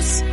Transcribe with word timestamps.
Adiós. 0.00 0.29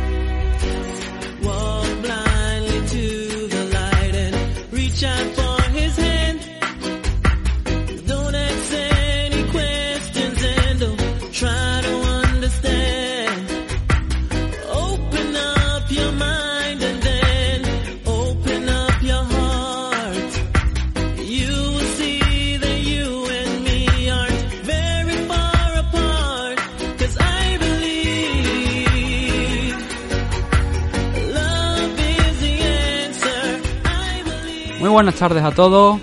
Buenas 34.98 35.14
tardes 35.14 35.44
a 35.44 35.52
todos. 35.52 36.00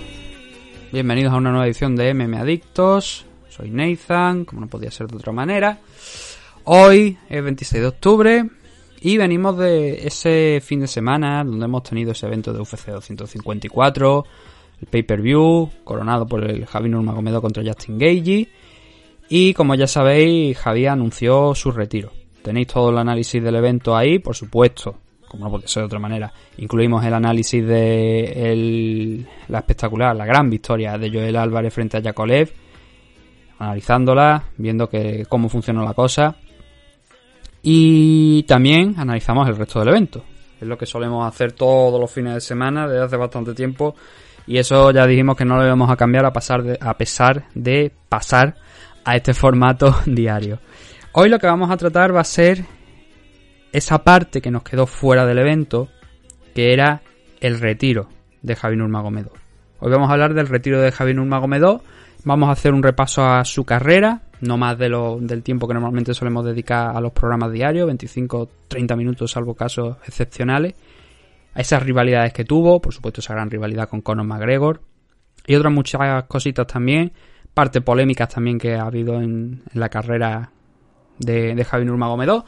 Bienvenidos 0.90 1.30
a 1.34 1.36
una 1.36 1.50
nueva 1.50 1.66
edición 1.66 1.94
de 1.96 2.14
MM 2.14 2.34
Adictos. 2.40 3.26
Soy 3.50 3.68
Nathan, 3.68 4.46
como 4.46 4.62
no 4.62 4.68
podía 4.68 4.90
ser 4.90 5.06
de 5.06 5.16
otra 5.16 5.34
manera. 5.34 5.80
Hoy 6.64 7.18
es 7.28 7.44
26 7.44 7.82
de 7.82 7.88
octubre 7.88 8.50
y 9.02 9.18
venimos 9.18 9.58
de 9.58 10.06
ese 10.06 10.62
fin 10.64 10.80
de 10.80 10.86
semana 10.86 11.44
donde 11.44 11.66
hemos 11.66 11.82
tenido 11.82 12.12
ese 12.12 12.24
evento 12.26 12.54
de 12.54 12.60
UFC 12.60 12.86
254, 12.86 14.24
el 14.80 14.86
pay-per-view, 14.86 15.70
coronado 15.84 16.26
por 16.26 16.50
el 16.50 16.64
Javi 16.64 16.88
Nurmagomedov 16.88 17.42
contra 17.42 17.62
Justin 17.62 17.98
Gagey. 17.98 18.48
Y 19.28 19.52
como 19.52 19.74
ya 19.74 19.88
sabéis, 19.88 20.56
Javi 20.56 20.86
anunció 20.86 21.54
su 21.54 21.70
retiro. 21.70 22.12
Tenéis 22.40 22.68
todo 22.68 22.88
el 22.88 22.96
análisis 22.96 23.42
del 23.42 23.56
evento 23.56 23.94
ahí, 23.94 24.20
por 24.20 24.34
supuesto, 24.34 24.96
como 25.28 25.44
no 25.44 25.50
puede 25.50 25.68
ser 25.68 25.82
de 25.82 25.86
otra 25.86 25.98
manera. 25.98 26.32
Incluimos 26.58 27.04
el 27.04 27.14
análisis 27.14 27.66
de 27.66 28.52
el- 28.52 29.26
la 29.48 29.58
espectacular, 29.58 30.14
la 30.16 30.24
gran 30.26 30.48
victoria 30.50 30.96
de 30.98 31.10
Joel 31.10 31.36
Álvarez 31.36 31.72
frente 31.74 31.96
a 31.96 32.00
Yakolev, 32.00 32.52
analizándola, 33.58 34.44
viendo 34.56 34.88
que 34.88 35.24
cómo 35.28 35.48
funcionó 35.48 35.84
la 35.84 35.94
cosa. 35.94 36.36
Y 37.62 38.44
también 38.44 38.94
analizamos 38.96 39.48
el 39.48 39.56
resto 39.56 39.80
del 39.80 39.88
evento. 39.88 40.22
Es 40.60 40.66
lo 40.66 40.78
que 40.78 40.86
solemos 40.86 41.26
hacer 41.26 41.52
todos 41.52 42.00
los 42.00 42.10
fines 42.10 42.34
de 42.34 42.40
semana 42.40 42.86
desde 42.86 43.04
hace 43.04 43.16
bastante 43.16 43.54
tiempo. 43.54 43.94
Y 44.46 44.58
eso 44.58 44.90
ya 44.92 45.06
dijimos 45.06 45.36
que 45.36 45.44
no 45.44 45.56
lo 45.56 45.64
íbamos 45.66 45.90
a 45.90 45.96
cambiar 45.96 46.24
a, 46.24 46.32
pasar 46.32 46.78
a 46.80 46.96
pesar 46.96 47.46
de 47.54 47.90
pasar 48.08 48.54
a 49.04 49.16
este 49.16 49.34
formato 49.34 49.94
diario. 50.06 50.60
Hoy 51.12 51.28
lo 51.28 51.38
que 51.38 51.46
vamos 51.46 51.70
a 51.70 51.76
tratar 51.76 52.14
va 52.14 52.20
a 52.20 52.24
ser 52.24 52.64
esa 53.72 54.02
parte 54.04 54.40
que 54.40 54.50
nos 54.50 54.62
quedó 54.62 54.86
fuera 54.86 55.26
del 55.26 55.38
evento, 55.38 55.88
que 56.54 56.72
era 56.72 57.02
el 57.40 57.60
retiro 57.60 58.08
de 58.42 58.56
Javi 58.56 58.76
Nurmagomedov. 58.76 59.32
Hoy 59.78 59.90
vamos 59.90 60.08
a 60.08 60.14
hablar 60.14 60.34
del 60.34 60.48
retiro 60.48 60.80
de 60.80 60.90
Javi 60.90 61.12
Nurmagomedov. 61.14 61.82
Vamos 62.24 62.48
a 62.48 62.52
hacer 62.52 62.72
un 62.72 62.82
repaso 62.82 63.24
a 63.24 63.44
su 63.44 63.64
carrera, 63.64 64.22
no 64.40 64.56
más 64.56 64.78
de 64.78 64.88
lo, 64.88 65.18
del 65.20 65.42
tiempo 65.42 65.68
que 65.68 65.74
normalmente 65.74 66.14
solemos 66.14 66.44
dedicar 66.44 66.96
a 66.96 67.00
los 67.00 67.12
programas 67.12 67.52
diarios, 67.52 67.88
25-30 67.90 68.96
minutos, 68.96 69.30
salvo 69.30 69.54
casos 69.54 69.96
excepcionales. 70.06 70.74
A 71.54 71.60
esas 71.60 71.82
rivalidades 71.82 72.32
que 72.32 72.44
tuvo, 72.44 72.80
por 72.80 72.92
supuesto 72.92 73.20
esa 73.20 73.34
gran 73.34 73.50
rivalidad 73.50 73.88
con 73.88 74.00
Conor 74.00 74.26
McGregor. 74.26 74.80
Y 75.46 75.54
otras 75.54 75.72
muchas 75.72 76.24
cositas 76.24 76.66
también, 76.66 77.12
parte 77.54 77.80
polémicas 77.80 78.28
también 78.28 78.58
que 78.58 78.74
ha 78.74 78.82
habido 78.82 79.20
en, 79.20 79.62
la 79.72 79.88
carrera 79.88 80.50
de, 81.18 81.54
de 81.54 81.64
Javi 81.64 81.84
Nurmagomedov. 81.84 82.44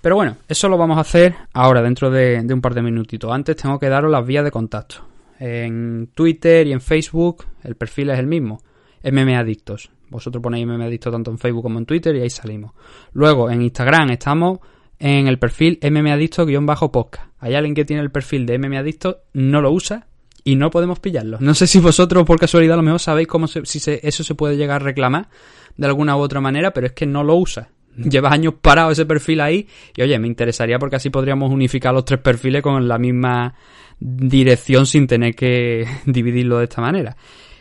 Pero 0.00 0.14
bueno, 0.16 0.36
eso 0.48 0.68
lo 0.68 0.78
vamos 0.78 0.96
a 0.98 1.00
hacer 1.02 1.34
ahora, 1.52 1.82
dentro 1.82 2.10
de, 2.10 2.44
un 2.52 2.60
par 2.60 2.74
de 2.74 2.82
minutitos. 2.82 3.30
Antes 3.32 3.56
tengo 3.56 3.78
que 3.78 3.88
daros 3.88 4.10
las 4.10 4.24
vías 4.26 4.44
de 4.44 4.50
contacto. 4.50 4.96
En 5.40 6.10
Twitter 6.14 6.66
y 6.66 6.72
en 6.72 6.80
Facebook 6.80 7.44
el 7.62 7.74
perfil 7.76 8.10
es 8.10 8.18
el 8.18 8.26
mismo, 8.26 8.62
MM 9.04 9.34
Adictos. 9.36 9.90
Vosotros 10.10 10.42
ponéis 10.42 10.66
MM 10.66 10.82
Adictos 10.82 11.12
tanto 11.12 11.30
en 11.30 11.38
Facebook 11.38 11.62
como 11.62 11.78
en 11.78 11.86
Twitter 11.86 12.14
y 12.16 12.20
ahí 12.20 12.30
salimos. 12.30 12.72
Luego 13.12 13.50
en 13.50 13.62
Instagram 13.62 14.10
estamos 14.10 14.58
en 14.98 15.28
el 15.28 15.38
perfil 15.38 15.78
MM 15.82 16.10
Adictos-podcast. 16.12 17.28
Hay 17.40 17.54
alguien 17.54 17.74
que 17.74 17.84
tiene 17.84 18.02
el 18.02 18.10
perfil 18.10 18.46
de 18.46 18.58
MM 18.58 18.76
Adictos, 18.78 19.16
no 19.32 19.60
lo 19.60 19.70
usa 19.70 20.06
y 20.44 20.56
no 20.56 20.70
podemos 20.70 20.98
pillarlo. 20.98 21.38
No 21.40 21.54
sé 21.54 21.66
si 21.66 21.78
vosotros 21.78 22.24
por 22.24 22.38
casualidad 22.40 22.74
a 22.74 22.76
lo 22.78 22.82
mejor 22.82 23.00
sabéis 23.00 23.28
cómo 23.28 23.46
se- 23.46 23.66
si 23.66 23.78
se- 23.80 24.00
eso 24.02 24.24
se 24.24 24.34
puede 24.34 24.56
llegar 24.56 24.80
a 24.80 24.84
reclamar 24.84 25.28
de 25.76 25.86
alguna 25.86 26.16
u 26.16 26.20
otra 26.20 26.40
manera, 26.40 26.72
pero 26.72 26.86
es 26.86 26.92
que 26.94 27.06
no 27.06 27.22
lo 27.22 27.36
usa. 27.36 27.68
Lleva 27.98 28.30
años 28.32 28.54
parado 28.60 28.90
ese 28.92 29.06
perfil 29.06 29.40
ahí 29.40 29.66
y 29.96 30.02
oye, 30.02 30.18
me 30.18 30.26
interesaría 30.28 30.78
porque 30.78 30.96
así 30.96 31.10
podríamos 31.10 31.50
unificar 31.52 31.92
los 31.92 32.04
tres 32.04 32.20
perfiles 32.20 32.62
con 32.62 32.86
la 32.86 32.98
misma 32.98 33.54
dirección 33.98 34.86
sin 34.86 35.06
tener 35.06 35.34
que 35.34 35.84
dividirlo 36.06 36.58
de 36.58 36.64
esta 36.64 36.80
manera. 36.80 37.16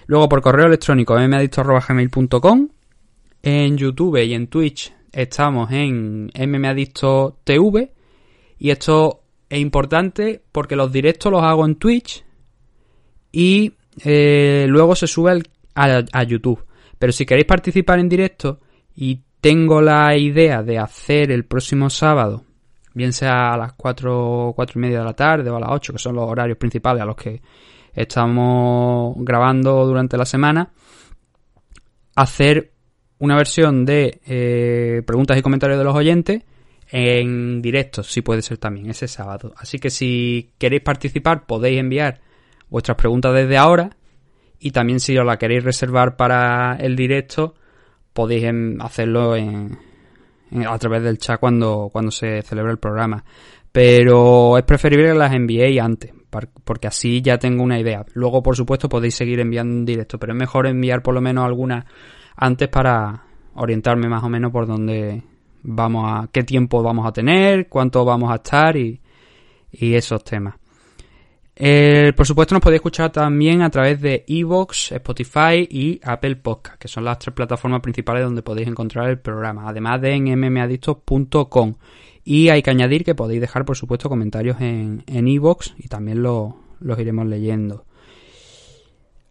Luego 0.06 0.30
por 0.30 0.42
correo 0.42 0.68
electrónico 0.68 1.16
mmadicto.gmail.com 1.18 2.68
En 3.42 3.78
YouTube 3.78 4.24
y 4.24 4.34
en 4.34 4.47
Twitch 4.47 4.94
estamos 5.12 5.72
en 5.72 6.31
mmadictotv 6.38 7.90
y 8.59 8.70
esto 8.70 9.24
es 9.50 9.59
importante 9.59 10.42
porque 10.52 10.76
los 10.76 10.92
directos 10.92 11.31
los 11.31 11.42
hago 11.44 11.66
en 11.66 11.76
Twitch 11.76 12.24
y 13.31 13.74
eh, 14.03 14.66
luego 14.68 14.96
se 14.96 15.08
sube 15.08 15.31
al- 15.31 15.47
a, 15.76 16.03
a 16.12 16.24
YouTube. 16.24 16.64
Pero 17.00 17.12
si 17.12 17.26
queréis 17.26 17.46
participar 17.46 18.00
en 18.00 18.09
directo 18.09 18.59
y 18.96 19.22
tengo 19.42 19.81
la 19.81 20.16
idea 20.18 20.64
de 20.64 20.80
hacer 20.80 21.31
el 21.31 21.46
próximo 21.46 21.90
sábado, 21.90 22.44
bien 22.94 23.14
sea 23.14 23.53
a 23.53 23.58
las 23.58 23.74
4, 23.74 24.53
cuatro 24.56 24.80
y 24.80 24.81
media 24.81 25.00
de 25.00 25.06
la 25.06 25.14
tarde 25.14 25.50
o 25.50 25.56
a 25.56 25.59
las 25.59 25.70
8, 25.72 25.94
que 25.94 26.00
son 26.00 26.16
los 26.16 26.30
horarios 26.30 26.58
principales 26.58 27.03
a 27.03 27.06
los 27.06 27.16
que 27.16 27.42
estamos 27.94 29.16
grabando 29.20 29.86
durante 29.86 30.18
la 30.18 30.26
semana, 30.26 30.72
hacer 32.16 32.72
una 33.20 33.36
versión 33.36 33.86
de 33.86 34.22
eh, 34.26 35.02
preguntas 35.06 35.38
y 35.38 35.42
comentarios 35.42 35.80
de 35.80 35.84
los 35.84 35.96
oyentes 35.96 36.44
en 36.90 37.62
directo, 37.62 38.03
si 38.03 38.22
puede 38.22 38.42
ser 38.42 38.58
también, 38.58 38.90
ese 38.90 39.08
sábado. 39.08 39.53
Así 39.58 39.80
que 39.80 39.90
si 39.90 40.52
queréis 40.58 40.84
participar, 40.84 41.46
podéis 41.46 41.80
enviar 41.80 42.22
vuestras 42.70 42.97
preguntas 42.97 43.34
desde 43.34 43.58
ahora. 43.58 43.97
Y 44.59 44.72
también 44.72 45.00
si 45.00 45.18
os 45.18 45.26
la 45.26 45.38
queréis 45.38 45.64
reservar 45.64 46.16
para 46.16 46.78
el 46.78 46.96
directo, 46.96 47.56
podéis 48.17 48.45
em, 48.45 48.81
hacerlo 48.81 49.35
en, 49.35 49.78
en- 50.50 50.66
a 50.67 50.75
través 50.79 51.03
del 51.03 51.19
chat 51.19 51.39
cuando, 51.39 51.89
cuando 51.91 52.09
se 52.09 52.41
celebre 52.41 52.72
el 52.72 52.79
programa. 52.79 53.23
Pero 53.72 54.57
es 54.57 54.63
preferible 54.63 55.09
que 55.09 55.13
las 55.13 55.33
enviéis 55.33 55.79
antes, 55.79 56.11
porque 56.63 56.88
así 56.88 57.22
ya 57.22 57.38
tengo 57.38 57.61
una 57.63 57.79
idea. 57.79 58.03
Luego, 58.16 58.41
por 58.41 58.55
supuesto, 58.55 58.89
podéis 58.89 59.13
seguir 59.13 59.39
enviando 59.39 59.75
en 59.75 59.85
directo, 59.85 60.17
pero 60.17 60.33
es 60.33 60.39
mejor 60.39 60.66
enviar 60.66 61.03
por 61.03 61.13
lo 61.13 61.22
menos 61.22 61.45
algunas 61.45 61.85
antes 62.35 62.69
para 62.69 63.23
orientarme 63.53 64.09
más 64.09 64.23
o 64.23 64.29
menos 64.29 64.51
por 64.51 64.66
dónde 64.66 65.22
vamos 65.61 66.05
a, 66.11 66.28
qué 66.31 66.44
tiempo 66.44 66.81
vamos 66.81 67.05
a 67.05 67.11
tener, 67.11 67.67
cuánto 67.69 68.03
vamos 68.03 68.31
a 68.31 68.35
estar 68.35 68.75
y 68.78 68.99
esos 69.72 70.23
temas. 70.23 70.55
Eh, 71.59 72.13
por 72.16 72.28
supuesto, 72.28 72.53
nos 72.53 72.62
podéis 72.62 72.78
escuchar 72.79 73.12
también 73.12 73.63
a 73.63 73.69
través 73.72 74.00
de 74.00 74.23
Evox, 74.28 74.91
Spotify 74.91 75.68
y 75.69 76.00
Apple 76.03 76.35
Podcast, 76.35 76.78
que 76.79 76.88
son 76.88 77.03
las 77.03 77.18
tres 77.18 77.34
plataformas 77.34 77.81
principales 77.81 78.23
donde 78.23 78.44
podéis 78.44 78.68
encontrar 78.68 79.09
el 79.09 79.18
programa, 79.19 79.67
además 79.67 80.00
de 80.01 80.13
en 80.13 80.25
mmadictos.com. 80.40 81.73
Y 82.23 82.50
hay 82.50 82.62
que 82.62 82.69
añadir 82.69 83.03
que 83.03 83.16
podéis 83.16 83.41
dejar, 83.41 83.66
por 83.66 83.75
supuesto, 83.75 84.07
comentarios 84.09 84.62
en 84.62 85.03
en 85.07 85.28
Evox 85.28 85.73
y 85.78 85.88
también 85.88 86.22
lo- 86.22 86.58
los 86.79 86.99
iremos 86.99 87.26
leyendo. 87.26 87.85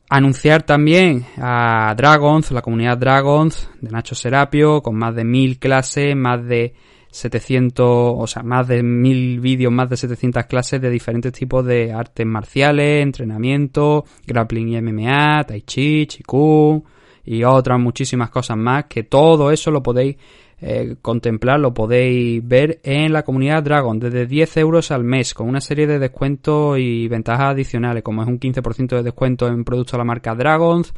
Anunciar 0.09 0.63
también 0.63 1.27
a 1.37 1.93
Dragons, 1.97 2.51
la 2.53 2.63
comunidad 2.63 2.97
Dragons 2.99 3.69
de 3.81 3.91
Nacho 3.91 4.15
Serapio, 4.15 4.81
con 4.83 4.97
más 4.97 5.15
de 5.15 5.25
mil 5.25 5.59
clases, 5.59 6.15
más 6.17 6.45
de 6.45 6.75
700, 7.17 7.87
o 7.89 8.27
sea, 8.27 8.43
más 8.43 8.69
de 8.69 8.83
mil 8.83 9.41
vídeos, 9.41 9.73
más 9.73 9.89
de 9.89 9.97
700 9.97 10.45
clases 10.45 10.81
de 10.81 10.91
diferentes 10.91 11.33
tipos 11.33 11.65
de 11.65 11.93
artes 11.93 12.27
marciales, 12.27 13.03
entrenamiento, 13.03 14.05
grappling 14.27 14.69
y 14.69 14.83
MMA, 14.83 15.45
tai 15.45 15.63
chi, 15.63 16.07
chikung 16.07 16.83
y 17.25 17.43
otras 17.43 17.81
muchísimas 17.81 18.31
cosas 18.31 18.57
más, 18.59 18.85
que 18.85 19.05
todo 19.05 19.51
eso 19.51 19.71
lo 19.71 19.83
podéis 19.83 20.17
eh, 20.59 20.97
contemplar, 21.03 21.61
lo 21.61 21.75
podéis 21.75 22.47
ver 22.47 22.81
en 22.83 23.13
la 23.13 23.23
comunidad 23.25 23.63
Dragon. 23.63 23.99
Desde 23.99 24.27
10 24.27 24.57
euros 24.59 24.91
al 24.91 25.05
mes 25.05 25.35
con 25.35 25.49
una 25.49 25.61
serie 25.61 25.87
de 25.87 25.99
descuentos 25.99 26.79
y 26.79 27.09
ventajas 27.09 27.53
adicionales 27.53 28.03
como 28.03 28.23
es 28.23 28.29
un 28.29 28.41
15% 28.41 28.97
de 28.97 29.03
descuento 29.03 29.49
en 29.49 29.65
productos 29.65 29.93
de 29.93 29.99
la 29.99 30.05
marca 30.05 30.35
Dragons, 30.35 30.95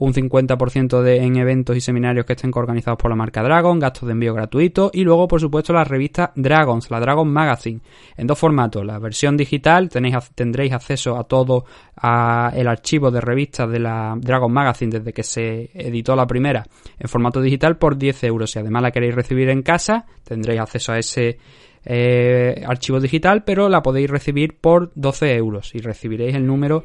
un 0.00 0.14
50% 0.14 1.02
de, 1.02 1.16
en 1.16 1.36
eventos 1.36 1.76
y 1.76 1.80
seminarios 1.80 2.24
que 2.24 2.34
estén 2.34 2.52
organizados 2.54 2.98
por 2.98 3.10
la 3.10 3.16
marca 3.16 3.42
Dragon, 3.42 3.80
gastos 3.80 4.06
de 4.06 4.12
envío 4.12 4.32
gratuitos 4.32 4.92
y 4.94 5.02
luego 5.02 5.26
por 5.26 5.40
supuesto 5.40 5.72
la 5.72 5.82
revista 5.82 6.32
Dragons, 6.36 6.88
la 6.90 7.00
Dragon 7.00 7.28
Magazine, 7.28 7.80
en 8.16 8.26
dos 8.28 8.38
formatos, 8.38 8.86
la 8.86 9.00
versión 9.00 9.36
digital 9.36 9.88
tenéis, 9.88 10.14
tendréis 10.36 10.72
acceso 10.72 11.18
a 11.18 11.24
todo 11.24 11.64
a 11.96 12.52
el 12.54 12.68
archivo 12.68 13.10
de 13.10 13.20
revistas 13.20 13.68
de 13.68 13.80
la 13.80 14.16
Dragon 14.20 14.52
Magazine 14.52 14.98
desde 14.98 15.12
que 15.12 15.24
se 15.24 15.70
editó 15.74 16.14
la 16.14 16.28
primera 16.28 16.64
en 16.96 17.08
formato 17.08 17.40
digital 17.40 17.76
por 17.76 17.98
10 17.98 18.22
euros. 18.24 18.52
Si 18.52 18.60
además 18.60 18.82
la 18.82 18.92
queréis 18.92 19.16
recibir 19.16 19.48
en 19.48 19.62
casa, 19.62 20.06
tendréis 20.22 20.60
acceso 20.60 20.92
a 20.92 20.98
ese 20.98 21.38
eh, 21.84 22.62
archivo 22.64 23.00
digital, 23.00 23.42
pero 23.42 23.68
la 23.68 23.82
podéis 23.82 24.10
recibir 24.10 24.58
por 24.60 24.92
12 24.94 25.34
euros 25.34 25.74
y 25.74 25.78
recibiréis 25.78 26.36
el 26.36 26.46
número 26.46 26.84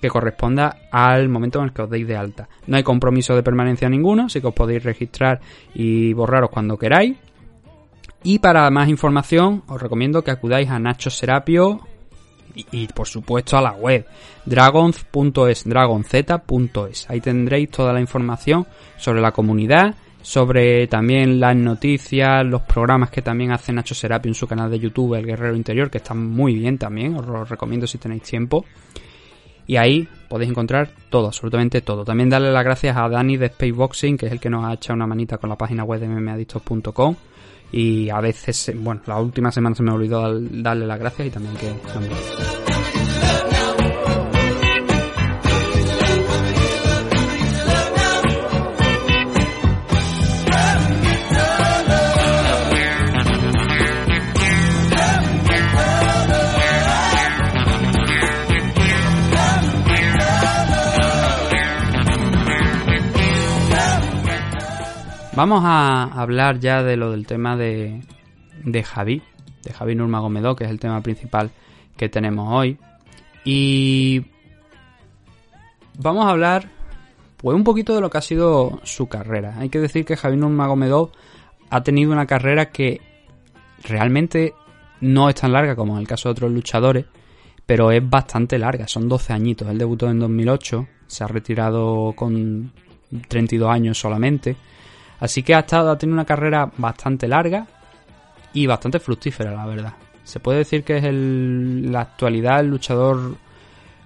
que 0.00 0.08
corresponda 0.08 0.76
al 0.90 1.28
momento 1.28 1.58
en 1.58 1.66
el 1.66 1.72
que 1.72 1.82
os 1.82 1.90
deis 1.90 2.06
de 2.06 2.16
alta. 2.16 2.48
No 2.66 2.76
hay 2.76 2.82
compromiso 2.82 3.34
de 3.34 3.42
permanencia 3.42 3.88
ninguno, 3.88 4.24
así 4.26 4.40
que 4.40 4.46
os 4.46 4.54
podéis 4.54 4.82
registrar 4.82 5.40
y 5.74 6.12
borraros 6.12 6.50
cuando 6.50 6.78
queráis. 6.78 7.16
Y 8.22 8.38
para 8.38 8.68
más 8.70 8.88
información 8.88 9.62
os 9.66 9.80
recomiendo 9.80 10.22
que 10.22 10.30
acudáis 10.30 10.68
a 10.68 10.78
Nacho 10.78 11.10
Serapio 11.10 11.80
y, 12.54 12.86
por 12.88 13.06
supuesto 13.06 13.56
a 13.56 13.62
la 13.62 13.72
web 13.72 14.06
dragons.es, 14.44 15.64
dragonz.es. 15.68 17.08
Ahí 17.08 17.20
tendréis 17.20 17.70
toda 17.70 17.92
la 17.92 18.00
información 18.00 18.66
sobre 18.96 19.20
la 19.20 19.32
comunidad, 19.32 19.94
sobre 20.22 20.86
también 20.86 21.40
las 21.40 21.56
noticias, 21.56 22.44
los 22.44 22.62
programas 22.62 23.10
que 23.10 23.22
también 23.22 23.52
hace 23.52 23.72
Nacho 23.72 23.94
Serapio 23.94 24.28
en 24.28 24.34
su 24.34 24.46
canal 24.46 24.70
de 24.70 24.78
YouTube, 24.78 25.14
El 25.14 25.26
Guerrero 25.26 25.56
Interior, 25.56 25.90
que 25.90 25.98
están 25.98 26.18
muy 26.18 26.54
bien 26.54 26.76
también, 26.76 27.16
os 27.16 27.26
lo 27.26 27.44
recomiendo 27.44 27.86
si 27.86 27.98
tenéis 27.98 28.22
tiempo. 28.22 28.64
Y 29.70 29.76
ahí 29.76 30.08
podéis 30.28 30.50
encontrar 30.50 30.90
todo, 31.10 31.28
absolutamente 31.28 31.80
todo. 31.80 32.04
También 32.04 32.28
darle 32.28 32.50
las 32.50 32.64
gracias 32.64 32.96
a 32.96 33.08
Dani 33.08 33.36
de 33.36 33.50
Spaceboxing, 33.50 34.18
que 34.18 34.26
es 34.26 34.32
el 34.32 34.40
que 34.40 34.50
nos 34.50 34.64
ha 34.64 34.72
echado 34.72 34.96
una 34.96 35.06
manita 35.06 35.38
con 35.38 35.48
la 35.48 35.54
página 35.54 35.84
web 35.84 36.00
de 36.00 36.08
mmadictos.com. 36.08 37.14
Y 37.70 38.10
a 38.10 38.20
veces, 38.20 38.72
bueno, 38.74 39.00
la 39.06 39.20
última 39.20 39.52
semana 39.52 39.76
se 39.76 39.84
me 39.84 39.92
olvidó 39.92 40.40
darle 40.40 40.88
las 40.88 40.98
gracias 40.98 41.28
y 41.28 41.30
también 41.30 41.54
que... 41.54 42.59
Vamos 65.40 65.62
a 65.64 66.02
hablar 66.20 66.60
ya 66.60 66.82
de 66.82 66.98
lo 66.98 67.12
del 67.12 67.26
tema 67.26 67.56
de, 67.56 68.02
de 68.62 68.82
Javi, 68.82 69.22
de 69.62 69.72
Javi 69.72 69.94
Nurmagomedov, 69.94 70.54
que 70.54 70.64
es 70.64 70.70
el 70.70 70.78
tema 70.78 71.00
principal 71.00 71.50
que 71.96 72.10
tenemos 72.10 72.46
hoy. 72.52 72.76
Y 73.42 74.22
vamos 75.96 76.26
a 76.26 76.28
hablar 76.32 76.68
pues 77.38 77.56
un 77.56 77.64
poquito 77.64 77.94
de 77.94 78.02
lo 78.02 78.10
que 78.10 78.18
ha 78.18 78.20
sido 78.20 78.82
su 78.84 79.08
carrera. 79.08 79.54
Hay 79.56 79.70
que 79.70 79.78
decir 79.78 80.04
que 80.04 80.14
Javi 80.14 80.36
Nurmagomedov 80.36 81.12
ha 81.70 81.82
tenido 81.82 82.12
una 82.12 82.26
carrera 82.26 82.70
que 82.70 83.00
realmente 83.82 84.52
no 85.00 85.30
es 85.30 85.36
tan 85.36 85.54
larga 85.54 85.74
como 85.74 85.94
en 85.94 86.00
el 86.00 86.06
caso 86.06 86.28
de 86.28 86.32
otros 86.32 86.52
luchadores, 86.52 87.06
pero 87.64 87.90
es 87.92 88.06
bastante 88.06 88.58
larga, 88.58 88.86
son 88.86 89.08
12 89.08 89.32
añitos. 89.32 89.68
Él 89.70 89.78
debutó 89.78 90.10
en 90.10 90.18
2008, 90.18 90.86
se 91.06 91.24
ha 91.24 91.28
retirado 91.28 92.12
con 92.14 92.72
32 93.26 93.70
años 93.70 93.98
solamente 93.98 94.54
Así 95.20 95.42
que 95.42 95.54
ha 95.54 95.60
estado, 95.60 95.90
ha 95.90 95.98
tenido 95.98 96.14
una 96.14 96.24
carrera 96.24 96.70
bastante 96.78 97.28
larga 97.28 97.66
y 98.52 98.66
bastante 98.66 98.98
fructífera, 98.98 99.52
la 99.52 99.66
verdad. 99.66 99.92
Se 100.24 100.40
puede 100.40 100.58
decir 100.58 100.82
que 100.82 100.96
es 100.96 101.04
el, 101.04 101.92
la 101.92 102.00
actualidad 102.00 102.60
el 102.60 102.68
luchador 102.68 103.36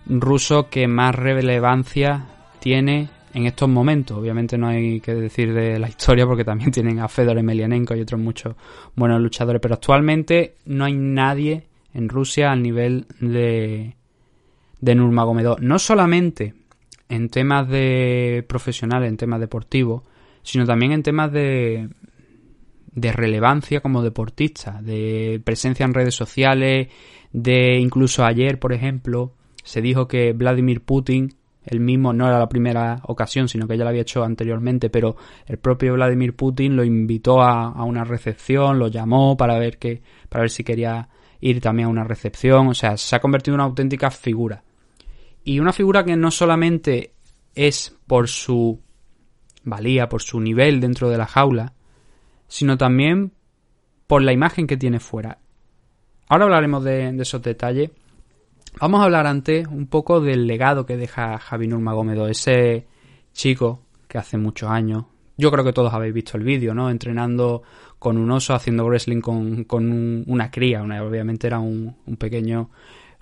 ruso 0.06 0.68
que 0.68 0.86
más 0.86 1.14
relevancia 1.14 2.24
tiene 2.58 3.08
en 3.32 3.46
estos 3.46 3.68
momentos. 3.68 4.18
Obviamente 4.18 4.58
no 4.58 4.68
hay 4.68 5.00
que 5.00 5.14
decir 5.14 5.52
de 5.52 5.78
la 5.78 5.88
historia 5.88 6.26
porque 6.26 6.44
también 6.44 6.70
tienen 6.72 6.98
a 7.00 7.08
Fedor 7.08 7.38
Emelianenko 7.38 7.94
y 7.94 8.00
otros 8.00 8.20
muchos 8.20 8.54
buenos 8.94 9.20
luchadores, 9.20 9.60
pero 9.60 9.74
actualmente 9.74 10.56
no 10.66 10.84
hay 10.84 10.94
nadie 10.94 11.66
en 11.92 12.08
Rusia 12.08 12.50
al 12.50 12.62
nivel 12.62 13.06
de, 13.20 13.94
de 14.80 14.94
Nurmagomedov. 14.94 15.60
No 15.60 15.78
solamente 15.78 16.54
en 17.08 17.28
temas 17.28 17.68
de 17.68 18.44
profesional, 18.48 19.04
en 19.04 19.16
temas 19.16 19.40
deportivos, 19.40 20.02
sino 20.44 20.64
también 20.64 20.92
en 20.92 21.02
temas 21.02 21.32
de, 21.32 21.88
de 22.92 23.12
relevancia 23.12 23.80
como 23.80 24.02
deportista, 24.02 24.80
de 24.80 25.40
presencia 25.44 25.84
en 25.84 25.94
redes 25.94 26.14
sociales, 26.14 26.88
de 27.32 27.78
incluso 27.78 28.24
ayer, 28.24 28.60
por 28.60 28.72
ejemplo, 28.72 29.34
se 29.64 29.80
dijo 29.80 30.06
que 30.06 30.32
Vladimir 30.32 30.82
Putin, 30.84 31.34
el 31.64 31.80
mismo, 31.80 32.12
no 32.12 32.28
era 32.28 32.38
la 32.38 32.48
primera 32.48 33.00
ocasión, 33.04 33.48
sino 33.48 33.66
que 33.66 33.76
ya 33.76 33.84
lo 33.84 33.90
había 33.90 34.02
hecho 34.02 34.22
anteriormente, 34.22 34.90
pero 34.90 35.16
el 35.46 35.58
propio 35.58 35.94
Vladimir 35.94 36.36
Putin 36.36 36.76
lo 36.76 36.84
invitó 36.84 37.42
a, 37.42 37.70
a 37.70 37.82
una 37.84 38.04
recepción, 38.04 38.78
lo 38.78 38.88
llamó 38.88 39.36
para 39.36 39.58
ver 39.58 39.78
que, 39.78 40.02
para 40.28 40.42
ver 40.42 40.50
si 40.50 40.62
quería 40.62 41.08
ir 41.40 41.60
también 41.60 41.88
a 41.88 41.90
una 41.90 42.04
recepción, 42.04 42.68
o 42.68 42.74
sea, 42.74 42.96
se 42.96 43.16
ha 43.16 43.20
convertido 43.20 43.54
en 43.54 43.60
una 43.60 43.68
auténtica 43.68 44.10
figura. 44.10 44.62
Y 45.42 45.58
una 45.58 45.72
figura 45.72 46.04
que 46.04 46.16
no 46.16 46.30
solamente 46.30 47.14
es 47.54 47.96
por 48.06 48.28
su 48.28 48.83
valía 49.64 50.08
por 50.08 50.22
su 50.22 50.40
nivel 50.40 50.80
dentro 50.80 51.08
de 51.08 51.18
la 51.18 51.26
jaula, 51.26 51.72
sino 52.48 52.76
también 52.78 53.32
por 54.06 54.22
la 54.22 54.32
imagen 54.32 54.66
que 54.66 54.76
tiene 54.76 55.00
fuera. 55.00 55.38
Ahora 56.28 56.44
hablaremos 56.44 56.84
de, 56.84 57.08
esos 57.20 57.42
detalles. 57.42 57.90
Vamos 58.80 59.00
a 59.00 59.04
hablar 59.04 59.26
antes 59.26 59.66
un 59.66 59.86
poco 59.86 60.20
del 60.20 60.46
legado 60.46 60.86
que 60.86 60.96
deja 60.96 61.38
Javi 61.38 61.68
Nurmagomedov, 61.68 62.28
ese 62.28 62.86
chico 63.32 63.82
que 64.08 64.18
hace 64.18 64.38
muchos 64.38 64.70
años, 64.70 65.04
yo 65.36 65.50
creo 65.50 65.64
que 65.64 65.72
todos 65.72 65.92
habéis 65.92 66.14
visto 66.14 66.36
el 66.36 66.44
vídeo, 66.44 66.74
¿no? 66.74 66.90
Entrenando 66.90 67.62
con 67.98 68.16
un 68.18 68.30
oso, 68.30 68.54
haciendo 68.54 68.84
wrestling 68.84 69.20
con, 69.20 69.64
con 69.64 70.24
una 70.26 70.50
cría, 70.50 70.82
obviamente 70.82 71.46
era 71.46 71.58
un, 71.58 71.96
un 72.06 72.16
pequeño 72.16 72.70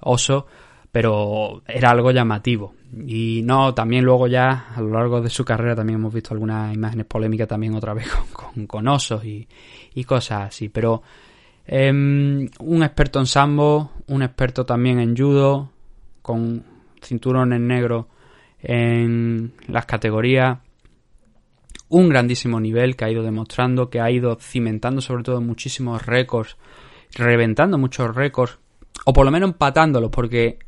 oso, 0.01 0.47
pero 0.93 1.63
era 1.67 1.91
algo 1.91 2.11
llamativo. 2.11 2.75
Y 3.07 3.41
no, 3.45 3.73
también 3.73 4.05
luego 4.05 4.27
ya 4.27 4.67
a 4.77 4.81
lo 4.83 4.91
largo 4.91 5.23
de 5.23 5.31
su 5.31 5.45
carrera 5.45 5.75
también 5.75 5.99
hemos 5.99 6.13
visto 6.13 6.35
algunas 6.35 6.73
imágenes 6.75 7.07
polémicas 7.07 7.49
también 7.49 7.75
otra 7.75 7.95
vez 7.95 8.07
con, 8.33 8.67
con, 8.67 8.87
osos 8.87 9.25
y, 9.25 9.49
y, 9.95 10.05
cosas 10.05 10.49
así. 10.49 10.69
Pero 10.69 11.03
um, 11.67 12.47
un 12.61 12.83
experto 12.83 13.19
en 13.19 13.27
sambo, 13.27 13.93
un 14.09 14.23
experto 14.23 14.67
también 14.67 15.01
en 15.01 15.17
judo, 15.17 15.71
con 16.21 16.63
cinturones 17.03 17.61
negros 17.61 18.07
en 18.61 19.55
las 19.69 19.87
categorías. 19.87 20.59
Un 21.89 22.11
grandísimo 22.11 22.61
nivel 22.61 22.97
que 22.97 23.07
ha 23.07 23.11
ido 23.11 23.23
demostrando, 23.23 23.89
que 23.89 24.01
ha 24.01 24.11
ido 24.11 24.37
cimentando 24.39 25.01
sobre 25.01 25.25
todo 25.25 25.41
muchísimos 25.41 26.05
récords, 26.05 26.57
reventando 27.15 27.79
muchos 27.79 28.15
récords, 28.15 28.59
o 29.07 29.13
por 29.15 29.25
lo 29.25 29.31
menos 29.31 29.51
empatándolos, 29.51 30.11
porque 30.11 30.59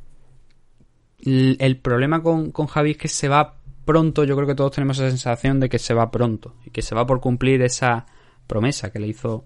el 1.25 1.79
problema 1.79 2.23
con, 2.23 2.51
con 2.51 2.67
Javi 2.67 2.93
es 2.93 2.97
que 2.99 3.09
se 3.09 3.29
va 3.29 3.57
pronto, 3.85 4.25
yo 4.25 4.35
creo 4.37 4.47
que 4.47 4.55
todos 4.55 4.73
tenemos 4.73 4.99
esa 4.99 5.11
sensación 5.11 5.61
de 5.61 5.69
que 5.69 5.79
se 5.79 5.95
va 5.95 6.11
pronto 6.11 6.55
y 6.65 6.71
que 6.71 6.83
se 6.83 6.95
va 6.95 7.07
por 7.07 7.21
cumplir 7.21 7.63
esa 7.63 8.07
promesa 8.47 8.91
que 8.91 8.99
le 8.99 9.09
hizo 9.09 9.45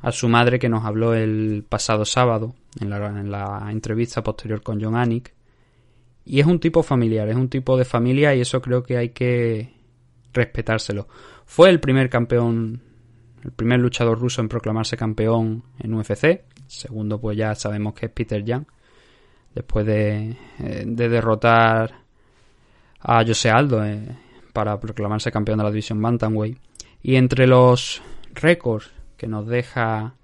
a 0.00 0.12
su 0.12 0.28
madre 0.28 0.58
que 0.58 0.68
nos 0.68 0.84
habló 0.84 1.14
el 1.14 1.64
pasado 1.68 2.04
sábado 2.04 2.54
en 2.80 2.90
la, 2.90 3.06
en 3.06 3.30
la 3.30 3.68
entrevista 3.70 4.22
posterior 4.22 4.62
con 4.62 4.82
John 4.82 4.96
Anik. 4.96 5.32
Y 6.26 6.40
es 6.40 6.46
un 6.46 6.60
tipo 6.60 6.82
familiar, 6.82 7.28
es 7.28 7.36
un 7.36 7.48
tipo 7.48 7.76
de 7.76 7.84
familia 7.84 8.34
y 8.34 8.40
eso 8.40 8.60
creo 8.60 8.82
que 8.82 8.96
hay 8.96 9.10
que 9.10 9.72
respetárselo. 10.32 11.08
Fue 11.46 11.70
el 11.70 11.80
primer 11.80 12.10
campeón, 12.10 12.82
el 13.42 13.52
primer 13.52 13.80
luchador 13.80 14.18
ruso 14.18 14.40
en 14.40 14.48
proclamarse 14.48 14.96
campeón 14.96 15.64
en 15.78 15.94
UFC. 15.94 16.42
Segundo, 16.66 17.20
pues 17.20 17.36
ya 17.36 17.54
sabemos 17.54 17.94
que 17.94 18.06
es 18.06 18.12
Peter 18.12 18.42
Jan 18.46 18.66
después 19.54 19.86
de, 19.86 20.36
eh, 20.58 20.84
de 20.86 21.08
derrotar 21.08 22.04
a 23.00 23.24
José 23.24 23.50
Aldo 23.50 23.84
eh, 23.84 24.02
para 24.52 24.78
proclamarse 24.80 25.30
campeón 25.30 25.58
de 25.58 25.64
la 25.64 25.70
división 25.70 26.00
Bantamweight. 26.00 26.58
Y 27.02 27.16
entre 27.16 27.46
los 27.46 28.02
récords 28.32 28.90
que 29.16 29.26
nos 29.26 29.46
deja 29.46 30.14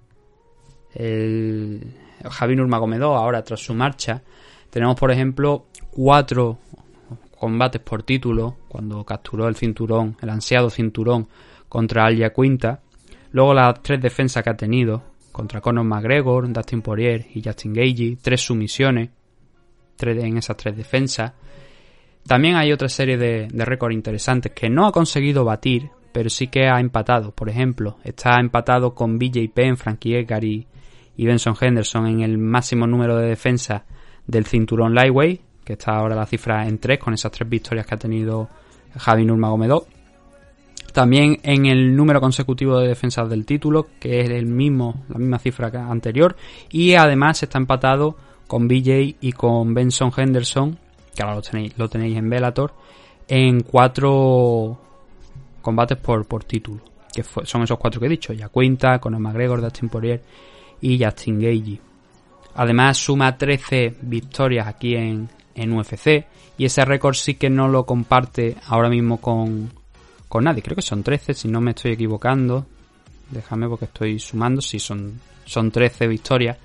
el 0.93 1.93
Javi 2.29 2.55
Nurmagomedov 2.55 3.15
ahora 3.15 3.43
tras 3.43 3.61
su 3.61 3.73
marcha, 3.73 4.21
tenemos 4.69 4.95
por 4.95 5.11
ejemplo 5.11 5.67
cuatro 5.91 6.57
combates 7.37 7.81
por 7.81 8.03
título 8.03 8.57
cuando 8.67 9.03
capturó 9.03 9.47
el 9.47 9.55
cinturón, 9.55 10.17
el 10.21 10.29
ansiado 10.29 10.69
cinturón 10.69 11.27
contra 11.69 12.05
Alia 12.05 12.33
Quinta. 12.33 12.81
Luego 13.31 13.53
las 13.53 13.81
tres 13.81 14.01
defensas 14.01 14.43
que 14.43 14.49
ha 14.49 14.57
tenido 14.57 15.03
contra 15.31 15.61
Conor 15.61 15.85
McGregor, 15.85 16.51
Dustin 16.51 16.81
Poirier 16.81 17.27
y 17.33 17.41
Justin 17.43 17.73
Gagey, 17.73 18.17
tres 18.21 18.41
sumisiones 18.41 19.09
en 20.09 20.37
esas 20.37 20.57
tres 20.57 20.75
defensas. 20.75 21.33
También 22.27 22.55
hay 22.55 22.71
otra 22.71 22.89
serie 22.89 23.17
de, 23.17 23.47
récords 23.65 23.95
interesantes 23.95 24.51
que 24.53 24.69
no 24.69 24.85
ha 24.85 24.91
conseguido 24.91 25.43
batir, 25.43 25.89
pero 26.11 26.29
sí 26.29 26.47
que 26.47 26.67
ha 26.67 26.79
empatado. 26.79 27.31
Por 27.31 27.49
ejemplo, 27.49 27.97
está 28.03 28.39
empatado 28.39 28.93
con 28.93 29.17
BJ 29.17 29.49
Penn, 29.53 29.77
Frankie 29.77 30.15
Edgar 30.15 30.43
y, 30.43 30.67
Benson 31.17 31.55
Henderson 31.59 32.07
en 32.07 32.21
el 32.21 32.39
máximo 32.39 32.87
número 32.87 33.15
de 33.15 33.27
defensa 33.27 33.85
del 34.25 34.45
cinturón 34.45 34.95
Lightweight, 34.95 35.41
que 35.63 35.73
está 35.73 35.91
ahora 35.91 36.15
la 36.15 36.25
cifra 36.25 36.67
en 36.67 36.79
tres 36.79 36.97
con 36.97 37.13
esas 37.13 37.31
tres 37.31 37.47
victorias 37.47 37.85
que 37.85 37.93
ha 37.93 37.99
tenido 37.99 38.49
Javi 38.97 39.25
Nurmagomedov. 39.25 39.85
También 40.93 41.37
en 41.43 41.67
el 41.67 41.95
número 41.95 42.19
consecutivo 42.19 42.79
de 42.79 42.87
defensas 42.87 43.29
del 43.29 43.45
título, 43.45 43.87
que 43.99 44.21
es 44.21 44.29
el 44.29 44.47
mismo, 44.47 45.05
la 45.09 45.19
misma 45.19 45.39
cifra 45.39 45.69
anterior. 45.89 46.35
Y 46.69 46.95
además 46.95 47.41
está 47.43 47.57
empatado 47.57 48.17
con 48.51 48.67
BJ 48.67 49.15
y 49.21 49.31
con 49.31 49.73
Benson 49.73 50.11
Henderson, 50.13 50.77
que 51.15 51.23
ahora 51.23 51.35
lo 51.35 51.41
tenéis, 51.41 51.77
lo 51.77 51.87
tenéis 51.87 52.17
en 52.17 52.29
Bellator, 52.29 52.73
en 53.25 53.61
cuatro 53.61 54.77
combates 55.61 55.97
por, 55.97 56.25
por 56.25 56.43
título. 56.43 56.81
Que 57.13 57.23
son 57.23 57.63
esos 57.63 57.79
cuatro 57.79 58.01
que 58.01 58.07
he 58.07 58.09
dicho, 58.09 58.33
ya 58.33 58.49
cuenta, 58.49 58.99
Conor 58.99 59.21
McGregor, 59.21 59.61
Dustin 59.61 59.87
Poirier 59.87 60.21
y 60.81 61.01
Justin 61.01 61.39
Gagey. 61.39 61.79
Además 62.55 62.97
suma 62.97 63.37
13 63.37 63.95
victorias 64.01 64.67
aquí 64.67 64.95
en, 64.95 65.29
en 65.55 65.71
UFC 65.71 66.25
y 66.57 66.65
ese 66.65 66.83
récord 66.83 67.15
sí 67.15 67.35
que 67.35 67.49
no 67.49 67.69
lo 67.69 67.85
comparte 67.85 68.57
ahora 68.67 68.89
mismo 68.89 69.21
con, 69.21 69.71
con 70.27 70.43
nadie. 70.43 70.61
Creo 70.61 70.75
que 70.75 70.81
son 70.81 71.03
13, 71.03 71.35
si 71.35 71.47
no 71.47 71.61
me 71.61 71.71
estoy 71.71 71.93
equivocando. 71.93 72.65
Déjame 73.29 73.69
porque 73.69 73.85
estoy 73.85 74.19
sumando. 74.19 74.61
Sí, 74.61 74.77
son, 74.77 75.21
son 75.45 75.71
13 75.71 76.05
victorias. 76.07 76.57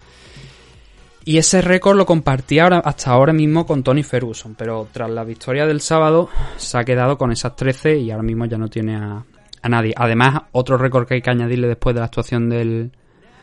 Y 1.28 1.38
ese 1.38 1.60
récord 1.60 1.96
lo 1.96 2.06
compartía 2.06 2.62
ahora, 2.62 2.78
hasta 2.78 3.10
ahora 3.10 3.32
mismo 3.32 3.66
con 3.66 3.82
Tony 3.82 4.04
Ferguson. 4.04 4.54
Pero 4.54 4.86
tras 4.92 5.10
la 5.10 5.24
victoria 5.24 5.66
del 5.66 5.80
sábado 5.80 6.28
se 6.56 6.78
ha 6.78 6.84
quedado 6.84 7.18
con 7.18 7.32
esas 7.32 7.56
13 7.56 7.98
y 7.98 8.12
ahora 8.12 8.22
mismo 8.22 8.44
ya 8.44 8.56
no 8.56 8.68
tiene 8.68 8.94
a, 8.94 9.24
a 9.60 9.68
nadie. 9.68 9.92
Además, 9.96 10.42
otro 10.52 10.78
récord 10.78 11.08
que 11.08 11.14
hay 11.14 11.22
que 11.22 11.30
añadirle 11.30 11.66
después 11.66 11.94
de 11.94 12.00
la 12.00 12.06
actuación 12.06 12.48
del, 12.48 12.92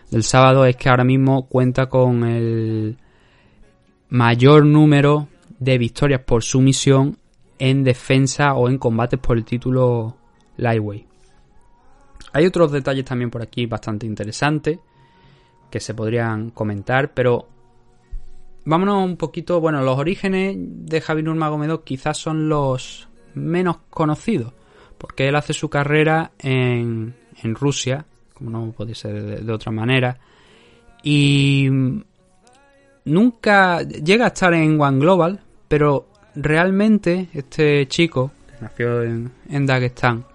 del 0.09 0.23
sábado 0.23 0.65
es 0.65 0.77
que 0.77 0.87
ahora 0.87 1.03
mismo 1.03 1.49
cuenta 1.49 1.87
con 1.87 2.23
el 2.23 2.97
mayor 4.07 4.65
número 4.65 5.27
de 5.59 5.77
victorias 5.77 6.21
por 6.21 6.41
sumisión 6.41 7.17
en 7.59 7.83
defensa 7.83 8.53
o 8.53 8.69
en 8.69 8.77
combates 8.77 9.19
por 9.19 9.35
el 9.35 9.43
título 9.43 10.15
Lightweight. 10.55 11.05
Hay 12.31 12.45
otros 12.45 12.71
detalles 12.71 13.03
también 13.03 13.29
por 13.29 13.41
aquí 13.41 13.65
bastante 13.65 14.05
interesantes 14.05 14.79
que 15.69 15.81
se 15.81 15.93
podrían 15.93 16.51
comentar, 16.51 17.13
pero 17.13 17.49
vámonos 18.65 19.03
un 19.03 19.17
poquito, 19.17 19.59
bueno, 19.59 19.81
los 19.81 19.97
orígenes 19.97 20.55
de 20.57 21.01
Javi 21.01 21.23
Nurmagomedov 21.23 21.83
quizás 21.83 22.17
son 22.17 22.49
los 22.49 23.07
menos 23.33 23.77
conocidos, 23.89 24.53
porque 24.97 25.27
él 25.27 25.35
hace 25.35 25.53
su 25.53 25.69
carrera 25.69 26.31
en, 26.39 27.15
en 27.41 27.55
Rusia, 27.55 28.05
como 28.33 28.49
no 28.49 28.71
puede 28.71 28.95
ser 28.95 29.43
de 29.43 29.53
otra 29.53 29.71
manera, 29.71 30.19
y 31.03 31.67
nunca 33.05 33.81
llega 33.81 34.25
a 34.25 34.29
estar 34.29 34.53
en 34.53 34.79
One 34.79 34.99
Global, 34.99 35.41
pero 35.67 36.07
realmente 36.35 37.29
este 37.33 37.87
chico, 37.87 38.31
que 38.47 38.61
nació 38.61 39.03
en, 39.03 39.31
en 39.49 39.65
Dagestán, 39.65 40.25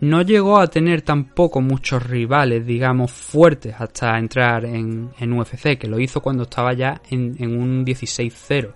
no 0.00 0.22
llegó 0.22 0.58
a 0.58 0.66
tener 0.68 1.02
tampoco 1.02 1.60
muchos 1.60 2.02
rivales, 2.02 2.66
digamos, 2.66 3.10
fuertes 3.10 3.74
hasta 3.78 4.18
entrar 4.18 4.64
en, 4.64 5.10
UFC, 5.20 5.78
que 5.78 5.86
lo 5.86 6.00
hizo 6.00 6.20
cuando 6.20 6.44
estaba 6.44 6.72
ya 6.72 7.00
en, 7.10 7.36
en 7.38 7.58
un 7.60 7.84
16-0. 7.84 8.72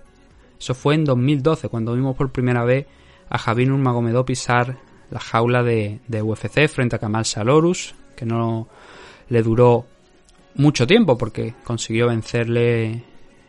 Eso 0.59 0.73
fue 0.73 0.95
en 0.95 1.05
2012, 1.05 1.69
cuando 1.69 1.93
vimos 1.93 2.15
por 2.15 2.31
primera 2.31 2.63
vez 2.63 2.85
a 3.29 3.37
Javier 3.37 3.69
Nurmagomedov 3.69 4.25
pisar 4.25 4.77
la 5.09 5.19
jaula 5.19 5.63
de, 5.63 5.99
de 6.07 6.21
UFC 6.21 6.67
frente 6.67 6.95
a 6.95 6.99
Kamal 6.99 7.25
Salorus, 7.25 7.95
que 8.15 8.25
no 8.25 8.67
le 9.29 9.41
duró 9.41 9.85
mucho 10.55 10.87
tiempo 10.87 11.17
porque 11.17 11.53
consiguió 11.63 12.07
vencerle 12.07 13.03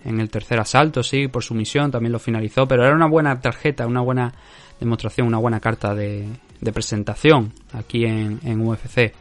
en 0.04 0.20
el 0.20 0.30
tercer 0.30 0.60
asalto, 0.60 1.02
sí, 1.02 1.28
por 1.28 1.42
su 1.42 1.54
misión, 1.54 1.90
también 1.90 2.12
lo 2.12 2.18
finalizó, 2.18 2.66
pero 2.68 2.84
era 2.84 2.94
una 2.94 3.08
buena 3.08 3.40
tarjeta, 3.40 3.86
una 3.86 4.00
buena 4.00 4.32
demostración, 4.78 5.26
una 5.26 5.38
buena 5.38 5.60
carta 5.60 5.94
de, 5.94 6.28
de 6.60 6.72
presentación 6.72 7.52
aquí 7.72 8.04
en, 8.04 8.40
en 8.44 8.66
UFC. 8.66 9.12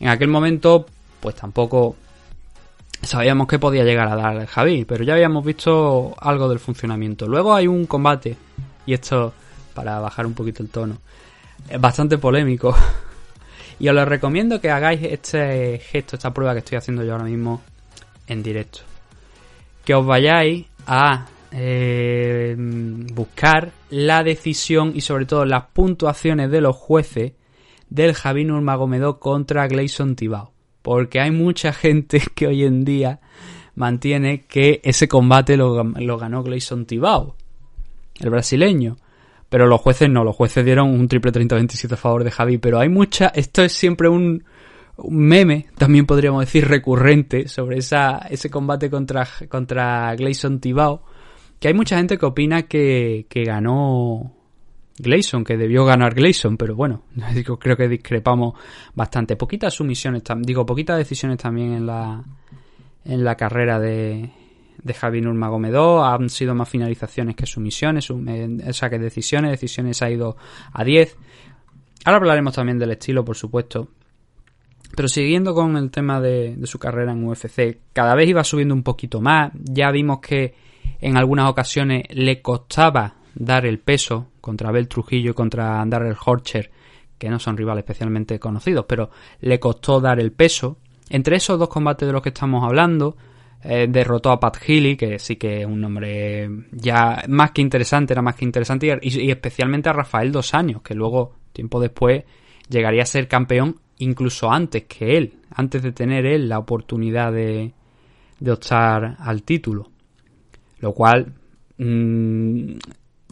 En 0.00 0.08
aquel 0.08 0.28
momento, 0.28 0.86
pues 1.20 1.34
tampoco 1.34 1.96
sabíamos 3.02 3.46
que 3.46 3.58
podía 3.58 3.84
llegar 3.84 4.08
a 4.08 4.16
dar 4.16 4.46
Javi, 4.46 4.84
pero 4.84 5.04
ya 5.04 5.14
habíamos 5.14 5.44
visto 5.44 6.14
algo 6.20 6.48
del 6.48 6.58
funcionamiento. 6.58 7.26
Luego 7.26 7.54
hay 7.54 7.66
un 7.66 7.86
combate, 7.86 8.36
y 8.86 8.94
esto 8.94 9.32
para 9.74 10.00
bajar 10.00 10.26
un 10.26 10.34
poquito 10.34 10.62
el 10.62 10.68
tono, 10.68 10.98
es 11.68 11.80
bastante 11.80 12.18
polémico. 12.18 12.74
y 13.78 13.88
os 13.88 13.94
lo 13.94 14.04
recomiendo 14.04 14.60
que 14.60 14.70
hagáis 14.70 15.02
este 15.02 15.78
gesto, 15.78 16.16
esta 16.16 16.32
prueba 16.32 16.52
que 16.52 16.60
estoy 16.60 16.78
haciendo 16.78 17.04
yo 17.04 17.12
ahora 17.12 17.24
mismo 17.24 17.62
en 18.26 18.42
directo 18.42 18.80
que 19.86 19.94
os 19.94 20.04
vayáis 20.04 20.66
a 20.84 21.26
eh, 21.58 22.54
buscar 22.58 23.72
la 23.88 24.22
decisión 24.22 24.92
y 24.94 25.00
sobre 25.00 25.24
todo 25.24 25.46
las 25.46 25.64
puntuaciones 25.72 26.50
de 26.50 26.60
los 26.60 26.76
jueces 26.76 27.32
del 27.88 28.12
Javi 28.12 28.44
Nurmagomedov 28.44 29.18
contra 29.18 29.66
Gleison 29.66 30.16
Tibao. 30.16 30.52
Porque 30.82 31.18
hay 31.18 31.30
mucha 31.30 31.72
gente 31.72 32.20
que 32.34 32.46
hoy 32.46 32.64
en 32.64 32.84
día 32.84 33.20
mantiene 33.74 34.44
que 34.44 34.82
ese 34.84 35.08
combate 35.08 35.56
lo, 35.56 35.82
ganó 36.18 36.42
Gleison 36.42 36.84
Tibao, 36.84 37.36
el 38.20 38.28
brasileño. 38.28 38.98
Pero 39.48 39.66
los 39.66 39.80
jueces 39.80 40.10
no, 40.10 40.24
los 40.24 40.36
jueces 40.36 40.62
dieron 40.62 40.90
un 40.90 41.08
triple 41.08 41.32
30-27 41.32 41.92
a 41.92 41.96
favor 41.96 42.24
de 42.24 42.32
Javi. 42.32 42.58
Pero 42.58 42.80
hay 42.80 42.90
mucha, 42.90 43.28
esto 43.28 43.62
es 43.62 43.72
siempre 43.72 44.10
un, 44.10 44.44
meme, 45.08 45.68
también 45.78 46.04
podríamos 46.04 46.40
decir 46.44 46.68
recurrente, 46.68 47.48
sobre 47.48 47.78
ese 47.78 48.50
combate 48.50 48.90
contra, 48.90 49.26
contra 49.48 50.14
Gleison 50.16 50.60
Tibao, 50.60 51.02
que 51.58 51.68
hay 51.68 51.74
mucha 51.74 51.96
gente 51.96 52.18
que 52.18 52.26
opina 52.26 52.62
que, 52.62 53.26
que 53.28 53.44
ganó 53.44 54.32
Gleison, 54.98 55.44
que 55.44 55.56
debió 55.56 55.84
ganar 55.84 56.14
Gleison, 56.14 56.56
pero 56.56 56.74
bueno, 56.74 57.02
creo 57.58 57.76
que 57.76 57.88
discrepamos 57.88 58.54
bastante. 58.94 59.36
Poquitas 59.36 59.74
sumisiones, 59.74 60.22
digo, 60.40 60.64
poquitas 60.66 60.98
decisiones 60.98 61.38
también 61.38 61.72
en 61.72 61.86
la, 61.86 62.22
en 63.04 63.24
la 63.24 63.36
carrera 63.36 63.78
de, 63.78 64.30
de 64.82 64.94
Javi 64.94 65.20
Nurmagomedov, 65.20 66.04
han 66.04 66.30
sido 66.30 66.54
más 66.54 66.68
finalizaciones 66.68 67.36
que 67.36 67.46
sumisiones, 67.46 68.10
o 68.10 68.22
sea, 68.72 68.90
que 68.90 68.98
decisiones, 68.98 69.50
decisiones 69.50 70.02
ha 70.02 70.10
ido 70.10 70.36
a 70.72 70.84
10. 70.84 71.16
Ahora 72.04 72.18
hablaremos 72.18 72.54
también 72.54 72.78
del 72.78 72.92
estilo, 72.92 73.24
por 73.24 73.36
supuesto, 73.36 73.88
pero 74.94 75.08
siguiendo 75.08 75.54
con 75.54 75.76
el 75.76 75.90
tema 75.90 76.20
de, 76.20 76.58
su 76.64 76.78
carrera 76.78 77.12
en 77.12 77.24
UFC, 77.24 77.78
cada 77.92 78.14
vez 78.14 78.28
iba 78.28 78.44
subiendo 78.44 78.74
un 78.74 78.82
poquito 78.82 79.20
más. 79.20 79.52
Ya 79.54 79.90
vimos 79.90 80.20
que 80.20 80.54
en 81.00 81.16
algunas 81.16 81.48
ocasiones 81.48 82.04
le 82.10 82.42
costaba 82.42 83.14
dar 83.34 83.66
el 83.66 83.78
peso 83.78 84.28
contra 84.40 84.70
Abel 84.70 84.88
Trujillo 84.88 85.32
y 85.32 85.34
contra 85.34 85.84
Darrell 85.86 86.16
Horcher, 86.24 86.70
que 87.18 87.28
no 87.28 87.38
son 87.38 87.56
rivales 87.56 87.82
especialmente 87.82 88.38
conocidos, 88.38 88.86
pero 88.88 89.10
le 89.40 89.58
costó 89.60 90.00
dar 90.00 90.20
el 90.20 90.32
peso. 90.32 90.78
Entre 91.08 91.36
esos 91.36 91.58
dos 91.58 91.68
combates 91.68 92.06
de 92.06 92.12
los 92.12 92.22
que 92.22 92.30
estamos 92.30 92.64
hablando, 92.64 93.16
eh, 93.62 93.86
derrotó 93.88 94.30
a 94.30 94.40
Pat 94.40 94.58
Healy, 94.58 94.96
que 94.96 95.18
sí 95.18 95.36
que 95.36 95.60
es 95.60 95.66
un 95.66 95.80
nombre 95.80 96.48
ya 96.72 97.24
más 97.28 97.50
que 97.52 97.62
interesante, 97.62 98.12
era 98.12 98.22
más 98.22 98.36
que 98.36 98.44
interesante, 98.44 98.98
y, 99.02 99.30
especialmente 99.30 99.88
a 99.88 99.92
Rafael 99.92 100.30
Dos 100.30 100.54
Años, 100.54 100.82
que 100.82 100.94
luego, 100.94 101.34
tiempo 101.52 101.80
después, 101.80 102.24
llegaría 102.68 103.02
a 103.02 103.06
ser 103.06 103.28
campeón 103.28 103.80
incluso 103.98 104.50
antes 104.50 104.84
que 104.84 105.16
él, 105.16 105.40
antes 105.50 105.82
de 105.82 105.92
tener 105.92 106.26
él 106.26 106.48
la 106.48 106.58
oportunidad 106.58 107.32
de, 107.32 107.72
de 108.38 108.52
optar 108.52 109.16
al 109.18 109.42
título. 109.42 109.90
Lo 110.78 110.92
cual 110.92 111.34
mmm, 111.78 112.72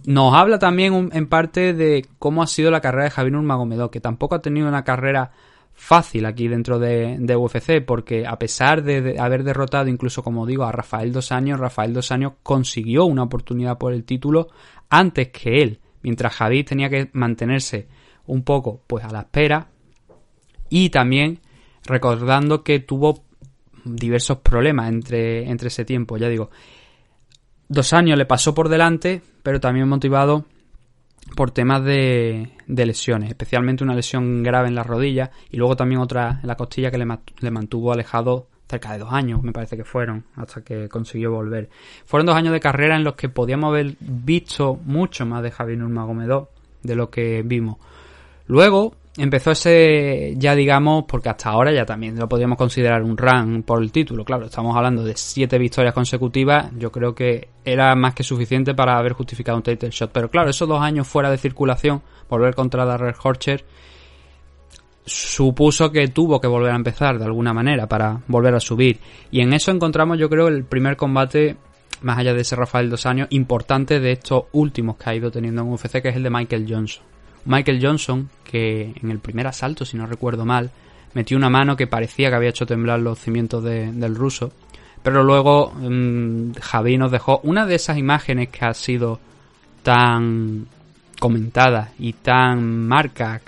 nos 0.06 0.34
habla 0.34 0.58
también 0.58 1.10
en 1.12 1.26
parte 1.28 1.72
de 1.72 2.06
cómo 2.18 2.42
ha 2.42 2.46
sido 2.46 2.70
la 2.70 2.80
carrera 2.80 3.04
de 3.04 3.10
Javier 3.10 3.32
Nurmagomedov, 3.32 3.90
que 3.90 4.00
tampoco 4.00 4.34
ha 4.34 4.42
tenido 4.42 4.68
una 4.68 4.84
carrera 4.84 5.32
fácil 5.72 6.26
aquí 6.26 6.46
dentro 6.46 6.78
de, 6.78 7.16
de 7.18 7.36
UFC, 7.36 7.84
porque 7.84 8.26
a 8.26 8.38
pesar 8.38 8.82
de, 8.82 9.00
de, 9.00 9.18
haber 9.18 9.42
derrotado 9.44 9.88
incluso, 9.88 10.22
como 10.22 10.46
digo, 10.46 10.64
a 10.64 10.72
Rafael 10.72 11.12
Dos 11.12 11.32
Años, 11.32 11.58
Rafael 11.58 11.92
Dos 11.92 12.12
Años 12.12 12.34
consiguió 12.42 13.06
una 13.06 13.24
oportunidad 13.24 13.78
por 13.78 13.92
el 13.92 14.04
título 14.04 14.48
antes 14.88 15.28
que 15.28 15.62
él, 15.62 15.80
mientras 16.02 16.34
Javier 16.34 16.64
tenía 16.64 16.88
que 16.88 17.10
mantenerse 17.12 17.88
un 18.26 18.42
poco 18.44 18.82
pues 18.86 19.04
a 19.04 19.10
la 19.10 19.20
espera 19.20 19.68
y 20.68 20.90
también 20.90 21.40
recordando 21.84 22.62
que 22.62 22.80
tuvo 22.80 23.24
diversos 23.84 24.38
problemas 24.38 24.88
entre, 24.88 25.48
entre 25.50 25.68
ese 25.68 25.84
tiempo, 25.84 26.16
ya 26.16 26.28
digo. 26.28 26.50
Dos 27.68 27.92
años 27.92 28.18
le 28.18 28.26
pasó 28.26 28.54
por 28.54 28.68
delante, 28.68 29.23
pero 29.42 29.61
también 29.61 29.88
motivado 29.88 30.44
por 31.37 31.50
temas 31.50 31.83
de, 31.85 32.50
de, 32.66 32.87
lesiones, 32.87 33.30
especialmente 33.30 33.83
una 33.83 33.94
lesión 33.94 34.42
grave 34.42 34.68
en 34.68 34.75
la 34.75 34.83
rodilla 34.83 35.30
y 35.50 35.56
luego 35.56 35.75
también 35.75 36.00
otra 36.00 36.40
en 36.42 36.47
la 36.47 36.56
costilla 36.56 36.90
que 36.90 36.99
le, 36.99 37.06
le, 37.40 37.50
mantuvo 37.50 37.92
alejado 37.92 38.49
cerca 38.68 38.92
de 38.92 38.99
dos 38.99 39.12
años, 39.12 39.42
me 39.42 39.52
parece 39.52 39.76
que 39.76 39.85
fueron, 39.85 40.25
hasta 40.37 40.62
que 40.62 40.88
consiguió 40.88 41.33
volver. 41.33 41.71
Fueron 42.04 42.26
dos 42.26 42.37
años 42.37 42.52
de 42.52 42.61
carrera 42.61 42.97
en 42.97 43.04
los 43.04 43.14
que 43.14 43.28
podíamos 43.28 43.68
haber 43.68 43.97
visto 44.00 44.78
mucho 44.85 45.25
más 45.26 45.42
de 45.42 45.50
Javier 45.50 45.78
Nurmagomedov 45.78 46.49
de 46.83 46.94
lo 46.94 47.11
que 47.11 47.42
vimos. 47.44 47.78
Luego, 48.47 48.94
empezó 49.16 49.52
ese, 49.52 50.35
ya 50.37 50.54
digamos, 50.54 51.04
porque 51.06 51.28
hasta 51.28 51.50
ahora 51.50 51.73
ya 51.73 51.85
también 51.85 52.18
lo 52.18 52.28
podríamos 52.28 52.59
considerar 52.59 53.02
un 53.02 53.16
run 53.16 53.62
por 53.62 53.83
el 53.83 53.92
título. 53.92 54.25
Claro, 54.25 54.47
estamos 54.47 54.76
hablando 54.76 55.04
de 55.04 55.16
siete 55.16 55.59
victorias 55.59 55.94
consecutivas. 55.94 56.71
Yo 56.76 56.90
creo 56.90 57.14
que 57.14 57.49
era 57.64 57.94
más 57.94 58.14
que 58.14 58.25
suficiente 58.25 58.75
para 58.75 58.99
haber 58.99 59.12
justificado 59.12 59.56
un 59.56 59.62
title 59.62 59.90
shot. 59.90 60.11
Pero 60.12 60.30
claro, 60.30 60.50
esos 60.50 60.68
dos 60.68 60.80
años 60.80 61.06
fuera 61.06 61.30
de 61.30 61.38
circulación, 61.38 62.02
volver 62.28 62.54
contra 62.54 62.97
Red 62.97 63.14
Horcher, 63.23 63.64
supuso 65.06 65.92
que 65.92 66.09
tuvo 66.09 66.40
que 66.40 66.49
volver 66.49 66.73
a 66.73 66.76
empezar 66.76 67.18
de 67.18 67.25
alguna 67.25 67.52
manera 67.52 67.87
para 67.87 68.23
volver 68.26 68.54
a 68.54 68.61
subir. 68.61 68.99
Y 69.30 69.40
en 69.40 69.52
eso 69.52 69.71
encontramos, 69.71 70.18
yo 70.18 70.28
creo, 70.28 70.49
el 70.49 70.64
primer 70.64 70.97
combate, 70.97 71.56
más 72.02 72.18
allá 72.18 72.35
de 72.35 72.40
ese 72.40 72.56
Rafael 72.56 72.90
dos 72.90 73.06
años, 73.06 73.28
importante 73.30 74.00
de 74.00 74.12
estos 74.12 74.44
últimos 74.52 74.97
que 74.97 75.11
ha 75.11 75.14
ido 75.14 75.30
teniendo 75.30 75.62
en 75.62 75.68
UFC, 75.68 76.02
que 76.02 76.09
es 76.09 76.16
el 76.16 76.23
de 76.23 76.30
Michael 76.30 76.66
Johnson. 76.68 77.13
Michael 77.46 77.80
Johnson, 77.82 78.28
que 78.44 78.94
en 79.02 79.10
el 79.10 79.18
primer 79.18 79.46
asalto, 79.46 79.84
si 79.84 79.96
no 79.96 80.06
recuerdo 80.06 80.44
mal, 80.44 80.70
metió 81.14 81.36
una 81.36 81.50
mano 81.50 81.76
que 81.76 81.86
parecía 81.86 82.28
que 82.28 82.36
había 82.36 82.50
hecho 82.50 82.66
temblar 82.66 83.00
los 83.00 83.18
cimientos 83.18 83.62
del 83.62 84.14
ruso. 84.14 84.52
Pero 85.02 85.22
luego 85.22 85.72
mmm, 85.76 86.52
Javi 86.60 86.96
nos 86.96 87.10
dejó 87.10 87.40
una 87.42 87.66
de 87.66 87.74
esas 87.74 87.98
imágenes 87.98 88.48
que 88.48 88.64
ha 88.64 88.74
sido 88.74 89.20
tan 89.82 90.66
comentada 91.20 91.92
y 91.98 92.14
tan 92.14 92.86
marca 92.86 93.40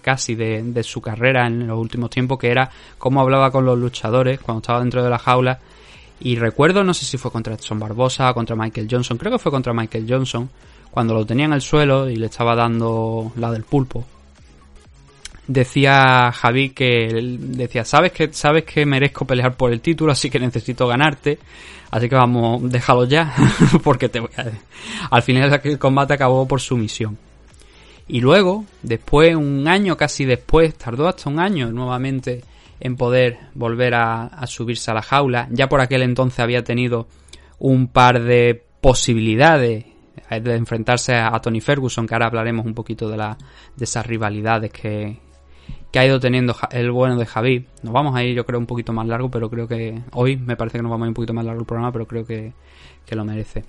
casi 0.00 0.34
de, 0.34 0.62
de, 0.62 0.82
su 0.82 1.00
carrera 1.00 1.46
en 1.46 1.66
los 1.66 1.78
últimos 1.78 2.10
tiempos, 2.10 2.38
que 2.38 2.50
era 2.50 2.70
cómo 2.98 3.20
hablaba 3.20 3.50
con 3.50 3.64
los 3.64 3.78
luchadores 3.78 4.40
cuando 4.40 4.60
estaba 4.60 4.80
dentro 4.80 5.02
de 5.04 5.10
la 5.10 5.18
jaula. 5.18 5.58
Y 6.20 6.36
recuerdo, 6.36 6.84
no 6.84 6.94
sé 6.94 7.04
si 7.04 7.18
fue 7.18 7.30
contra 7.30 7.54
Edson 7.54 7.78
Barbosa 7.78 8.32
contra 8.32 8.56
Michael 8.56 8.88
Johnson, 8.90 9.18
creo 9.18 9.32
que 9.32 9.38
fue 9.38 9.52
contra 9.52 9.72
Michael 9.72 10.06
Johnson, 10.08 10.48
cuando 10.92 11.14
lo 11.14 11.24
tenía 11.24 11.46
en 11.46 11.54
el 11.54 11.62
suelo 11.62 12.08
y 12.08 12.16
le 12.16 12.26
estaba 12.26 12.54
dando 12.54 13.32
la 13.36 13.50
del 13.50 13.64
pulpo, 13.64 14.04
decía 15.46 16.30
Javi 16.32 16.70
que 16.70 17.08
decía, 17.38 17.84
sabes 17.86 18.12
que 18.12 18.30
sabes 18.32 18.64
que 18.64 18.84
merezco 18.84 19.26
pelear 19.26 19.56
por 19.56 19.72
el 19.72 19.80
título, 19.80 20.12
así 20.12 20.28
que 20.28 20.38
necesito 20.38 20.86
ganarte, 20.86 21.38
así 21.90 22.10
que 22.10 22.14
vamos, 22.14 22.70
déjalo 22.70 23.06
ya, 23.06 23.34
porque 23.82 24.10
te 24.10 24.20
voy 24.20 24.28
a... 24.36 24.50
al 25.10 25.22
final 25.22 25.60
el 25.64 25.78
combate 25.78 26.12
acabó 26.12 26.46
por 26.46 26.60
sumisión. 26.60 27.16
Y 28.06 28.20
luego, 28.20 28.66
después, 28.82 29.34
un 29.34 29.66
año 29.66 29.96
casi 29.96 30.26
después, 30.26 30.74
tardó 30.74 31.08
hasta 31.08 31.30
un 31.30 31.38
año 31.38 31.72
nuevamente 31.72 32.42
en 32.80 32.96
poder 32.96 33.38
volver 33.54 33.94
a, 33.94 34.24
a 34.24 34.46
subirse 34.46 34.90
a 34.90 34.94
la 34.94 35.02
jaula. 35.02 35.48
Ya 35.50 35.68
por 35.68 35.80
aquel 35.80 36.02
entonces 36.02 36.40
había 36.40 36.62
tenido 36.62 37.06
un 37.58 37.86
par 37.86 38.22
de 38.22 38.62
posibilidades 38.82 39.84
de 40.40 40.56
enfrentarse 40.56 41.14
a, 41.14 41.38
Tony 41.40 41.60
Ferguson, 41.60 42.06
que 42.06 42.14
ahora 42.14 42.26
hablaremos 42.26 42.64
un 42.64 42.74
poquito 42.74 43.08
de, 43.08 43.16
la, 43.16 43.36
de 43.76 43.84
esas 43.84 44.06
rivalidades 44.06 44.72
que, 44.72 45.18
que 45.90 45.98
ha 45.98 46.06
ido 46.06 46.18
teniendo 46.18 46.56
el 46.70 46.90
bueno 46.90 47.16
de 47.16 47.26
Javi. 47.26 47.66
Nos 47.82 47.92
vamos 47.92 48.16
a 48.16 48.24
ir, 48.24 48.34
yo 48.34 48.46
creo, 48.46 48.58
un 48.58 48.66
poquito 48.66 48.92
más 48.92 49.06
largo, 49.06 49.30
pero 49.30 49.50
creo 49.50 49.68
que 49.68 50.02
hoy 50.12 50.36
me 50.36 50.56
parece 50.56 50.78
que 50.78 50.82
nos 50.82 50.90
vamos 50.90 51.04
a 51.04 51.06
ir 51.06 51.10
un 51.10 51.14
poquito 51.14 51.34
más 51.34 51.44
largo 51.44 51.60
el 51.60 51.66
programa, 51.66 51.92
pero 51.92 52.06
creo 52.06 52.24
que, 52.24 52.52
que 53.04 53.14
lo 53.16 53.24
merece. 53.24 53.64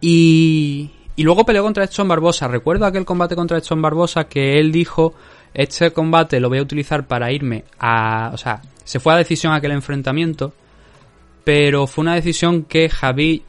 Y, 0.00 0.90
y 1.16 1.22
luego 1.22 1.44
peleó 1.44 1.62
contra 1.62 1.84
Edson 1.84 2.08
Barbosa. 2.08 2.48
Recuerdo 2.48 2.86
aquel 2.86 3.04
combate 3.04 3.36
contra 3.36 3.58
Edson 3.58 3.80
Barbosa 3.80 4.24
que 4.24 4.58
él 4.58 4.72
dijo, 4.72 5.14
este 5.54 5.92
combate 5.92 6.40
lo 6.40 6.48
voy 6.48 6.58
a 6.58 6.62
utilizar 6.62 7.06
para 7.06 7.32
irme 7.32 7.64
a... 7.78 8.30
O 8.32 8.36
sea, 8.36 8.62
se 8.84 9.00
fue 9.00 9.12
a 9.14 9.16
decisión 9.16 9.52
aquel 9.52 9.72
enfrentamiento, 9.72 10.52
pero 11.44 11.86
fue 11.86 12.02
una 12.02 12.14
decisión 12.14 12.64
que 12.64 12.88
Javi 12.88 13.42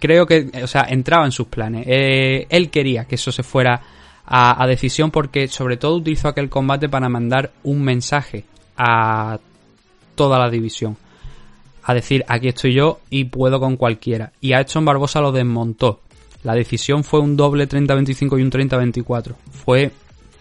creo 0.00 0.26
que, 0.26 0.50
o 0.62 0.66
sea, 0.66 0.86
entraba 0.88 1.24
en 1.24 1.32
sus 1.32 1.46
planes. 1.46 1.84
Eh, 1.86 2.46
él 2.48 2.70
quería 2.70 3.04
que 3.04 3.14
eso 3.14 3.30
se 3.30 3.44
fuera 3.44 3.80
a, 4.26 4.66
decisión 4.66 5.10
porque 5.10 5.48
sobre 5.48 5.76
todo 5.76 5.96
utilizó 5.96 6.28
aquel 6.28 6.48
combate 6.48 6.88
para 6.88 7.08
mandar 7.08 7.50
un 7.64 7.82
mensaje 7.82 8.44
a 8.76 9.38
toda 10.14 10.38
la 10.38 10.48
división. 10.48 10.96
A 11.82 11.94
decir, 11.94 12.24
aquí 12.28 12.48
estoy 12.48 12.74
yo 12.74 13.00
y 13.10 13.24
puedo 13.24 13.58
con 13.58 13.76
cualquiera. 13.76 14.32
Y 14.40 14.52
a 14.52 14.60
Edson 14.60 14.84
Barbosa 14.84 15.20
lo 15.20 15.32
desmontó. 15.32 16.00
La 16.42 16.54
decisión 16.54 17.04
fue 17.04 17.20
un 17.20 17.36
doble 17.36 17.68
30-25 17.68 18.38
y 18.38 18.42
un 18.42 18.50
30-24. 18.50 19.34
Fue 19.64 19.90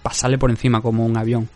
pasarle 0.01 0.37
por 0.37 0.49
encima 0.49 0.81
como 0.81 1.05
un 1.05 1.17
avión. 1.17 1.49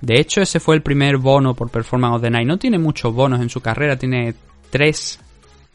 De 0.00 0.18
hecho, 0.18 0.40
ese 0.40 0.60
fue 0.60 0.76
el 0.76 0.82
primer 0.82 1.18
bono 1.18 1.54
por 1.54 1.70
Performance 1.70 2.16
of 2.16 2.22
the 2.22 2.30
Night. 2.30 2.46
No 2.46 2.58
tiene 2.58 2.78
muchos 2.78 3.12
bonos 3.12 3.40
en 3.40 3.50
su 3.50 3.60
carrera, 3.60 3.98
tiene 3.98 4.34
tres, 4.70 5.18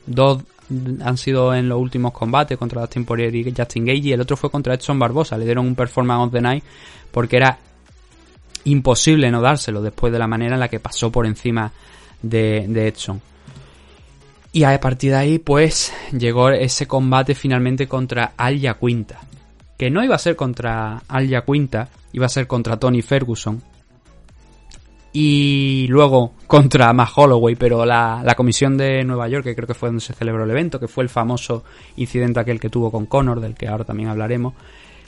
dos 0.05 0.43
han 0.69 1.17
sido 1.17 1.53
en 1.53 1.69
los 1.69 1.79
últimos 1.79 2.11
combates 2.11 2.57
contra 2.57 2.81
Dustin 2.81 3.05
Poirier 3.05 3.35
y 3.35 3.53
Justin 3.55 3.85
Gage 3.85 3.99
y 3.99 4.13
el 4.13 4.21
otro 4.21 4.35
fue 4.35 4.49
contra 4.49 4.73
Edson 4.73 4.97
Barbosa. 4.97 5.37
Le 5.37 5.45
dieron 5.45 5.67
un 5.67 5.75
performance 5.75 6.27
of 6.27 6.33
the 6.33 6.41
night 6.41 6.63
porque 7.11 7.37
era 7.37 7.57
imposible 8.63 9.29
no 9.29 9.41
dárselo 9.41 9.81
después 9.81 10.11
de 10.11 10.19
la 10.19 10.27
manera 10.27 10.55
en 10.55 10.59
la 10.59 10.67
que 10.67 10.79
pasó 10.79 11.11
por 11.11 11.25
encima 11.25 11.71
de, 12.21 12.87
Edson. 12.87 13.21
Y 14.51 14.63
a 14.63 14.79
partir 14.79 15.11
de 15.11 15.17
ahí, 15.17 15.39
pues, 15.39 15.93
llegó 16.17 16.49
ese 16.49 16.87
combate 16.87 17.35
finalmente 17.35 17.87
contra 17.87 18.33
Alya 18.37 18.75
Quinta. 18.75 19.19
Que 19.77 19.91
no 19.91 20.03
iba 20.03 20.15
a 20.15 20.19
ser 20.19 20.35
contra 20.35 21.03
Alya 21.09 21.43
Quinta, 21.43 21.89
iba 22.13 22.25
a 22.25 22.29
ser 22.29 22.47
contra 22.47 22.77
Tony 22.77 23.01
Ferguson 23.01 23.61
y 25.17 25.87
luego 25.87 26.33
contra 26.45 26.91
Matt 26.91 27.11
Holloway, 27.15 27.55
pero 27.55 27.85
la, 27.85 28.21
la, 28.21 28.35
comisión 28.35 28.75
de 28.75 29.05
Nueva 29.05 29.29
York, 29.29 29.45
que 29.45 29.55
creo 29.55 29.65
que 29.65 29.73
fue 29.73 29.87
donde 29.87 30.01
se 30.01 30.11
celebró 30.11 30.43
el 30.43 30.51
evento, 30.51 30.77
que 30.77 30.89
fue 30.89 31.05
el 31.05 31.09
famoso 31.09 31.63
incidente 31.95 32.41
aquel 32.41 32.59
que 32.59 32.69
tuvo 32.69 32.91
con 32.91 33.05
Conor, 33.05 33.39
del 33.39 33.55
que 33.55 33.69
ahora 33.69 33.85
también 33.85 34.09
hablaremos, 34.09 34.55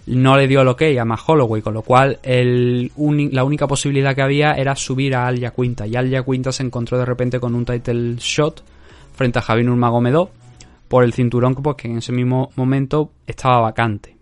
no 0.06 0.38
le 0.38 0.48
dio 0.48 0.62
el 0.62 0.70
ok 0.70 0.82
a 0.98 1.04
Matt 1.04 1.20
Holloway, 1.28 1.62
con 1.62 1.74
lo 1.74 1.82
cual 1.82 2.20
el 2.24 2.90
la 3.34 3.44
única 3.44 3.68
posibilidad 3.68 4.16
que 4.16 4.22
había 4.22 4.54
era 4.54 4.78
subir 4.78 5.14
a 5.14 5.28
Alia 5.28 5.52
Quinta, 5.52 5.86
y 5.86 5.98
Alia 5.98 6.24
Quinta 6.24 6.54
se 6.54 6.64
encontró 6.64 6.98
de 6.98 7.04
repente 7.04 7.42
con 7.42 7.54
un 7.54 7.66
title 7.66 8.16
shot 8.18 8.64
frente 9.14 9.40
a 9.40 9.42
Javier 9.42 9.66
Nurmagomedov 9.66 10.30
por 10.88 11.04
el 11.04 11.12
cinturón 11.12 11.54
pues, 11.54 11.76
que 11.76 11.90
en 11.90 11.98
ese 11.98 12.14
mismo 12.14 12.52
momento 12.56 13.12
estaba 13.28 13.60
vacante. 13.60 14.16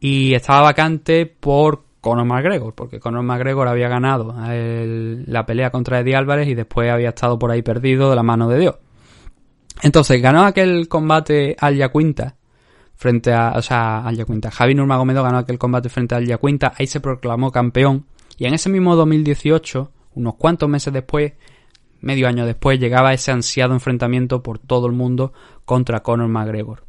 Y 0.00 0.34
estaba 0.34 0.62
vacante 0.62 1.26
por 1.26 1.87
Conor 2.08 2.24
McGregor, 2.24 2.74
porque 2.74 2.98
Conor 2.98 3.22
McGregor 3.22 3.68
había 3.68 3.88
ganado 3.88 4.34
la 4.36 5.46
pelea 5.46 5.70
contra 5.70 6.00
Eddie 6.00 6.16
Álvarez 6.16 6.48
y 6.48 6.54
después 6.54 6.90
había 6.90 7.10
estado 7.10 7.38
por 7.38 7.50
ahí 7.50 7.62
perdido 7.62 8.10
de 8.10 8.16
la 8.16 8.22
mano 8.22 8.48
de 8.48 8.58
Dios. 8.58 8.76
Entonces 9.82 10.20
ganó 10.20 10.44
aquel 10.44 10.88
combate 10.88 11.56
al 11.58 11.76
Yaquinta 11.76 12.36
frente 12.94 13.32
a, 13.32 13.52
o 13.56 13.62
sea, 13.62 14.06
al 14.06 14.16
Yaquinta. 14.16 14.50
Javi 14.50 14.74
Nurmagomedov 14.74 15.24
ganó 15.24 15.38
aquel 15.38 15.58
combate 15.58 15.88
frente 15.88 16.14
al 16.14 16.26
Yaquinta, 16.26 16.72
ahí 16.76 16.86
se 16.86 17.00
proclamó 17.00 17.52
campeón 17.52 18.06
y 18.38 18.46
en 18.46 18.54
ese 18.54 18.70
mismo 18.70 18.96
2018, 18.96 19.90
unos 20.14 20.34
cuantos 20.36 20.68
meses 20.68 20.92
después, 20.92 21.34
medio 22.00 22.28
año 22.28 22.46
después, 22.46 22.80
llegaba 22.80 23.12
ese 23.12 23.32
ansiado 23.32 23.74
enfrentamiento 23.74 24.42
por 24.42 24.58
todo 24.58 24.86
el 24.86 24.92
mundo 24.92 25.32
contra 25.64 26.02
Conor 26.02 26.28
McGregor. 26.28 26.87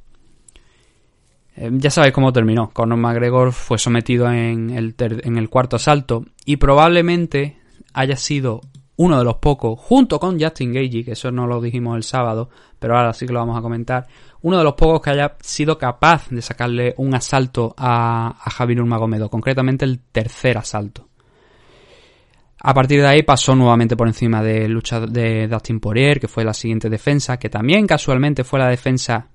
Eh, 1.59 1.69
ya 1.73 1.91
sabéis 1.91 2.13
cómo 2.13 2.31
terminó. 2.31 2.71
Conor 2.71 2.97
McGregor 2.97 3.51
fue 3.51 3.77
sometido 3.77 4.31
en 4.31 4.69
el, 4.69 5.49
cuarto 5.49 5.75
asalto 5.75 6.23
y 6.45 6.55
probablemente 6.55 7.57
haya 7.93 8.15
sido 8.15 8.61
uno 8.95 9.17
de 9.19 9.25
los 9.25 9.35
pocos, 9.37 9.77
junto 9.77 10.19
con 10.19 10.39
Justin 10.39 10.73
Gagey, 10.73 11.03
que 11.03 11.11
eso 11.11 11.31
no 11.31 11.47
lo 11.47 11.61
dijimos 11.61 11.97
el 11.97 12.03
sábado, 12.03 12.49
pero 12.79 12.97
ahora 12.97 13.13
sí 13.13 13.25
que 13.25 13.33
lo 13.33 13.39
vamos 13.39 13.57
a 13.57 13.61
comentar, 13.61 14.07
uno 14.41 14.57
de 14.57 14.63
los 14.63 14.73
pocos 14.73 15.01
que 15.01 15.09
haya 15.09 15.35
sido 15.41 15.77
capaz 15.77 16.29
de 16.29 16.41
sacarle 16.41 16.93
un 16.97 17.13
asalto 17.13 17.73
a, 17.77 18.27
a 18.41 18.49
Javier 18.49 18.79
Nurmagomedov, 18.79 19.29
concretamente 19.29 19.85
el 19.85 19.99
tercer 19.99 20.57
asalto. 20.57 21.07
A 22.61 22.73
partir 22.73 23.01
de 23.01 23.07
ahí 23.07 23.23
pasó 23.23 23.55
nuevamente 23.55 23.95
por 23.95 24.07
encima 24.07 24.41
de 24.43 24.67
lucha 24.67 24.99
de 24.99 25.47
Dustin 25.47 25.79
Poirier, 25.79 26.19
que 26.19 26.27
fue 26.27 26.43
la 26.43 26.53
siguiente 26.53 26.89
defensa, 26.89 27.37
que 27.37 27.49
también 27.49 27.87
casualmente 27.87 28.43
fue 28.43 28.59
la 28.59 28.67
defensa 28.67 29.29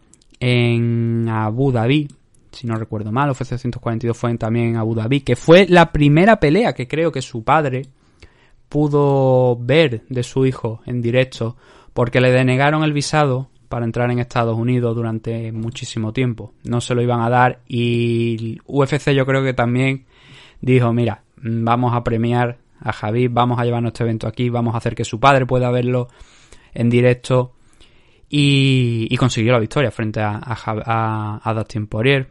en 0.47 1.27
Abu 1.27 1.73
Dhabi, 1.73 2.07
si 2.53 2.67
no 2.67 2.77
recuerdo 2.77 3.11
mal, 3.11 3.31
UFC 3.31 3.57
142 3.57 4.15
fue 4.15 4.37
también 4.37 4.67
en 4.67 4.77
Abu 4.77 4.95
Dhabi, 4.95 5.23
que 5.23 5.37
fue 5.37 5.67
la 5.67 5.91
primera 5.91 6.39
pelea 6.39 6.75
que 6.75 6.87
creo 6.87 7.11
que 7.11 7.23
su 7.23 7.45
padre 7.45 7.87
pudo 8.69 9.57
ver 9.59 10.03
de 10.11 10.23
su 10.23 10.45
hijo 10.45 10.83
en 10.85 11.01
directo, 11.01 11.57
porque 11.95 12.21
le 12.21 12.31
denegaron 12.31 12.85
el 12.85 12.93
visado 12.93 13.49
para 13.71 13.87
entrar 13.87 14.11
en 14.11 14.19
Estados 14.19 14.59
Unidos 14.59 14.95
durante 14.95 15.51
muchísimo 15.51 16.13
tiempo. 16.13 16.53
No 16.63 16.83
se 16.83 16.95
lo 16.95 17.01
iban 17.01 17.23
a 17.23 17.31
dar 17.31 17.61
y 17.67 18.59
UFC 18.67 19.13
yo 19.13 19.25
creo 19.25 19.43
que 19.43 19.55
también 19.55 20.05
dijo, 20.61 20.93
mira, 20.93 21.23
vamos 21.37 21.95
a 21.95 22.05
premiar 22.05 22.59
a 22.81 22.93
Javi, 22.93 23.29
vamos 23.29 23.59
a 23.59 23.65
llevar 23.65 23.83
este 23.87 24.03
evento 24.03 24.27
aquí, 24.27 24.51
vamos 24.51 24.75
a 24.75 24.79
hacer 24.79 24.95
que 24.95 25.07
su 25.07 25.19
padre 25.19 25.47
pueda 25.47 25.71
verlo 25.71 26.09
en 26.75 26.91
directo 26.91 27.55
y, 28.37 29.17
consiguió 29.17 29.53
la 29.53 29.61
victoria 29.61 29.93
frente 29.93 30.21
a, 30.21 30.41
a, 30.43 31.55
Dustin 31.55 31.87
Poirier. 31.87 32.29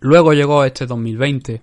Luego 0.00 0.34
llegó 0.34 0.62
este 0.62 0.84
2020 0.84 1.62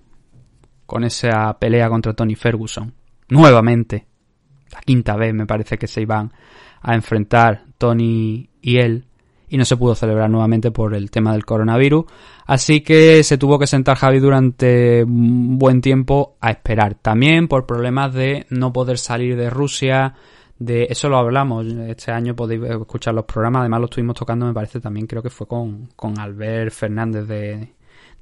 con 0.86 1.04
esa 1.04 1.56
pelea 1.56 1.88
contra 1.88 2.14
Tony 2.14 2.34
Ferguson. 2.34 2.92
Nuevamente, 3.28 4.08
la 4.72 4.80
quinta 4.80 5.14
vez 5.14 5.32
me 5.34 5.46
parece 5.46 5.78
que 5.78 5.86
se 5.86 6.02
iban 6.02 6.32
a 6.80 6.96
enfrentar 6.96 7.62
Tony 7.78 8.50
y 8.60 8.78
él. 8.78 9.04
y 9.48 9.56
no 9.56 9.64
se 9.66 9.76
pudo 9.76 9.94
celebrar 9.94 10.28
nuevamente 10.28 10.72
por 10.72 10.92
el 10.92 11.12
tema 11.12 11.32
del 11.32 11.44
coronavirus. 11.44 12.06
Así 12.46 12.80
que 12.80 13.22
se 13.22 13.38
tuvo 13.38 13.56
que 13.56 13.68
sentar 13.68 13.98
Javi 13.98 14.18
durante 14.18 15.04
un 15.04 15.58
buen 15.58 15.80
tiempo 15.80 16.38
a 16.40 16.50
esperar. 16.50 16.96
También 16.96 17.46
por 17.46 17.66
problemas 17.66 18.12
de 18.14 18.46
no 18.50 18.72
poder 18.72 18.98
salir 18.98 19.36
de 19.36 19.48
Rusia, 19.48 20.14
de 20.58 20.86
eso 20.90 21.08
lo 21.08 21.16
hablamos. 21.16 21.66
Este 21.66 22.12
año 22.12 22.36
podéis 22.36 22.62
escuchar 22.62 23.14
los 23.14 23.24
programas. 23.24 23.60
Además 23.60 23.80
lo 23.80 23.86
estuvimos 23.86 24.16
tocando 24.16 24.46
me 24.46 24.54
parece 24.54 24.80
también 24.80 25.06
creo 25.06 25.22
que 25.22 25.30
fue 25.30 25.46
con, 25.46 25.88
con 25.96 26.18
Albert 26.18 26.72
Fernández 26.72 27.26
de, 27.26 27.68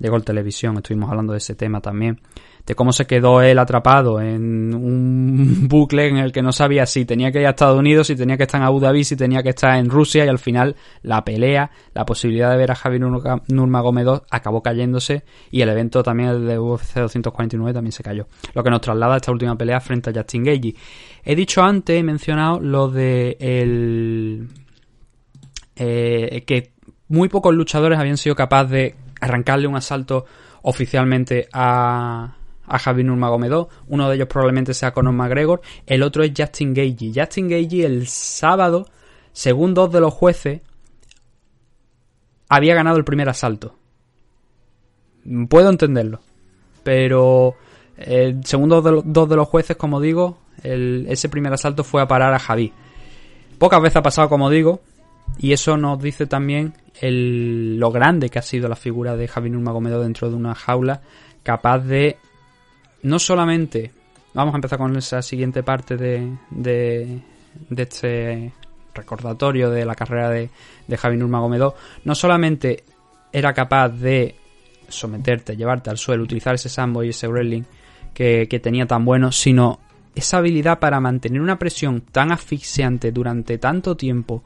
de 0.01 0.09
Gol 0.09 0.25
Televisión 0.25 0.77
estuvimos 0.77 1.09
hablando 1.11 1.33
de 1.33 1.39
ese 1.39 1.55
tema 1.55 1.81
también 1.81 2.19
de 2.67 2.75
cómo 2.75 2.93
se 2.93 3.07
quedó 3.07 3.43
él 3.43 3.59
atrapado 3.59 4.21
en 4.21 4.75
un 4.75 5.69
bucle 5.69 6.09
en 6.09 6.19
el 6.19 6.33
que 6.33 6.43
no 6.43 6.53
sabía 6.53 6.87
si 6.87 7.05
tenía 7.05 7.33
que 7.33 7.41
ir 7.41 7.47
a 7.47 7.51
Estados 7.51 7.79
Unidos, 7.79 8.07
si 8.07 8.17
tenía 8.17 8.37
que 8.37 8.45
estar 8.45 8.61
en 8.61 8.67
Abu 8.67 8.81
Dhabi, 8.81 9.05
si 9.05 9.17
tenía 9.17 9.43
que 9.43 9.51
estar 9.51 9.77
en 9.79 9.89
Rusia 9.89 10.25
y 10.25 10.29
al 10.29 10.39
final 10.39 10.77
la 11.03 11.25
pelea, 11.25 11.71
la 11.95 12.05
posibilidad 12.05 12.51
de 12.51 12.57
ver 12.57 12.71
a 12.71 12.75
Javi 12.75 12.99
Nurmagomedov 12.99 14.23
acabó 14.31 14.63
cayéndose 14.63 15.25
y 15.51 15.63
el 15.63 15.69
evento 15.69 16.03
también 16.03 16.47
de 16.47 16.59
UFC 16.59 16.97
249 16.97 17.73
también 17.73 17.93
se 17.93 18.03
cayó. 18.03 18.27
Lo 18.55 18.63
que 18.63 18.71
nos 18.71 18.81
traslada 18.81 19.15
a 19.15 19.17
esta 19.17 19.33
última 19.33 19.57
pelea 19.57 19.81
frente 19.81 20.11
a 20.11 20.13
Justin 20.13 20.45
Gagey. 20.45 20.77
He 21.25 21.35
dicho 21.35 21.63
antes, 21.63 21.99
he 21.99 22.03
mencionado 22.03 22.61
lo 22.61 22.89
de 22.89 23.37
el 23.41 24.49
eh, 25.77 26.45
que 26.47 26.73
muy 27.09 27.29
pocos 27.29 27.55
luchadores 27.55 27.99
habían 27.99 28.17
sido 28.17 28.37
capaces 28.37 28.71
de 28.71 28.95
arrancarle 29.21 29.67
un 29.67 29.77
asalto 29.77 30.27
oficialmente 30.63 31.49
a 31.53 32.37
a 32.71 32.79
Javi 32.79 33.05
Nurmagomedov. 33.05 33.69
Uno 33.89 34.09
de 34.09 34.15
ellos 34.15 34.29
probablemente 34.29 34.73
sea 34.73 34.93
Conor 34.93 35.13
McGregor. 35.13 35.61
El 35.87 36.03
otro 36.03 36.23
es 36.23 36.33
Justin 36.37 36.73
Gagey. 36.73 37.13
Justin 37.15 37.49
Gagey 37.49 37.83
el 37.83 38.07
sábado, 38.07 38.87
según 39.33 39.75
dos 39.75 39.93
de 39.93 40.01
los 40.01 40.15
jueces, 40.15 40.61
había 42.49 42.75
ganado 42.75 42.97
el 42.97 43.05
primer 43.05 43.29
asalto. 43.29 43.75
Puedo 45.49 45.69
entenderlo. 45.69 46.21
Pero 46.85 47.57
eh, 47.99 48.41
según 48.45 48.69
dos 48.69 49.29
de, 49.29 49.37
los 49.37 49.49
jueces, 49.49 49.77
como 49.77 50.01
digo, 50.01 50.39
ese 50.63 51.29
primer 51.29 51.53
asalto 51.53 51.83
fue 51.83 52.01
a 52.01 52.09
parar 52.09 52.33
a 52.33 52.39
Javi. 52.39 52.73
Pocas 53.59 53.83
veces 53.83 53.97
ha 53.97 54.03
pasado, 54.03 54.29
como 54.29 54.49
digo, 54.49 54.81
y 55.39 55.53
eso 55.53 55.77
nos 55.77 56.01
dice 56.03 56.27
también 56.27 56.75
lo 57.03 57.91
grande 57.91 58.29
que 58.29 58.39
ha 58.39 58.43
sido 58.43 58.69
la 58.69 58.77
figura 58.77 59.17
de 59.17 59.29
Javi 59.29 59.51
Nurmagomedov 59.51 60.03
dentro 60.03 60.29
de 60.29 60.37
una 60.37 60.55
jaula, 60.55 61.01
capaz 61.43 61.79
de 61.81 62.19
no 63.03 63.19
solamente, 63.19 63.93
vamos 64.35 64.55
a 64.55 64.59
empezar 64.59 64.79
con 64.79 64.97
esa 64.97 65.23
siguiente 65.23 65.63
parte 65.63 65.97
de, 65.97 66.37
de, 66.51 67.23
este 67.77 68.53
recordatorio 68.95 69.71
de 69.71 69.85
la 69.85 69.95
carrera 69.95 70.29
de, 70.31 70.51
de 70.87 70.97
Javi 70.97 71.17
no 71.17 72.15
solamente 72.15 72.85
era 73.33 73.55
capaz 73.55 73.89
de 73.89 74.35
someterte, 74.89 75.57
llevarte 75.57 75.91
al 75.91 75.99
suelo, 75.99 76.25
utilizar 76.25 76.55
ese 76.55 76.69
sambo 76.69 77.03
y 77.03 77.11
ese 77.11 77.29
wrestling 77.29 77.63
que, 78.13 78.49
que 78.49 78.61
tenía 78.61 78.87
tan 78.87 79.05
bueno, 79.05 79.33
sino 79.33 79.81
esa 80.15 80.39
habilidad 80.39 80.81
para 80.81 81.01
mantener 81.01 81.41
una 81.41 81.59
presión 81.59 82.01
tan 82.01 82.33
asfixiante 82.33 83.13
durante 83.13 83.59
tanto 83.59 83.97
tiempo 83.97 84.43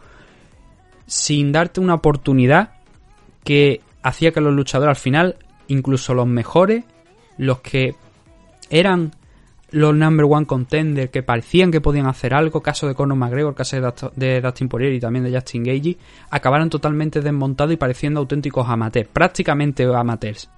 sin 1.07 1.53
darte 1.53 1.81
una 1.81 1.95
oportunidad 1.95 2.73
que 3.43 3.81
hacía 4.03 4.33
que 4.33 4.41
los 4.41 4.55
luchadores 4.55 4.97
al 4.97 5.03
final, 5.03 5.37
incluso 5.69 6.15
los 6.15 6.27
mejores, 6.27 6.85
los 7.37 7.61
que 7.61 7.95
eran 8.71 9.13
los 9.71 9.95
number 9.95 10.27
one 10.29 10.47
contenders 10.47 11.11
que 11.11 11.23
parecían 11.23 11.73
que 11.73 11.81
podían 11.81 12.07
hacer 12.07 12.33
algo, 12.33 12.61
caso 12.63 12.87
de 12.87 12.95
Conor 12.95 13.19
McGregor, 13.19 13.55
caso 13.55 13.77
de 14.15 14.41
Dustin 14.41 14.69
Poirier 14.69 14.93
y 14.93 15.01
también 15.01 15.25
de 15.25 15.33
Justin 15.33 15.65
Gagey, 15.65 15.99
acabaron 16.31 16.71
totalmente 16.71 17.21
desmontados 17.21 17.73
y 17.73 17.77
pareciendo 17.77 18.21
auténticos 18.21 18.69
amateurs, 18.69 19.09
prácticamente 19.13 19.85
amateurs. 19.85 20.49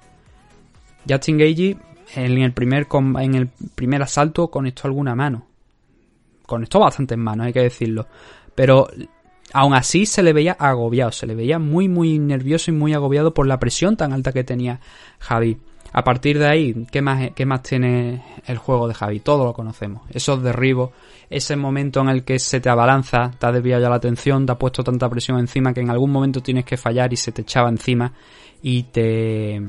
Justin 1.08 1.38
Gagey 1.38 1.78
en 2.14 2.38
el 2.38 2.52
primer 2.52 2.86
en 3.20 3.34
el 3.34 3.48
primer 3.74 4.02
asalto 4.02 4.48
conectó 4.48 4.86
alguna 4.86 5.14
mano. 5.14 5.46
Conectó 6.44 6.80
bastantes 6.80 7.18
manos, 7.18 7.46
hay 7.46 7.52
que 7.52 7.62
decirlo. 7.62 8.06
Pero 8.54 8.88
aún 9.56 9.72
así 9.72 10.04
se 10.04 10.22
le 10.22 10.34
veía 10.34 10.52
agobiado, 10.52 11.12
se 11.12 11.26
le 11.26 11.34
veía 11.34 11.58
muy 11.58 11.88
muy 11.88 12.18
nervioso 12.18 12.70
y 12.70 12.74
muy 12.74 12.92
agobiado 12.92 13.32
por 13.32 13.46
la 13.46 13.58
presión 13.58 13.96
tan 13.96 14.12
alta 14.12 14.30
que 14.30 14.44
tenía 14.44 14.80
Javi. 15.18 15.56
A 15.92 16.04
partir 16.04 16.38
de 16.38 16.46
ahí, 16.46 16.86
¿qué 16.92 17.00
más, 17.00 17.30
¿qué 17.34 17.46
más 17.46 17.62
tiene 17.62 18.22
el 18.44 18.58
juego 18.58 18.86
de 18.86 18.92
Javi? 18.92 19.20
Todo 19.20 19.46
lo 19.46 19.54
conocemos. 19.54 20.02
Esos 20.10 20.42
derribos, 20.42 20.90
ese 21.30 21.56
momento 21.56 22.02
en 22.02 22.10
el 22.10 22.22
que 22.22 22.38
se 22.38 22.60
te 22.60 22.68
abalanza, 22.68 23.30
te 23.38 23.46
ha 23.46 23.52
desviado 23.52 23.80
ya 23.80 23.88
la 23.88 23.96
atención, 23.96 24.44
te 24.44 24.52
ha 24.52 24.58
puesto 24.58 24.84
tanta 24.84 25.08
presión 25.08 25.38
encima 25.38 25.72
que 25.72 25.80
en 25.80 25.88
algún 25.88 26.12
momento 26.12 26.42
tienes 26.42 26.66
que 26.66 26.76
fallar 26.76 27.14
y 27.14 27.16
se 27.16 27.32
te 27.32 27.40
echaba 27.40 27.70
encima 27.70 28.12
y 28.60 28.82
te 28.82 29.62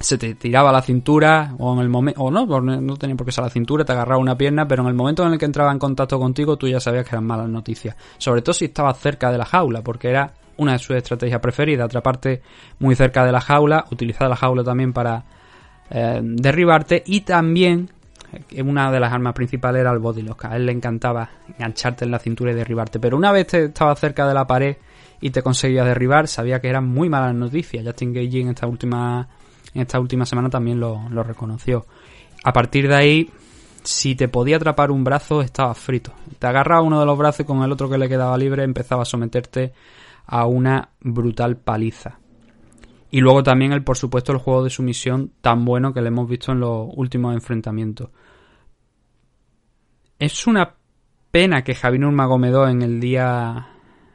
se 0.00 0.18
te 0.18 0.34
tiraba 0.34 0.72
la 0.72 0.82
cintura 0.82 1.54
o 1.58 1.72
en 1.74 1.80
el 1.80 1.88
momento 1.88 2.22
o 2.22 2.30
no, 2.30 2.46
no 2.60 2.96
tenía 2.96 3.16
por 3.16 3.26
qué 3.26 3.32
ser 3.32 3.44
la 3.44 3.50
cintura, 3.50 3.84
te 3.84 3.92
agarraba 3.92 4.20
una 4.20 4.36
pierna, 4.36 4.66
pero 4.66 4.82
en 4.82 4.88
el 4.88 4.94
momento 4.94 5.24
en 5.24 5.32
el 5.32 5.38
que 5.38 5.44
entraba 5.44 5.70
en 5.72 5.78
contacto 5.78 6.18
contigo 6.18 6.56
tú 6.56 6.68
ya 6.68 6.80
sabías 6.80 7.04
que 7.04 7.14
eran 7.14 7.24
malas 7.24 7.48
noticias, 7.48 7.96
sobre 8.18 8.42
todo 8.42 8.52
si 8.52 8.66
estabas 8.66 8.98
cerca 8.98 9.30
de 9.30 9.38
la 9.38 9.44
jaula, 9.44 9.82
porque 9.82 10.08
era 10.08 10.32
una 10.56 10.72
de 10.72 10.78
sus 10.78 10.96
estrategias 10.96 11.40
preferidas. 11.40 11.86
Otra 11.86 12.02
parte 12.02 12.42
muy 12.78 12.94
cerca 12.94 13.24
de 13.24 13.32
la 13.32 13.40
jaula, 13.40 13.86
utilizar 13.90 14.28
la 14.28 14.36
jaula 14.36 14.62
también 14.64 14.92
para 14.92 15.24
eh, 15.90 16.20
derribarte 16.22 17.02
y 17.06 17.22
también 17.22 17.90
eh, 18.50 18.62
una 18.62 18.90
de 18.90 19.00
las 19.00 19.12
armas 19.12 19.34
principales 19.34 19.80
era 19.80 19.92
el 19.92 19.98
body. 19.98 20.26
A 20.42 20.56
él 20.56 20.66
le 20.66 20.72
encantaba 20.72 21.28
engancharte 21.48 22.04
en 22.04 22.10
la 22.10 22.18
cintura 22.18 22.52
y 22.52 22.54
derribarte. 22.54 23.00
Pero 23.00 23.16
una 23.16 23.32
vez 23.32 23.46
te 23.48 23.64
estaba 23.64 23.94
cerca 23.96 24.26
de 24.26 24.34
la 24.34 24.46
pared 24.46 24.76
y 25.20 25.30
te 25.30 25.42
conseguía 25.42 25.84
derribar, 25.84 26.28
sabía 26.28 26.60
que 26.60 26.68
eran 26.68 26.86
muy 26.86 27.08
malas 27.08 27.34
noticias. 27.34 27.84
Justin 27.84 28.12
Gage 28.12 28.40
en 28.40 28.48
esta 28.48 28.66
última, 28.66 29.28
esta 29.74 30.00
última 30.00 30.26
semana 30.26 30.50
también 30.50 30.80
lo, 30.80 31.08
reconoció. 31.22 31.86
A 32.44 32.52
partir 32.52 32.88
de 32.88 32.94
ahí, 32.94 33.30
si 33.82 34.14
te 34.14 34.28
podía 34.28 34.56
atrapar 34.56 34.90
un 34.90 35.04
brazo, 35.04 35.40
estaba 35.40 35.74
frito. 35.74 36.12
Te 36.38 36.46
agarraba 36.46 36.82
uno 36.82 37.00
de 37.00 37.06
los 37.06 37.18
brazos 37.18 37.40
y 37.40 37.44
con 37.44 37.62
el 37.62 37.72
otro 37.72 37.88
que 37.90 37.98
le 37.98 38.08
quedaba 38.08 38.38
libre 38.38 38.64
empezaba 38.64 39.02
a 39.02 39.06
someterte 39.06 39.72
a 40.26 40.46
una 40.46 40.90
brutal 41.00 41.56
paliza. 41.56 42.18
Y 43.10 43.20
luego 43.20 43.42
también 43.42 43.72
el, 43.72 43.84
por 43.84 43.96
supuesto, 43.96 44.32
el 44.32 44.38
juego 44.38 44.64
de 44.64 44.70
sumisión 44.70 45.32
tan 45.40 45.64
bueno 45.64 45.92
que 45.92 46.02
le 46.02 46.08
hemos 46.08 46.28
visto 46.28 46.52
en 46.52 46.60
los 46.60 46.88
últimos 46.94 47.34
enfrentamientos. 47.34 48.10
Es 50.18 50.46
una 50.46 50.74
pena 51.30 51.62
que 51.62 51.74
Javier 51.74 52.00
Nurmagomedov 52.00 52.68
en 52.68 52.82
el 52.82 53.00
día 53.00 53.68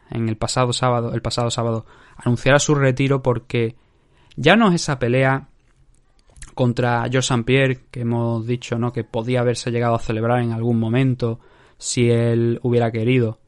en 0.09 0.27
el 0.27 0.37
pasado 0.37 0.73
sábado, 0.73 1.13
el 1.13 1.21
pasado 1.21 1.51
sábado 1.51 1.85
anunciara 2.17 2.59
su 2.59 2.75
retiro 2.75 3.21
porque 3.21 3.75
ya 4.35 4.55
no 4.55 4.69
es 4.69 4.75
esa 4.75 4.99
pelea 4.99 5.47
contra 6.53 7.07
George. 7.09 7.43
Pierre 7.43 7.79
que 7.91 8.01
hemos 8.01 8.45
dicho, 8.45 8.77
¿no? 8.77 8.91
que 8.91 9.03
podía 9.03 9.41
haberse 9.41 9.71
llegado 9.71 9.95
a 9.95 9.99
celebrar 9.99 10.41
en 10.41 10.51
algún 10.51 10.79
momento 10.79 11.39
si 11.77 12.09
él 12.09 12.59
hubiera 12.63 12.91
querido. 12.91 13.39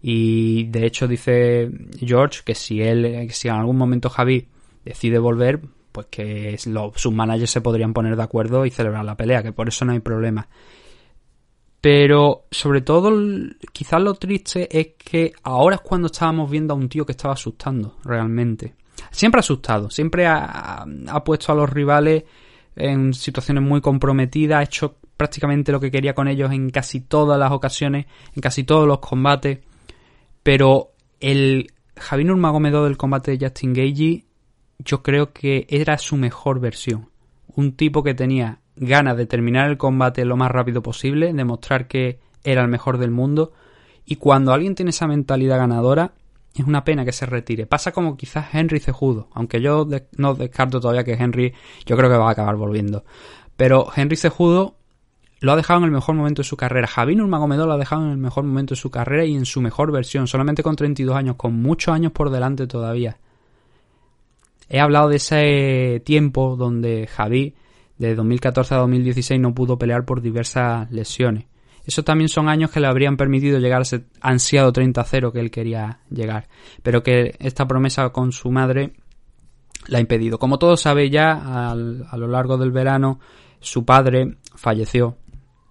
Y 0.00 0.64
de 0.64 0.84
hecho 0.86 1.06
dice 1.06 1.70
George 1.98 2.40
que 2.44 2.54
si 2.54 2.82
él, 2.82 3.28
si 3.30 3.48
en 3.48 3.54
algún 3.54 3.78
momento 3.78 4.10
Javi 4.10 4.48
decide 4.84 5.18
volver, 5.18 5.60
pues 5.92 6.08
que 6.10 6.58
sus 6.58 7.12
managers 7.12 7.50
se 7.50 7.60
podrían 7.60 7.92
poner 7.92 8.16
de 8.16 8.22
acuerdo 8.22 8.66
y 8.66 8.70
celebrar 8.70 9.04
la 9.04 9.16
pelea, 9.16 9.42
que 9.42 9.52
por 9.52 9.68
eso 9.68 9.84
no 9.84 9.92
hay 9.92 10.00
problema. 10.00 10.48
Pero 11.80 12.46
sobre 12.50 12.80
todo, 12.80 13.12
quizás 13.72 14.00
lo 14.00 14.14
triste 14.14 14.68
es 14.76 14.94
que 14.98 15.32
ahora 15.42 15.76
es 15.76 15.82
cuando 15.82 16.06
estábamos 16.06 16.50
viendo 16.50 16.74
a 16.74 16.76
un 16.76 16.88
tío 16.88 17.04
que 17.04 17.12
estaba 17.12 17.34
asustando, 17.34 17.96
realmente. 18.04 18.74
Siempre 19.10 19.38
ha 19.38 19.40
asustado, 19.40 19.90
siempre 19.90 20.26
ha, 20.26 20.84
ha 20.84 21.24
puesto 21.24 21.52
a 21.52 21.54
los 21.54 21.68
rivales 21.68 22.24
en 22.76 23.12
situaciones 23.12 23.62
muy 23.62 23.80
comprometidas, 23.80 24.58
ha 24.58 24.62
hecho 24.62 24.96
prácticamente 25.16 25.72
lo 25.72 25.80
que 25.80 25.90
quería 25.90 26.14
con 26.14 26.28
ellos 26.28 26.50
en 26.52 26.70
casi 26.70 27.00
todas 27.00 27.38
las 27.38 27.52
ocasiones, 27.52 28.06
en 28.34 28.40
casi 28.40 28.64
todos 28.64 28.86
los 28.86 28.98
combates. 28.98 29.60
Pero 30.42 30.92
el 31.20 31.68
Javier 31.96 32.28
Nurmagomedov 32.28 32.84
del 32.84 32.96
combate 32.96 33.36
de 33.36 33.46
Justin 33.46 33.72
Gagey, 33.72 34.24
yo 34.78 35.02
creo 35.02 35.32
que 35.32 35.66
era 35.68 35.98
su 35.98 36.16
mejor 36.16 36.58
versión. 36.58 37.10
Un 37.54 37.76
tipo 37.76 38.02
que 38.02 38.14
tenía 38.14 38.60
ganas 38.74 39.16
de 39.16 39.26
terminar 39.26 39.68
el 39.68 39.76
combate 39.76 40.24
lo 40.24 40.36
más 40.36 40.50
rápido 40.50 40.82
posible, 40.82 41.32
demostrar 41.32 41.86
que 41.86 42.18
era 42.42 42.62
el 42.62 42.68
mejor 42.68 42.98
del 42.98 43.10
mundo. 43.10 43.52
Y 44.04 44.16
cuando 44.16 44.52
alguien 44.52 44.74
tiene 44.74 44.90
esa 44.90 45.06
mentalidad 45.06 45.58
ganadora, 45.58 46.14
es 46.54 46.66
una 46.66 46.84
pena 46.84 47.04
que 47.04 47.12
se 47.12 47.26
retire. 47.26 47.66
Pasa 47.66 47.92
como 47.92 48.16
quizás 48.16 48.54
Henry 48.54 48.80
Cejudo, 48.80 49.28
aunque 49.32 49.60
yo 49.60 49.86
no 50.16 50.34
descarto 50.34 50.80
todavía 50.80 51.04
que 51.04 51.14
Henry, 51.14 51.54
yo 51.86 51.96
creo 51.96 52.10
que 52.10 52.16
va 52.16 52.28
a 52.28 52.32
acabar 52.32 52.56
volviendo. 52.56 53.04
Pero 53.56 53.88
Henry 53.94 54.16
Cejudo 54.16 54.76
lo 55.40 55.52
ha 55.52 55.56
dejado 55.56 55.80
en 55.80 55.84
el 55.84 55.90
mejor 55.90 56.14
momento 56.14 56.42
de 56.42 56.48
su 56.48 56.56
carrera. 56.56 56.86
Javi 56.86 57.16
Nurmagomedov 57.16 57.66
lo 57.66 57.72
ha 57.72 57.78
dejado 57.78 58.04
en 58.04 58.10
el 58.12 58.18
mejor 58.18 58.44
momento 58.44 58.74
de 58.74 58.80
su 58.80 58.90
carrera 58.90 59.24
y 59.24 59.34
en 59.34 59.44
su 59.44 59.60
mejor 59.60 59.90
versión, 59.90 60.28
solamente 60.28 60.62
con 60.62 60.76
32 60.76 61.16
años, 61.16 61.36
con 61.36 61.54
muchos 61.54 61.94
años 61.94 62.12
por 62.12 62.30
delante 62.30 62.66
todavía. 62.66 63.18
He 64.68 64.80
hablado 64.80 65.08
de 65.08 65.16
ese 65.16 66.02
tiempo 66.04 66.56
donde 66.56 67.06
Javi, 67.06 67.54
de 67.98 68.14
2014 68.14 68.74
a 68.74 68.78
2016, 68.78 69.40
no 69.40 69.54
pudo 69.54 69.78
pelear 69.78 70.04
por 70.04 70.22
diversas 70.22 70.90
lesiones. 70.90 71.46
Eso 71.84 72.04
también 72.04 72.28
son 72.28 72.48
años 72.48 72.70
que 72.70 72.80
le 72.80 72.86
habrían 72.86 73.16
permitido 73.16 73.58
llegar 73.58 73.80
a 73.80 73.82
ese 73.82 74.04
ansiado 74.20 74.72
30-0 74.72 75.32
que 75.32 75.40
él 75.40 75.50
quería 75.50 76.00
llegar. 76.10 76.48
Pero 76.82 77.02
que 77.02 77.34
esta 77.40 77.66
promesa 77.66 78.10
con 78.10 78.32
su 78.32 78.50
madre 78.50 78.92
la 79.88 79.98
ha 79.98 80.00
impedido. 80.00 80.38
Como 80.38 80.58
todos 80.58 80.80
sabéis 80.80 81.10
ya, 81.10 81.70
al- 81.70 82.06
a 82.08 82.16
lo 82.16 82.28
largo 82.28 82.56
del 82.56 82.70
verano, 82.70 83.18
su 83.60 83.84
padre 83.84 84.36
falleció. 84.54 85.16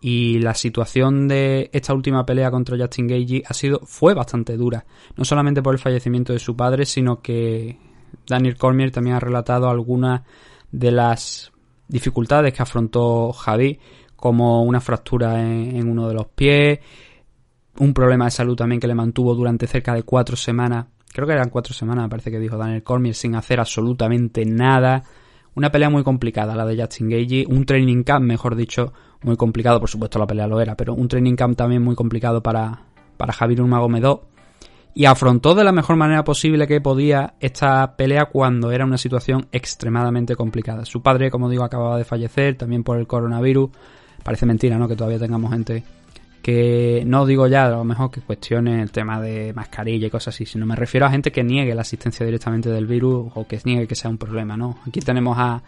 Y 0.04 0.40
la 0.40 0.54
situación 0.56 1.28
de 1.28 1.70
esta 1.72 1.94
última 1.94 2.26
pelea 2.26 2.50
contra 2.52 2.76
Justin 2.78 3.08
Gagey 3.08 3.44
ha 3.48 3.54
sido, 3.54 3.80
fue 3.86 4.14
bastante 4.16 4.58
dura. 4.58 4.84
No 5.16 5.24
solamente 5.24 5.62
por 5.62 5.76
el 5.76 5.80
fallecimiento 5.80 6.34
de 6.34 6.40
su 6.40 6.56
padre, 6.58 6.86
sino 6.86 7.22
que 7.22 7.78
Daniel 8.28 8.58
Cormier 8.58 8.92
también 8.92 9.16
ha 9.16 9.20
relatado 9.20 9.70
algunas 9.70 10.24
de 10.72 10.92
las 10.92 11.52
dificultades 11.88 12.54
que 12.54 12.64
afrontó 12.64 13.32
Javi, 13.32 13.80
como 14.22 14.64
una 14.64 14.80
fractura 14.80 15.42
en, 15.42 15.76
en 15.76 15.90
uno 15.90 16.08
de 16.08 16.14
los 16.14 16.28
pies, 16.28 16.80
un 17.80 17.94
problema 17.94 18.26
de 18.26 18.32
salud 18.32 18.56
también 18.56 18.80
que 18.80 18.88
le 18.88 18.96
mantuvo 18.96 19.36
durante 19.36 19.68
cerca 19.68 19.94
de 19.94 20.04
cuatro 20.04 20.38
semanas, 20.38 20.86
creo 21.12 21.28
que 21.28 21.34
eran 21.34 21.50
cuatro 21.50 21.74
semanas, 21.74 22.10
parece 22.10 22.32
que 22.32 22.40
dijo 22.40 22.56
Daniel 22.56 22.84
Cormier, 22.84 23.16
sin 23.16 23.36
hacer 23.36 23.60
absolutamente 23.60 24.46
nada. 24.46 25.04
Una 25.54 25.70
pelea 25.70 25.90
muy 25.90 26.04
complicada, 26.04 26.56
la 26.56 26.66
de 26.66 26.82
Justin 26.82 27.10
Gagey, 27.10 27.46
un 27.50 27.66
training 27.66 28.04
camp, 28.04 28.26
mejor 28.26 28.56
dicho, 28.56 28.94
muy 29.22 29.36
complicado, 29.36 29.82
por 29.82 29.90
supuesto 29.90 30.18
la 30.18 30.28
pelea 30.28 30.48
lo 30.48 30.62
era, 30.62 30.78
pero 30.78 30.94
un 30.94 31.10
training 31.10 31.36
camp 31.36 31.58
también 31.58 31.82
muy 31.82 31.96
complicado 31.96 32.42
para, 32.42 32.84
para 33.18 33.34
Javier 33.34 33.60
Nurmagomedov 33.60 34.32
y 34.94 35.06
afrontó 35.06 35.56
de 35.56 35.64
la 35.64 35.72
mejor 35.72 35.96
manera 35.96 36.24
posible 36.24 36.68
que 36.68 36.82
podía 36.82 37.36
esta 37.40 37.96
pelea 37.96 38.26
cuando 38.26 38.72
era 38.72 38.86
una 38.86 38.98
situación 38.98 39.48
extremadamente 39.52 40.36
complicada. 40.36 40.86
Su 40.86 41.02
padre, 41.02 41.32
como 41.32 41.50
digo, 41.50 41.64
acababa 41.64 41.98
de 41.98 42.04
fallecer 42.04 42.58
también 42.58 42.84
por 42.84 42.98
el 42.98 43.08
coronavirus. 43.08 43.70
Parece 44.24 44.46
mentira, 44.46 44.78
¿no? 44.78 44.88
Que 44.88 44.96
todavía 44.96 45.20
tengamos 45.20 45.52
gente 45.52 45.84
que 46.42 47.04
no 47.06 47.26
digo 47.26 47.48
ya 47.48 47.68
a 47.68 47.70
lo 47.70 47.84
mejor 47.84 48.10
que 48.10 48.22
cuestione 48.22 48.82
el 48.82 48.92
tema 48.92 49.22
de 49.22 49.54
mascarilla 49.54 50.08
y 50.08 50.10
cosas 50.10 50.34
así, 50.34 50.46
sino 50.46 50.66
me 50.66 50.76
refiero 50.76 51.06
a 51.06 51.12
gente 51.12 51.32
que 51.32 51.44
niegue 51.44 51.76
la 51.76 51.82
asistencia 51.82 52.26
directamente 52.26 52.70
del 52.70 52.88
virus 52.88 53.32
o 53.36 53.48
que 53.48 53.60
niegue 53.64 53.88
que 53.88 53.96
sea 53.96 54.10
un 54.10 54.18
problema, 54.18 54.58
¿no? 54.58 54.80
Aquí 54.88 55.02
tenemos 55.02 55.38
a 55.38 55.62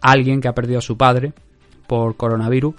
alguien 0.00 0.40
que 0.40 0.48
ha 0.48 0.54
perdido 0.54 0.78
a 0.78 0.82
su 0.82 0.96
padre 0.96 1.32
por 1.86 2.16
coronavirus. 2.16 2.74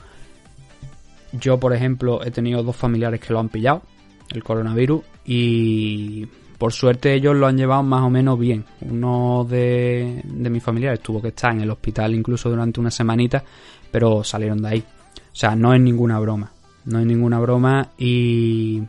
Yo, 1.33 1.59
por 1.59 1.73
ejemplo, 1.73 2.23
he 2.23 2.31
tenido 2.31 2.63
dos 2.63 2.75
familiares 2.75 3.19
que 3.19 3.33
lo 3.33 3.39
han 3.39 3.49
pillado, 3.49 3.83
el 4.31 4.43
coronavirus, 4.43 5.01
y 5.25 6.25
por 6.57 6.73
suerte 6.73 7.13
ellos 7.13 7.35
lo 7.35 7.47
han 7.47 7.57
llevado 7.57 7.83
más 7.83 8.01
o 8.01 8.09
menos 8.09 8.39
bien. 8.39 8.65
Uno 8.81 9.45
de, 9.47 10.21
de 10.23 10.49
mis 10.49 10.63
familiares 10.63 11.01
tuvo 11.01 11.21
que 11.21 11.29
estar 11.29 11.51
en 11.51 11.61
el 11.61 11.69
hospital 11.69 12.15
incluso 12.15 12.49
durante 12.49 12.79
una 12.79 12.91
semanita, 12.91 13.43
pero 13.91 14.23
salieron 14.23 14.61
de 14.61 14.67
ahí. 14.69 14.83
O 15.31 15.35
sea, 15.35 15.55
no 15.55 15.73
es 15.73 15.81
ninguna 15.81 16.19
broma. 16.19 16.51
No 16.85 16.99
es 16.99 17.05
ninguna 17.05 17.39
broma 17.39 17.89
y, 17.97 18.81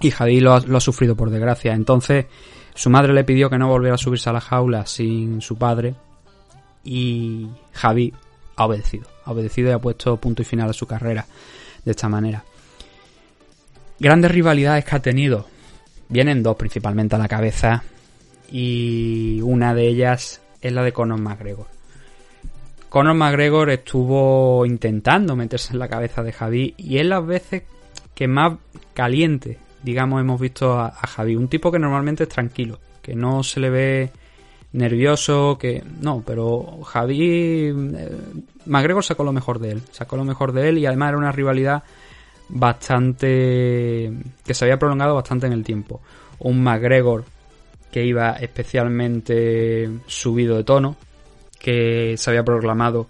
y 0.00 0.10
Javi 0.10 0.40
lo 0.40 0.54
ha, 0.54 0.60
lo 0.60 0.78
ha 0.78 0.80
sufrido 0.80 1.14
por 1.16 1.30
desgracia. 1.30 1.74
Entonces, 1.74 2.26
su 2.74 2.90
madre 2.90 3.12
le 3.12 3.24
pidió 3.24 3.48
que 3.48 3.58
no 3.58 3.68
volviera 3.68 3.94
a 3.94 3.98
subirse 3.98 4.30
a 4.30 4.32
la 4.32 4.40
jaula 4.40 4.84
sin 4.86 5.40
su 5.40 5.56
padre 5.56 5.94
y 6.82 7.48
Javi 7.72 8.12
ha 8.56 8.66
obedecido. 8.66 9.08
Ha 9.24 9.32
obedecido 9.32 9.70
y 9.70 9.72
ha 9.72 9.78
puesto 9.78 10.16
punto 10.16 10.42
y 10.42 10.44
final 10.44 10.70
a 10.70 10.74
su 10.74 10.86
carrera 10.86 11.26
de 11.84 11.90
esta 11.90 12.08
manera. 12.08 12.44
Grandes 13.98 14.30
rivalidades 14.30 14.84
que 14.84 14.96
ha 14.96 15.02
tenido. 15.02 15.46
Vienen 16.08 16.42
dos 16.42 16.56
principalmente 16.56 17.14
a 17.14 17.18
la 17.18 17.28
cabeza 17.28 17.84
y 18.50 19.40
una 19.42 19.74
de 19.74 19.88
ellas 19.88 20.40
es 20.60 20.72
la 20.72 20.82
de 20.82 20.92
Conor 20.92 21.20
McGregor. 21.20 21.66
Conor 22.94 23.14
McGregor 23.14 23.70
estuvo 23.70 24.64
intentando 24.64 25.34
meterse 25.34 25.72
en 25.72 25.80
la 25.80 25.88
cabeza 25.88 26.22
de 26.22 26.30
Javi 26.30 26.74
y 26.76 26.98
es 26.98 27.04
las 27.04 27.26
veces 27.26 27.64
que 28.14 28.28
más 28.28 28.56
caliente, 28.92 29.58
digamos, 29.82 30.20
hemos 30.20 30.40
visto 30.40 30.78
a, 30.78 30.92
Javi. 30.92 31.34
Un 31.34 31.48
tipo 31.48 31.72
que 31.72 31.80
normalmente 31.80 32.22
es 32.22 32.28
tranquilo, 32.28 32.78
que 33.02 33.16
no 33.16 33.42
se 33.42 33.58
le 33.58 33.70
ve 33.70 34.10
nervioso, 34.74 35.58
que 35.58 35.82
no, 36.02 36.22
pero 36.24 36.82
Javi 36.84 37.64
eh, 37.64 38.10
McGregor 38.66 39.02
sacó 39.02 39.24
lo 39.24 39.32
mejor 39.32 39.58
de 39.58 39.72
él, 39.72 39.82
sacó 39.90 40.16
lo 40.16 40.24
mejor 40.24 40.52
de 40.52 40.68
él 40.68 40.78
y 40.78 40.86
además 40.86 41.08
era 41.08 41.18
una 41.18 41.32
rivalidad 41.32 41.82
bastante 42.48 44.12
que 44.46 44.54
se 44.54 44.64
había 44.66 44.78
prolongado 44.78 45.16
bastante 45.16 45.48
en 45.48 45.52
el 45.52 45.64
tiempo. 45.64 46.00
Un 46.38 46.62
McGregor 46.62 47.24
que 47.90 48.04
iba 48.04 48.34
especialmente 48.34 49.90
subido 50.06 50.56
de 50.56 50.62
tono, 50.62 50.96
que 51.64 52.16
se 52.18 52.28
había 52.30 52.44
proclamado 52.44 53.06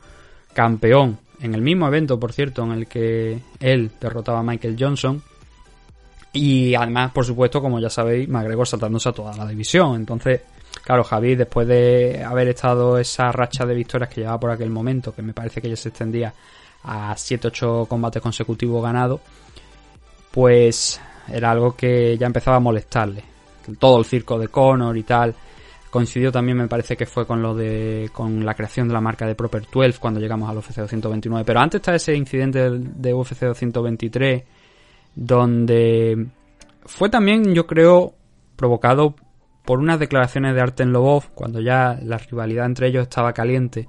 campeón 0.53 1.19
en 1.41 1.55
el 1.55 1.61
mismo 1.61 1.89
evento, 1.89 2.21
por 2.21 2.33
cierto, 2.33 2.63
en 2.63 2.71
el 2.71 2.87
que 2.87 3.41
él 3.59 3.91
derrotaba 4.01 4.39
a 4.39 4.43
Michael 4.45 4.77
Johnson. 4.79 5.21
Y 6.33 6.75
además, 6.77 7.11
por 7.11 7.25
supuesto, 7.25 7.61
como 7.61 7.81
ya 7.81 7.91
sabéis, 7.91 8.29
McGregor 8.29 8.67
saltándose 8.67 9.09
a 9.09 9.13
toda 9.13 9.37
la 9.37 9.47
división. 9.47 9.97
Entonces, 9.97 10.43
claro, 10.85 11.03
Javi, 11.03 11.35
después 11.35 11.67
de 11.67 12.23
haber 12.25 12.49
estado 12.49 12.97
esa 12.97 13.33
racha 13.33 13.67
de 13.67 13.75
victorias 13.75 14.09
que 14.09 14.21
llevaba 14.21 14.39
por 14.39 14.51
aquel 14.53 14.71
momento, 14.71 15.13
que 15.13 15.23
me 15.23 15.33
parece 15.33 15.61
que 15.61 15.69
ya 15.69 15.77
se 15.77 15.89
extendía 15.89 16.33
a 16.85 17.15
7-8 17.15 17.89
combates 17.89 18.23
consecutivos 18.23 18.83
ganados, 18.83 19.21
pues 20.31 21.01
era 21.29 21.51
algo 21.51 21.75
que 21.75 22.17
ya 22.17 22.27
empezaba 22.27 22.59
a 22.59 22.61
molestarle. 22.61 23.25
Todo 23.79 23.99
el 23.99 24.05
circo 24.05 24.39
de 24.39 24.49
Conor 24.49 24.97
y 24.97 25.03
tal. 25.03 25.35
Coincidió 25.95 26.33
también, 26.33 26.59
me 26.59 26.67
parece 26.67 26.97
que 26.97 27.07
fue 27.07 27.25
con 27.25 27.41
lo 27.41 27.55
de. 27.55 28.11
con 28.13 28.45
la 28.45 28.55
creación 28.55 28.89
de 28.89 28.95
la 28.95 29.01
marca 29.01 29.29
de 29.29 29.37
Proper 29.37 29.63
12 29.73 30.01
cuando 30.01 30.19
llegamos 30.19 30.51
al 30.51 30.59
UFC 30.59 30.75
229. 30.75 31.45
Pero 31.45 31.61
antes 31.61 31.79
está 31.79 31.95
ese 31.95 32.17
incidente 32.17 32.69
de 32.69 33.15
UFC 33.15 33.39
223. 33.43 34.43
Donde 35.15 36.27
fue 36.85 37.09
también, 37.11 37.55
yo 37.55 37.69
creo, 37.69 38.13
provocado 38.57 39.15
por 39.65 39.79
unas 39.79 40.01
declaraciones 40.01 40.57
de 40.57 40.63
Arten 40.63 40.91
Lobov, 40.91 41.27
cuando 41.33 41.61
ya 41.61 41.97
la 42.03 42.19
rivalidad 42.19 42.67
entre 42.67 42.89
ellos 42.89 43.05
estaba 43.05 43.33
caliente. 43.33 43.89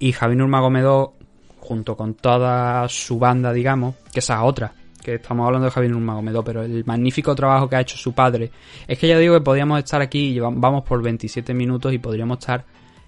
Y 0.00 0.10
Javier 0.10 0.38
Nurmagomedov, 0.38 1.12
junto 1.60 1.96
con 1.96 2.14
toda 2.14 2.88
su 2.88 3.20
banda, 3.20 3.52
digamos, 3.52 3.94
que 4.12 4.18
esa 4.18 4.34
es 4.34 4.40
otra, 4.42 4.72
que 5.06 5.14
estamos 5.14 5.46
hablando 5.46 5.66
de 5.66 5.70
Javier 5.70 5.92
Nurmagomedov, 5.92 6.44
pero 6.44 6.62
el 6.64 6.84
magnífico 6.84 7.32
trabajo 7.36 7.68
que 7.68 7.76
ha 7.76 7.80
hecho 7.80 7.96
su 7.96 8.12
padre. 8.12 8.50
Es 8.88 8.98
que 8.98 9.06
ya 9.06 9.16
digo 9.16 9.34
que 9.34 9.40
podríamos 9.40 9.78
estar 9.78 10.02
aquí, 10.02 10.36
y 10.36 10.40
vamos 10.40 10.82
por 10.82 11.00
27 11.00 11.54
minutos 11.54 11.92
y 11.92 11.98
podríamos 11.98 12.38
estar, 12.40 12.64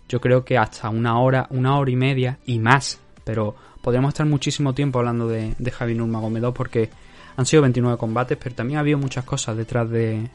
yo 0.09 0.21
creo 0.21 0.45
que 0.45 0.57
hasta 0.57 0.91
una 0.91 1.19
hora, 1.19 1.49
una 1.51 1.77
hora 1.77 1.91
y 1.91 1.97
media 1.97 2.39
y 2.47 2.61
más. 2.61 3.01
Pero 3.25 3.57
podríamos 3.83 4.11
estar 4.11 4.25
muchísimo 4.27 4.75
tiempo 4.75 5.01
hablando 5.01 5.27
de, 5.27 5.57
de 5.59 5.71
Javier 5.73 5.99
Nurmagomedov 5.99 6.55
porque 6.55 6.89
han 7.37 7.45
sido 7.45 7.63
29 7.63 7.99
combates, 7.99 8.39
pero 8.41 8.55
también 8.55 8.77
ha 8.77 8.81
habido 8.83 8.99
muchas 8.99 9.25
cosas 9.25 9.57
detrás 9.57 9.91
de, 9.91 10.31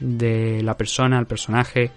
de 0.00 0.60
la 0.64 0.76
persona, 0.76 1.20
el 1.20 1.26
personaje. 1.26 1.92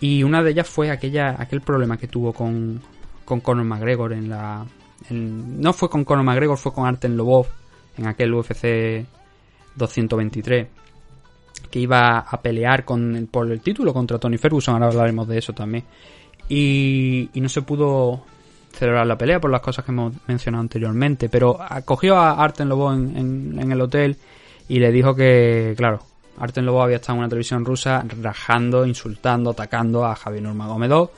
Y 0.00 0.24
una 0.24 0.42
de 0.42 0.50
ellas 0.50 0.68
fue 0.68 0.90
aquella, 0.90 1.36
aquel 1.38 1.60
problema 1.60 1.96
que 1.96 2.08
tuvo 2.08 2.32
con, 2.32 2.82
con 3.24 3.38
Conor 3.38 3.64
McGregor 3.64 4.14
en 4.14 4.30
la. 4.30 4.66
no 5.10 5.72
fue 5.72 5.88
con 5.88 6.02
Conor 6.02 6.24
McGregor, 6.24 6.58
fue 6.58 6.72
con 6.72 6.84
Arten 6.84 7.16
Lobov 7.16 7.46
en 7.98 8.06
aquel 8.06 8.32
UFC 8.34 9.04
223 9.76 10.66
que 11.70 11.78
iba 11.80 12.18
a 12.20 12.40
pelear 12.40 12.84
con, 12.84 13.28
por 13.30 13.50
el 13.50 13.60
título 13.60 13.92
contra 13.92 14.18
Tony 14.18 14.38
Ferguson, 14.38 14.74
ahora 14.74 14.86
hablaremos 14.86 15.28
de 15.28 15.38
eso 15.38 15.52
también. 15.52 15.84
Y, 16.48 17.28
no 17.34 17.48
se 17.48 17.62
pudo 17.62 18.22
celebrar 18.72 19.06
la 19.06 19.18
pelea 19.18 19.40
por 19.40 19.50
las 19.50 19.60
cosas 19.60 19.84
que 19.84 19.90
hemos 19.90 20.14
mencionado 20.26 20.62
anteriormente, 20.62 21.28
pero 21.28 21.60
acogió 21.60 22.16
a 22.16 22.42
Arten 22.42 22.68
Lobov 22.68 22.92
en, 22.94 23.58
en- 23.58 23.72
el 23.72 23.80
hotel 23.80 24.16
y 24.68 24.78
le 24.78 24.90
dijo 24.92 25.14
que, 25.14 25.74
claro, 25.76 26.00
Arten 26.38 26.64
Lobov 26.64 26.82
había 26.82 26.96
estado 26.96 27.14
en 27.14 27.18
una 27.20 27.28
televisión 27.28 27.64
rusa 27.64 28.04
rajando, 28.22 28.86
insultando, 28.86 29.50
atacando 29.50 30.04
a 30.06 30.14
Javier 30.14 30.44
Nurmagomedov 30.44 31.10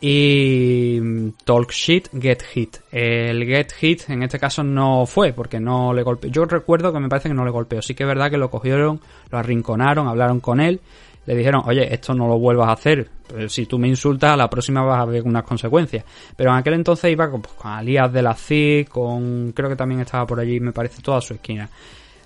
y 0.00 0.98
mm, 1.00 1.28
talk 1.44 1.70
shit, 1.72 2.08
get 2.20 2.42
hit. 2.42 2.76
El 2.90 3.44
get 3.46 3.72
hit 3.72 4.08
en 4.10 4.22
este 4.22 4.38
caso 4.38 4.62
no 4.62 5.06
fue 5.06 5.32
porque 5.32 5.60
no 5.60 5.92
le 5.94 6.02
golpeó. 6.02 6.30
Yo 6.30 6.44
recuerdo 6.44 6.92
que 6.92 7.00
me 7.00 7.08
parece 7.08 7.28
que 7.28 7.34
no 7.34 7.44
le 7.44 7.50
golpeó. 7.50 7.80
Sí 7.80 7.94
que 7.94 8.04
es 8.04 8.08
verdad 8.08 8.30
que 8.30 8.36
lo 8.36 8.50
cogieron, 8.50 9.00
lo 9.30 9.38
arrinconaron, 9.38 10.06
hablaron 10.08 10.40
con 10.40 10.60
él, 10.60 10.80
le 11.26 11.34
dijeron, 11.34 11.62
oye, 11.64 11.92
esto 11.92 12.14
no 12.14 12.28
lo 12.28 12.38
vuelvas 12.38 12.68
a 12.68 12.72
hacer. 12.72 13.08
Si 13.48 13.66
tú 13.66 13.78
me 13.78 13.88
insultas, 13.88 14.32
a 14.32 14.36
la 14.36 14.50
próxima 14.50 14.82
vas 14.82 15.00
a 15.00 15.06
ver 15.06 15.22
unas 15.22 15.44
consecuencias. 15.44 16.04
Pero 16.36 16.50
en 16.50 16.56
aquel 16.56 16.74
entonces 16.74 17.10
iba 17.10 17.30
con, 17.30 17.40
pues, 17.40 17.54
Alias 17.62 18.12
de 18.12 18.22
la 18.22 18.34
CIC, 18.34 18.88
con 18.88 19.52
creo 19.52 19.70
que 19.70 19.76
también 19.76 20.00
estaba 20.00 20.26
por 20.26 20.38
allí, 20.38 20.60
me 20.60 20.72
parece, 20.72 21.00
toda 21.02 21.20
su 21.20 21.34
esquina. 21.34 21.68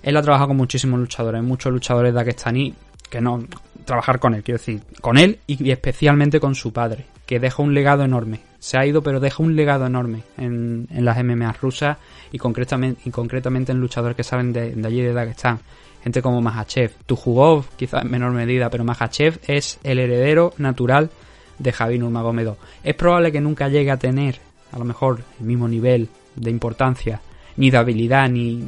Él 0.02 0.16
ha 0.16 0.22
trabajado 0.22 0.48
con 0.48 0.56
muchísimos 0.56 0.98
luchadores, 0.98 1.42
muchos 1.42 1.72
luchadores 1.72 2.14
daguestaní 2.14 2.74
que 3.08 3.20
no 3.20 3.44
trabajar 3.84 4.18
con 4.18 4.34
él, 4.34 4.42
quiero 4.42 4.58
decir, 4.58 4.82
con 5.00 5.16
él 5.16 5.38
y 5.46 5.70
especialmente 5.70 6.40
con 6.40 6.54
su 6.54 6.72
padre, 6.72 7.06
que 7.28 7.38
deja 7.38 7.62
un 7.62 7.74
legado 7.74 8.04
enorme. 8.04 8.40
Se 8.58 8.78
ha 8.78 8.86
ido, 8.86 9.02
pero 9.02 9.20
deja 9.20 9.42
un 9.42 9.54
legado 9.54 9.84
enorme 9.84 10.22
en, 10.38 10.88
en 10.90 11.04
las 11.04 11.22
MMA 11.22 11.52
rusas 11.60 11.98
y 12.32 12.38
concretamente, 12.38 13.02
y 13.04 13.10
concretamente 13.10 13.70
en 13.70 13.80
luchadores 13.80 14.16
que 14.16 14.24
saben 14.24 14.50
de, 14.54 14.74
de 14.74 14.88
allí 14.88 15.02
de 15.02 15.12
Dagestán. 15.12 15.60
Gente 16.02 16.22
como 16.22 16.40
Mahachev, 16.40 16.90
Tujugov, 17.04 17.66
quizás 17.76 18.02
en 18.02 18.10
menor 18.10 18.32
medida, 18.32 18.70
pero 18.70 18.82
Mahachev 18.82 19.40
es 19.46 19.78
el 19.84 19.98
heredero 19.98 20.54
natural 20.56 21.10
de 21.58 21.70
Javi 21.70 21.98
Nurmagomedov. 21.98 22.56
Es 22.82 22.94
probable 22.94 23.30
que 23.30 23.42
nunca 23.42 23.68
llegue 23.68 23.90
a 23.90 23.98
tener, 23.98 24.40
a 24.72 24.78
lo 24.78 24.86
mejor, 24.86 25.20
el 25.38 25.44
mismo 25.44 25.68
nivel 25.68 26.08
de 26.34 26.50
importancia 26.50 27.20
ni 27.58 27.70
de 27.70 27.76
habilidad, 27.76 28.30
ni 28.30 28.64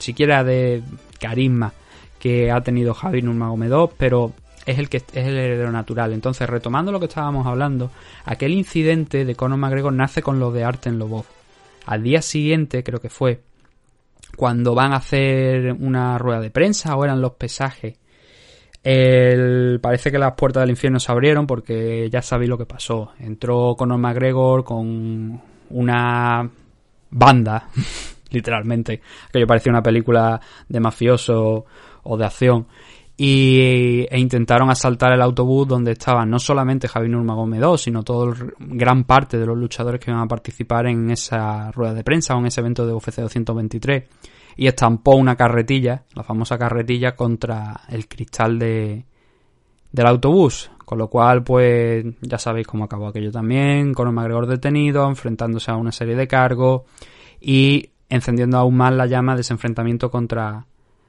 siquiera 0.00 0.42
de 0.42 0.82
carisma 1.20 1.72
que 2.18 2.50
ha 2.50 2.60
tenido 2.60 2.92
Javi 2.92 3.22
Nurmagomedov, 3.22 3.92
pero 3.96 4.32
es 4.68 4.78
el 4.78 4.90
que 4.90 4.98
es 4.98 5.26
el 5.26 5.38
heredero 5.38 5.72
natural. 5.72 6.12
Entonces, 6.12 6.48
retomando 6.48 6.92
lo 6.92 7.00
que 7.00 7.06
estábamos 7.06 7.46
hablando, 7.46 7.90
aquel 8.26 8.52
incidente 8.52 9.24
de 9.24 9.34
Conor 9.34 9.58
McGregor 9.58 9.94
nace 9.94 10.22
con 10.22 10.38
lo 10.38 10.52
de 10.52 10.62
Arten 10.62 10.98
Lobov. 10.98 11.24
Al 11.86 12.02
día 12.02 12.20
siguiente, 12.20 12.84
creo 12.84 13.00
que 13.00 13.08
fue, 13.08 13.40
cuando 14.36 14.74
van 14.74 14.92
a 14.92 14.96
hacer 14.96 15.72
una 15.72 16.18
rueda 16.18 16.40
de 16.40 16.50
prensa 16.50 16.94
o 16.96 17.04
eran 17.04 17.22
los 17.22 17.32
pesajes, 17.32 17.96
el, 18.82 19.80
parece 19.80 20.12
que 20.12 20.18
las 20.18 20.34
puertas 20.34 20.62
del 20.62 20.70
infierno 20.70 21.00
se 21.00 21.10
abrieron 21.10 21.46
porque 21.46 22.10
ya 22.10 22.20
sabéis 22.20 22.50
lo 22.50 22.58
que 22.58 22.66
pasó. 22.66 23.12
Entró 23.20 23.74
Conor 23.74 23.98
McGregor 23.98 24.64
con 24.64 25.40
una 25.70 26.50
banda, 27.10 27.68
literalmente, 28.30 29.00
que 29.32 29.40
yo 29.40 29.46
parecía 29.46 29.72
una 29.72 29.82
película 29.82 30.38
de 30.68 30.80
mafioso 30.80 31.64
o 32.02 32.16
de 32.18 32.24
acción, 32.26 32.66
y, 33.20 34.06
e 34.08 34.18
intentaron 34.20 34.70
asaltar 34.70 35.12
el 35.12 35.20
autobús 35.20 35.66
donde 35.66 35.92
estaban 35.92 36.30
no 36.30 36.38
solamente 36.38 36.86
Javi 36.86 37.08
Nurmagomedov, 37.08 37.76
sino 37.76 38.04
todo 38.04 38.32
gran 38.60 39.02
parte 39.02 39.38
de 39.38 39.44
los 39.44 39.58
luchadores 39.58 40.00
que 40.00 40.12
iban 40.12 40.22
a 40.22 40.28
participar 40.28 40.86
en 40.86 41.10
esa 41.10 41.72
rueda 41.72 41.94
de 41.94 42.04
prensa 42.04 42.36
o 42.36 42.38
en 42.38 42.46
ese 42.46 42.60
evento 42.60 42.86
de 42.86 42.92
UFC 42.92 43.16
223 43.16 44.04
y 44.56 44.68
estampó 44.68 45.16
una 45.16 45.34
carretilla, 45.34 46.04
la 46.14 46.22
famosa 46.22 46.56
carretilla, 46.56 47.16
contra 47.16 47.80
el 47.88 48.06
cristal 48.06 48.56
de, 48.56 49.04
del 49.90 50.06
autobús. 50.06 50.70
Con 50.84 50.98
lo 50.98 51.08
cual, 51.08 51.42
pues 51.42 52.06
ya 52.22 52.38
sabéis 52.38 52.66
cómo 52.66 52.84
acabó 52.84 53.08
aquello 53.08 53.30
también, 53.30 53.92
con 53.92 54.08
un 54.08 54.14
McGregor 54.14 54.46
detenido, 54.46 55.06
enfrentándose 55.06 55.70
a 55.70 55.76
una 55.76 55.92
serie 55.92 56.16
de 56.16 56.26
cargos 56.26 56.82
y 57.40 57.90
encendiendo 58.08 58.56
aún 58.56 58.76
más 58.76 58.94
la 58.94 59.06
llama 59.06 59.34
de 59.34 59.42
ese 59.42 59.52
enfrentamiento 59.52 60.10
contra 60.10 60.64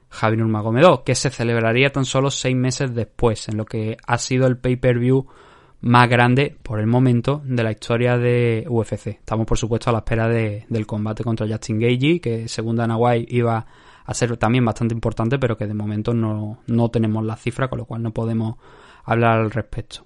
Javi 0.10 0.38
Nurmagomedov, 0.38 1.04
que 1.04 1.16
se 1.16 1.30
celebraría 1.30 1.92
tan 1.92 2.06
solo 2.06 2.32
seis 2.32 2.56
meses 2.56 2.94
después, 2.94 3.48
en 3.50 3.58
lo 3.58 3.66
que 3.66 3.98
ha 4.06 4.18
sido 4.18 4.48
el 4.48 4.58
pay-per-view 4.58 5.28
más 5.82 6.10
grande 6.10 6.58
por 6.62 6.80
el 6.80 6.88
momento 6.88 7.42
de 7.46 7.64
la 7.64 7.72
historia 7.72 8.18
de 8.18 8.66
UFC. 8.68 9.08
Estamos 9.08 9.46
por 9.46 9.58
supuesto 9.58 9.90
a 9.90 9.94
la 9.94 10.00
espera 10.00 10.28
de, 10.28 10.66
del 10.68 10.86
combate 10.86 11.24
contra 11.24 11.48
Justin 11.48 11.80
Gagey, 11.80 12.20
que 12.20 12.48
según 12.48 12.76
Dana 12.76 12.98
White 12.98 13.34
iba 13.34 13.66
a 14.06 14.14
ser 14.14 14.36
también 14.38 14.66
bastante 14.66 14.94
importante, 14.94 15.38
pero 15.38 15.56
que 15.56 15.68
de 15.68 15.74
momento 15.74 16.14
no, 16.14 16.60
no 16.68 16.90
tenemos 16.90 17.24
la 17.24 17.36
cifra, 17.36 17.70
con 17.70 17.78
lo 17.78 17.86
cual 17.86 18.02
no 18.02 18.12
podemos 18.12 18.56
hablar 19.06 19.40
al 19.40 19.52
respecto. 19.52 20.06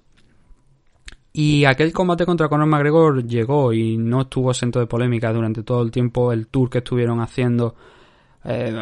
Y 1.32 1.64
aquel 1.64 1.92
combate 1.92 2.24
contra 2.24 2.48
Conor 2.48 2.68
McGregor 2.68 3.26
llegó 3.26 3.72
y 3.72 3.96
no 3.96 4.20
estuvo 4.20 4.52
exento 4.52 4.78
de 4.78 4.86
polémica 4.86 5.32
durante 5.32 5.64
todo 5.64 5.82
el 5.82 5.90
tiempo, 5.90 6.32
el 6.32 6.46
tour 6.46 6.70
que 6.70 6.78
estuvieron 6.78 7.20
haciendo. 7.20 7.74
Eh, 8.44 8.74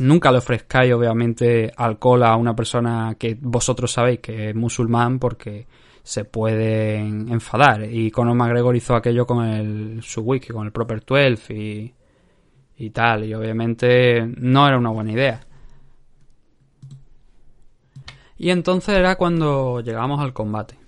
nunca 0.00 0.32
le 0.32 0.38
ofrezcáis 0.38 0.92
obviamente 0.92 1.70
alcohol 1.76 2.22
a 2.24 2.36
una 2.36 2.54
persona 2.54 3.16
que 3.18 3.36
vosotros 3.40 3.92
sabéis 3.92 4.20
que 4.20 4.50
es 4.50 4.54
musulmán 4.54 5.18
porque 5.18 5.66
se 6.02 6.24
pueden 6.24 7.30
enfadar. 7.30 7.84
Y 7.84 8.10
Conor 8.10 8.34
McGregor 8.34 8.74
hizo 8.74 8.96
aquello 8.96 9.26
con 9.26 9.44
el, 9.44 10.02
su 10.02 10.22
wiki, 10.22 10.48
con 10.48 10.66
el 10.66 10.72
Proper 10.72 11.04
12 11.04 11.54
y, 11.54 11.94
y 12.78 12.90
tal. 12.90 13.24
Y 13.24 13.34
obviamente 13.34 14.26
no 14.38 14.66
era 14.66 14.78
una 14.78 14.90
buena 14.90 15.12
idea. 15.12 15.40
Y 18.38 18.50
entonces 18.50 18.96
era 18.96 19.16
cuando 19.16 19.80
llegamos 19.80 20.20
al 20.20 20.32
combate. 20.32 20.78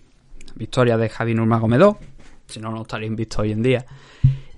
Victoria 0.54 0.96
de 0.96 1.09
Javi 1.09 1.35
Nurmagomedov. 1.35 1.98
Si 2.46 2.61
no, 2.61 2.70
no 2.70 2.83
estarían 2.83 3.16
visto 3.16 3.42
hoy 3.42 3.52
en 3.52 3.62
día. 3.62 3.85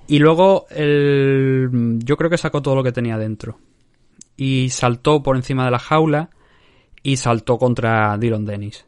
Y 0.06 0.18
luego 0.18 0.66
el, 0.70 1.98
yo 2.04 2.16
creo 2.16 2.30
que 2.30 2.38
sacó 2.38 2.62
todo 2.62 2.74
lo 2.74 2.82
que 2.82 2.92
tenía 2.92 3.18
dentro. 3.18 3.58
Y 4.36 4.70
saltó 4.70 5.22
por 5.22 5.36
encima 5.36 5.64
de 5.64 5.70
la 5.70 5.78
jaula 5.78 6.30
y 7.02 7.16
saltó 7.16 7.58
contra 7.58 8.16
Dylan 8.18 8.44
Dennis. 8.44 8.86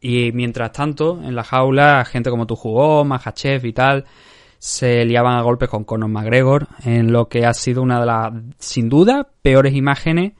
Y 0.00 0.32
mientras 0.32 0.72
tanto, 0.72 1.20
en 1.22 1.34
la 1.34 1.44
jaula, 1.44 2.04
gente 2.04 2.30
como 2.30 2.46
tu 2.46 2.56
jugó, 2.56 3.04
Mahachev 3.04 3.64
y 3.64 3.72
tal, 3.72 4.04
se 4.58 5.04
liaban 5.04 5.36
a 5.36 5.42
golpes 5.42 5.68
con 5.68 5.84
Conor 5.84 6.10
McGregor, 6.10 6.68
en 6.84 7.12
lo 7.12 7.28
que 7.28 7.44
ha 7.44 7.54
sido 7.54 7.82
una 7.82 8.00
de 8.00 8.06
las, 8.06 8.32
sin 8.58 8.88
duda, 8.88 9.28
peores 9.42 9.74
imágenes 9.74 10.32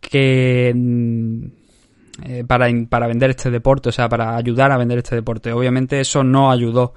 que 0.00 0.72
mm, 0.74 1.44
eh, 2.24 2.44
para, 2.46 2.68
para 2.88 3.06
vender 3.06 3.30
este 3.30 3.50
deporte, 3.50 3.88
o 3.88 3.92
sea, 3.92 4.08
para 4.08 4.36
ayudar 4.36 4.72
a 4.72 4.76
vender 4.76 4.98
este 4.98 5.16
deporte. 5.16 5.52
Obviamente 5.52 6.00
eso 6.00 6.22
no 6.22 6.50
ayudó 6.50 6.92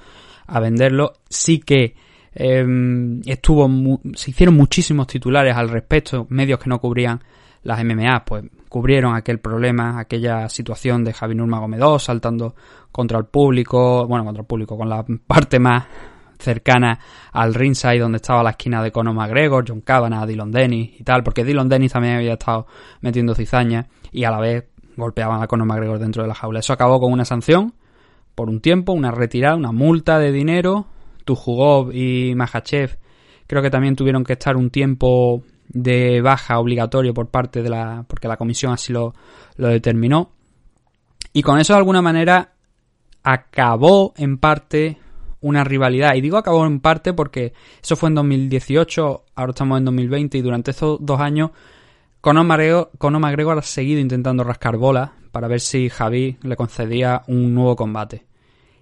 a 0.48 0.60
venderlo, 0.60 1.14
sí 1.30 1.60
que 1.60 1.96
em, 2.36 3.22
estuvo, 3.26 3.68
se 4.14 4.32
hicieron 4.32 4.56
muchísimos 4.56 5.08
titulares 5.08 5.56
al 5.56 5.70
respecto, 5.70 6.28
medios 6.30 6.60
que 6.60 6.70
no 6.70 6.80
cubrían 6.80 7.22
las 7.64 7.84
MMA, 7.84 8.26
pues 8.26 8.44
cubrieron 8.70 9.16
aquel 9.16 9.40
problema, 9.40 10.00
aquella 10.00 10.48
situación 10.50 11.04
de 11.04 11.14
Javi 11.14 11.34
Nurmagomedov 11.34 12.00
saltando 12.00 12.56
contra 12.92 13.18
el 13.18 13.26
público, 13.26 14.06
bueno, 14.06 14.24
contra 14.24 14.42
el 14.42 14.48
público, 14.48 14.78
con 14.78 14.88
la 14.90 15.04
parte 15.26 15.60
más 15.60 15.86
cercana 16.38 17.00
al 17.32 17.54
ringside 17.54 18.00
donde 18.00 18.18
estaba 18.18 18.44
la 18.44 18.52
esquina 18.52 18.84
de 18.84 18.92
Conor 18.92 19.16
McGregor, 19.16 19.66
John 19.68 19.82
Kavanagh, 19.82 20.28
Dylan 20.28 20.52
Dennis 20.52 21.00
y 21.00 21.04
tal, 21.04 21.24
porque 21.24 21.44
Dylan 21.44 21.70
Dennis 21.70 21.94
también 21.94 22.16
había 22.16 22.34
estado 22.34 22.68
metiendo 23.02 23.34
cizaña 23.34 23.88
y 24.12 24.26
a 24.26 24.32
la 24.32 24.40
vez 24.40 24.66
golpeaban 24.96 25.42
a 25.42 25.48
Conor 25.48 25.68
McGregor 25.68 26.00
dentro 26.00 26.24
de 26.24 26.30
la 26.30 26.36
jaula. 26.36 26.60
Eso 26.60 26.74
acabó 26.74 27.00
con 27.00 27.12
una 27.12 27.26
sanción 27.26 27.74
por 28.36 28.50
un 28.50 28.60
tiempo, 28.60 28.94
una 28.94 29.12
retirada, 29.12 29.56
una 29.56 29.72
multa 29.72 30.20
de 30.20 30.32
dinero. 30.32 30.88
Tujugov 31.26 31.92
y 31.94 32.34
Mahachev 32.36 32.98
creo 33.48 33.62
que 33.62 33.70
también 33.70 33.96
tuvieron 33.96 34.24
que 34.24 34.34
estar 34.34 34.56
un 34.56 34.70
tiempo 34.70 35.44
de 35.68 36.22
baja 36.22 36.60
obligatorio 36.60 37.14
por 37.14 37.30
parte 37.30 37.62
de 37.62 37.70
la. 37.70 38.06
porque 38.08 38.28
la 38.28 38.38
comisión 38.38 38.72
así 38.72 38.94
lo, 38.94 39.14
lo 39.58 39.68
determinó. 39.68 40.32
Y 41.34 41.42
con 41.42 41.60
eso 41.60 41.74
de 41.74 41.80
alguna 41.80 42.02
manera 42.02 42.54
acabó 43.24 44.14
en 44.16 44.38
parte 44.38 44.98
una 45.42 45.64
rivalidad. 45.64 46.16
Y 46.16 46.22
digo 46.22 46.38
acabó 46.38 46.66
en 46.66 46.80
parte 46.80 47.14
porque 47.14 47.54
eso 47.84 47.96
fue 47.96 48.10
en 48.10 48.16
2018, 48.16 49.26
ahora 49.36 49.50
estamos 49.50 49.78
en 49.78 49.86
2020 49.86 50.38
y 50.38 50.42
durante 50.42 50.72
estos 50.72 51.00
dos 51.02 51.20
años 51.20 51.52
Conor 52.26 52.44
McGregor, 52.44 53.60
ha 53.60 53.62
seguido 53.62 54.00
intentando 54.00 54.44
rascar 54.44 54.78
bolas 54.78 55.12
para 55.32 55.48
ver 55.48 55.60
si 55.60 55.90
Javi 55.90 56.40
le 56.42 56.56
concedía 56.56 57.22
un 57.28 57.54
nuevo 57.54 57.76
combate. 57.76 58.26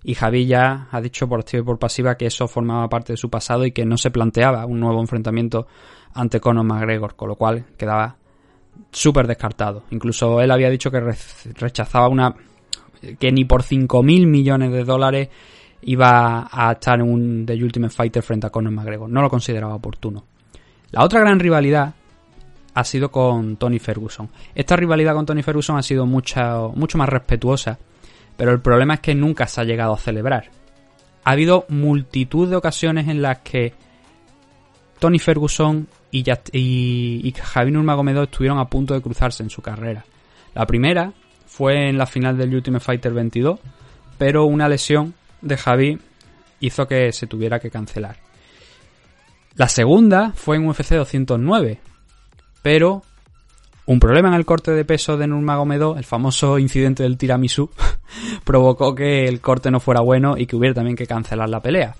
Y 0.03 0.15
Javi 0.15 0.45
ya 0.45 0.87
ha 0.91 1.01
dicho 1.01 1.27
por 1.27 1.39
activa 1.39 1.61
y 1.61 1.65
por 1.65 1.79
pasiva 1.79 2.15
que 2.15 2.25
eso 2.25 2.47
formaba 2.47 2.89
parte 2.89 3.13
de 3.13 3.17
su 3.17 3.29
pasado 3.29 3.65
y 3.65 3.71
que 3.71 3.85
no 3.85 3.97
se 3.97 4.11
planteaba 4.11 4.65
un 4.65 4.79
nuevo 4.79 4.99
enfrentamiento 4.99 5.67
ante 6.13 6.39
Conor 6.39 6.65
McGregor, 6.65 7.15
con 7.15 7.29
lo 7.29 7.35
cual 7.35 7.65
quedaba 7.77 8.17
súper 8.91 9.27
descartado. 9.27 9.83
Incluso 9.91 10.41
él 10.41 10.51
había 10.51 10.69
dicho 10.69 10.91
que 10.91 10.99
rechazaba 11.55 12.09
una 12.09 12.35
que 13.19 13.31
ni 13.31 13.45
por 13.45 13.63
5.000 13.63 14.27
millones 14.27 14.71
de 14.71 14.83
dólares 14.83 15.29
iba 15.81 16.47
a 16.49 16.71
estar 16.71 16.99
en 16.99 17.09
un 17.09 17.45
The 17.45 17.61
Ultimate 17.61 17.93
Fighter 17.93 18.23
frente 18.23 18.47
a 18.47 18.49
Conor 18.49 18.71
McGregor. 18.71 19.09
No 19.09 19.21
lo 19.21 19.29
consideraba 19.29 19.75
oportuno. 19.75 20.23
La 20.91 21.03
otra 21.03 21.19
gran 21.19 21.39
rivalidad 21.39 21.93
ha 22.73 22.83
sido 22.83 23.11
con 23.11 23.57
Tony 23.57 23.79
Ferguson. 23.79 24.29
Esta 24.55 24.75
rivalidad 24.75 25.13
con 25.13 25.25
Tony 25.25 25.43
Ferguson 25.43 25.77
ha 25.77 25.83
sido 25.83 26.05
mucho, 26.05 26.71
mucho 26.75 26.97
más 26.97 27.09
respetuosa, 27.09 27.77
pero 28.37 28.51
el 28.51 28.61
problema 28.61 28.95
es 28.95 28.99
que 28.99 29.15
nunca 29.15 29.47
se 29.47 29.61
ha 29.61 29.63
llegado 29.63 29.93
a 29.93 29.97
celebrar. 29.97 30.49
Ha 31.23 31.31
habido 31.31 31.65
multitud 31.69 32.49
de 32.49 32.55
ocasiones 32.55 33.07
en 33.07 33.21
las 33.21 33.39
que 33.39 33.73
Tony 34.99 35.19
Ferguson 35.19 35.87
y, 36.11 36.23
y, 36.51 37.21
y 37.27 37.71
Nurmagomedov 37.71 38.25
estuvieron 38.25 38.59
a 38.59 38.65
punto 38.65 38.93
de 38.93 39.01
cruzarse 39.01 39.43
en 39.43 39.49
su 39.49 39.61
carrera. 39.61 40.05
La 40.53 40.65
primera 40.65 41.13
fue 41.45 41.89
en 41.89 41.97
la 41.97 42.05
final 42.05 42.37
del 42.37 42.53
Ultimate 42.53 42.83
Fighter 42.83 43.13
22, 43.13 43.59
pero 44.17 44.45
una 44.45 44.69
lesión 44.69 45.13
de 45.41 45.57
Javi 45.57 45.99
hizo 46.59 46.87
que 46.87 47.11
se 47.11 47.27
tuviera 47.27 47.59
que 47.59 47.69
cancelar. 47.69 48.17
La 49.55 49.67
segunda 49.67 50.31
fue 50.35 50.57
en 50.57 50.67
UFC 50.67 50.93
209, 50.95 51.79
pero 52.61 53.03
un 53.85 53.99
problema 53.99 54.29
en 54.29 54.35
el 54.35 54.45
corte 54.45 54.71
de 54.71 54.85
peso 54.85 55.17
de 55.17 55.27
Nurmagomedov, 55.27 55.97
el 55.97 56.05
famoso 56.05 56.57
incidente 56.57 57.03
del 57.03 57.17
tiramisú, 57.17 57.69
provocó 58.43 58.95
que 58.95 59.27
el 59.27 59.41
corte 59.41 59.71
no 59.71 59.79
fuera 59.79 60.01
bueno 60.01 60.37
y 60.37 60.45
que 60.45 60.55
hubiera 60.55 60.75
también 60.75 60.95
que 60.95 61.07
cancelar 61.07 61.49
la 61.49 61.59
pelea. 61.59 61.95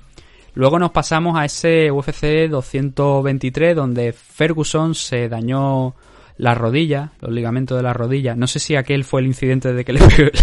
Luego 0.55 0.77
nos 0.77 0.91
pasamos 0.91 1.38
a 1.38 1.45
ese 1.45 1.91
UFC 1.91 2.47
223 2.49 3.75
donde 3.75 4.13
Ferguson 4.13 4.93
se 4.93 5.27
dañó 5.27 5.95
la 6.38 6.55
rodilla, 6.55 7.11
los 7.21 7.31
ligamentos 7.31 7.77
de 7.77 7.84
la 7.84 7.93
rodilla. 7.93 8.36
No 8.36 8.47
sé 8.47 8.59
si 8.59 8.75
aquel 8.75 9.03
fue 9.03 9.21
el 9.21 9.27
incidente 9.27 9.73
de 9.73 9.86
que 9.86 9.93
le, 9.93 9.99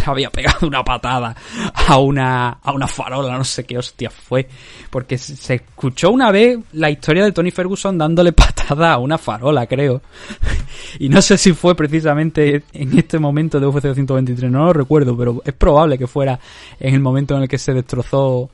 había 0.06 0.30
pegado 0.30 0.66
una 0.66 0.84
patada 0.84 1.34
a 1.74 1.98
una, 1.98 2.50
a 2.62 2.72
una 2.72 2.86
farola, 2.86 3.36
no 3.36 3.44
sé 3.44 3.64
qué 3.64 3.78
hostia 3.78 4.10
fue. 4.10 4.48
Porque 4.90 5.18
se 5.18 5.54
escuchó 5.54 6.10
una 6.10 6.30
vez 6.30 6.58
la 6.72 6.90
historia 6.90 7.24
de 7.24 7.32
Tony 7.32 7.50
Ferguson 7.50 7.98
dándole 7.98 8.32
patada 8.32 8.92
a 8.92 8.98
una 8.98 9.18
farola, 9.18 9.66
creo. 9.66 10.02
y 10.98 11.08
no 11.08 11.20
sé 11.22 11.36
si 11.36 11.52
fue 11.52 11.74
precisamente 11.74 12.62
en 12.72 12.98
este 12.98 13.18
momento 13.18 13.58
de 13.58 13.66
UFC 13.66 13.84
223, 13.84 14.50
no 14.50 14.66
lo 14.66 14.72
recuerdo, 14.72 15.16
pero 15.16 15.42
es 15.44 15.52
probable 15.54 15.98
que 15.98 16.06
fuera 16.06 16.38
en 16.78 16.94
el 16.94 17.00
momento 17.00 17.36
en 17.36 17.42
el 17.42 17.48
que 17.48 17.58
se 17.58 17.74
destrozó 17.74 18.50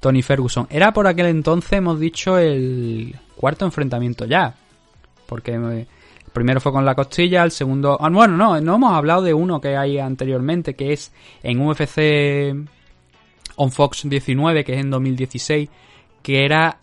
Tony 0.00 0.22
Ferguson. 0.22 0.66
Era 0.70 0.92
por 0.92 1.06
aquel 1.06 1.26
entonces, 1.26 1.72
hemos 1.72 2.00
dicho, 2.00 2.38
el 2.38 3.14
cuarto 3.36 3.64
enfrentamiento 3.64 4.24
ya. 4.24 4.54
Porque 5.26 5.52
eh, 5.52 5.86
primero 6.32 6.60
fue 6.60 6.72
con 6.72 6.84
la 6.84 6.94
costilla, 6.94 7.42
el 7.42 7.50
segundo... 7.50 7.98
Ah, 8.00 8.08
bueno, 8.08 8.36
no, 8.36 8.60
no 8.60 8.74
hemos 8.74 8.92
hablado 8.92 9.22
de 9.22 9.34
uno 9.34 9.60
que 9.60 9.76
hay 9.76 9.98
anteriormente, 9.98 10.74
que 10.74 10.92
es 10.92 11.12
en 11.42 11.60
UFC 11.60 12.54
on 13.56 13.70
Fox 13.70 14.08
19, 14.08 14.64
que 14.64 14.74
es 14.74 14.80
en 14.80 14.90
2016, 14.90 15.68
que 16.22 16.44
era 16.44 16.78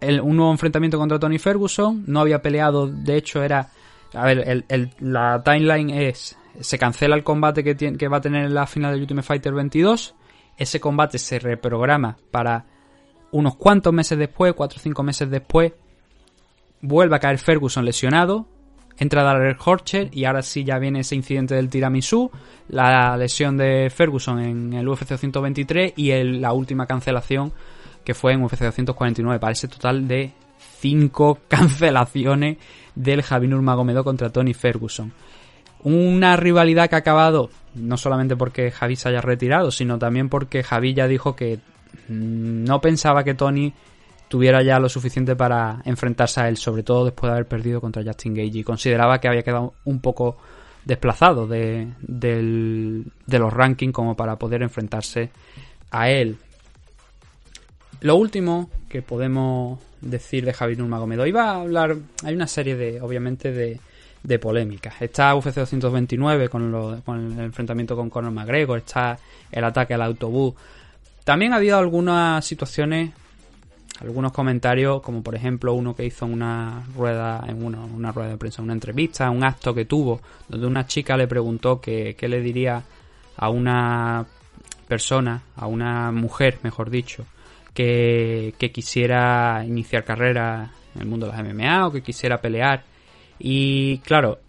el, 0.00 0.20
un 0.20 0.36
nuevo 0.36 0.52
enfrentamiento 0.52 0.98
contra 0.98 1.18
Tony 1.18 1.38
Ferguson. 1.38 2.04
No 2.06 2.20
había 2.20 2.42
peleado, 2.42 2.86
de 2.88 3.16
hecho 3.16 3.42
era... 3.42 3.70
A 4.14 4.26
ver, 4.26 4.46
el, 4.46 4.64
el, 4.68 4.90
la 5.00 5.42
timeline 5.42 5.90
es... 5.90 6.36
Se 6.60 6.78
cancela 6.78 7.16
el 7.16 7.24
combate 7.24 7.64
que, 7.64 7.74
tiene, 7.74 7.96
que 7.96 8.08
va 8.08 8.18
a 8.18 8.20
tener 8.20 8.44
en 8.44 8.54
la 8.54 8.66
final 8.66 8.94
de 8.94 9.00
Ultimate 9.00 9.26
Fighter 9.26 9.54
22. 9.54 10.14
Ese 10.58 10.80
combate 10.80 11.18
se 11.18 11.38
reprograma 11.38 12.18
para 12.30 12.66
unos 13.30 13.56
cuantos 13.56 13.92
meses 13.92 14.18
después, 14.18 14.52
4 14.52 14.76
o 14.78 14.80
5 14.80 15.02
meses 15.02 15.30
después. 15.30 15.72
Vuelve 16.82 17.16
a 17.16 17.18
caer 17.18 17.38
Ferguson 17.38 17.84
lesionado. 17.84 18.46
Entra 18.98 19.22
Darrell 19.22 19.56
Horcher 19.64 20.08
y 20.12 20.24
ahora 20.24 20.42
sí 20.42 20.64
ya 20.64 20.78
viene 20.78 21.00
ese 21.00 21.14
incidente 21.14 21.54
del 21.54 21.68
tiramisú, 21.68 22.30
la 22.68 23.16
lesión 23.16 23.56
de 23.56 23.90
Ferguson 23.90 24.38
en 24.40 24.72
el 24.74 24.88
UFC 24.88 25.08
223 25.08 25.94
y 25.96 26.12
la 26.22 26.52
última 26.52 26.86
cancelación 26.86 27.52
que 28.04 28.14
fue 28.14 28.32
en 28.32 28.42
UFC 28.42 28.60
249 28.60 29.38
para 29.38 29.52
ese 29.52 29.68
total 29.68 30.06
de 30.06 30.32
5 30.80 31.38
cancelaciones 31.48 32.58
del 32.94 33.22
Javi 33.22 33.48
Nurmagomedov 33.48 34.04
contra 34.04 34.30
Tony 34.30 34.54
Ferguson. 34.54 35.12
Una 35.84 36.36
rivalidad 36.36 36.88
que 36.88 36.94
ha 36.94 36.98
acabado 36.98 37.50
no 37.74 37.96
solamente 37.96 38.36
porque 38.36 38.70
Javi 38.70 38.96
se 38.96 39.08
haya 39.08 39.20
retirado, 39.20 39.70
sino 39.70 39.98
también 39.98 40.28
porque 40.28 40.62
Javi 40.62 40.94
ya 40.94 41.08
dijo 41.08 41.34
que 41.34 41.58
no 42.08 42.80
pensaba 42.80 43.24
que 43.24 43.34
Tony 43.34 43.72
tuviera 44.32 44.62
ya 44.62 44.78
lo 44.78 44.88
suficiente 44.88 45.36
para 45.36 45.82
enfrentarse 45.84 46.40
a 46.40 46.48
él, 46.48 46.56
sobre 46.56 46.82
todo 46.82 47.04
después 47.04 47.28
de 47.28 47.34
haber 47.34 47.46
perdido 47.46 47.82
contra 47.82 48.02
Justin 48.02 48.32
Gage 48.32 48.60
y 48.60 48.64
consideraba 48.64 49.20
que 49.20 49.28
había 49.28 49.42
quedado 49.42 49.74
un 49.84 50.00
poco 50.00 50.38
desplazado 50.86 51.46
de, 51.46 51.88
del, 52.00 53.12
de 53.26 53.38
los 53.38 53.52
rankings 53.52 53.92
como 53.92 54.16
para 54.16 54.36
poder 54.36 54.62
enfrentarse 54.62 55.28
a 55.90 56.08
él. 56.08 56.38
Lo 58.00 58.16
último 58.16 58.70
que 58.88 59.02
podemos 59.02 59.78
decir 60.00 60.46
de 60.46 60.54
Javier 60.54 60.78
Nurmagomedov, 60.78 61.26
iba 61.26 61.50
a 61.50 61.60
hablar, 61.60 61.98
hay 62.24 62.34
una 62.34 62.46
serie 62.46 62.74
de, 62.74 63.02
obviamente, 63.02 63.52
de, 63.52 63.80
de 64.22 64.38
polémicas. 64.38 64.94
Está 65.02 65.34
UFC 65.34 65.56
229 65.56 66.48
con, 66.48 66.72
lo, 66.72 67.02
con, 67.04 67.38
el 67.38 67.44
enfrentamiento 67.44 67.94
con 67.94 68.08
Conor 68.08 68.32
McGregor, 68.32 68.78
está 68.78 69.18
el 69.50 69.62
ataque 69.62 69.92
al 69.92 70.00
autobús. 70.00 70.54
También 71.22 71.52
ha 71.52 71.56
habido 71.56 71.76
algunas 71.76 72.42
situaciones, 72.46 73.12
algunos 74.00 74.32
comentarios, 74.32 75.00
como 75.02 75.22
por 75.22 75.34
ejemplo 75.34 75.74
uno 75.74 75.94
que 75.94 76.04
hizo 76.04 76.26
una 76.26 76.84
rueda, 76.96 77.44
en 77.46 77.64
una, 77.64 77.84
una 77.84 78.12
rueda 78.12 78.30
de 78.30 78.36
prensa, 78.38 78.62
una 78.62 78.72
entrevista, 78.72 79.30
un 79.30 79.44
acto 79.44 79.74
que 79.74 79.84
tuvo, 79.84 80.20
donde 80.48 80.66
una 80.66 80.86
chica 80.86 81.16
le 81.16 81.26
preguntó 81.28 81.80
qué 81.80 82.16
le 82.20 82.40
diría 82.40 82.82
a 83.36 83.48
una 83.50 84.26
persona, 84.88 85.42
a 85.56 85.66
una 85.66 86.12
mujer, 86.12 86.58
mejor 86.62 86.90
dicho, 86.90 87.24
que, 87.74 88.54
que 88.58 88.72
quisiera 88.72 89.64
iniciar 89.64 90.04
carrera 90.04 90.70
en 90.94 91.02
el 91.02 91.08
mundo 91.08 91.26
de 91.26 91.32
las 91.32 91.54
MMA 91.54 91.86
o 91.86 91.92
que 91.92 92.02
quisiera 92.02 92.40
pelear. 92.40 92.84
Y 93.38 93.98
claro, 93.98 94.40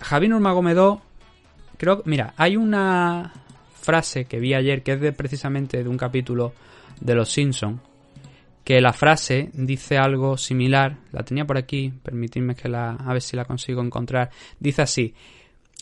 Javi 0.00 0.28
Nurmagomedov, 0.28 1.00
creo, 1.76 2.02
mira, 2.06 2.34
hay 2.36 2.56
una 2.56 3.32
frase 3.80 4.24
que 4.24 4.40
vi 4.40 4.54
ayer 4.54 4.82
que 4.82 4.92
es 4.92 5.00
de 5.00 5.12
precisamente 5.12 5.82
de 5.82 5.88
un 5.88 5.96
capítulo 5.96 6.52
de 7.00 7.14
Los 7.14 7.30
Simpson 7.30 7.80
que 8.70 8.80
la 8.80 8.92
frase 8.92 9.50
dice 9.52 9.98
algo 9.98 10.36
similar, 10.36 10.98
la 11.10 11.24
tenía 11.24 11.44
por 11.44 11.58
aquí, 11.58 11.92
permitidme 12.04 12.54
que 12.54 12.68
la 12.68 12.92
a 12.92 13.12
ver 13.12 13.20
si 13.20 13.34
la 13.34 13.44
consigo 13.44 13.82
encontrar. 13.82 14.30
Dice 14.60 14.82
así: 14.82 15.12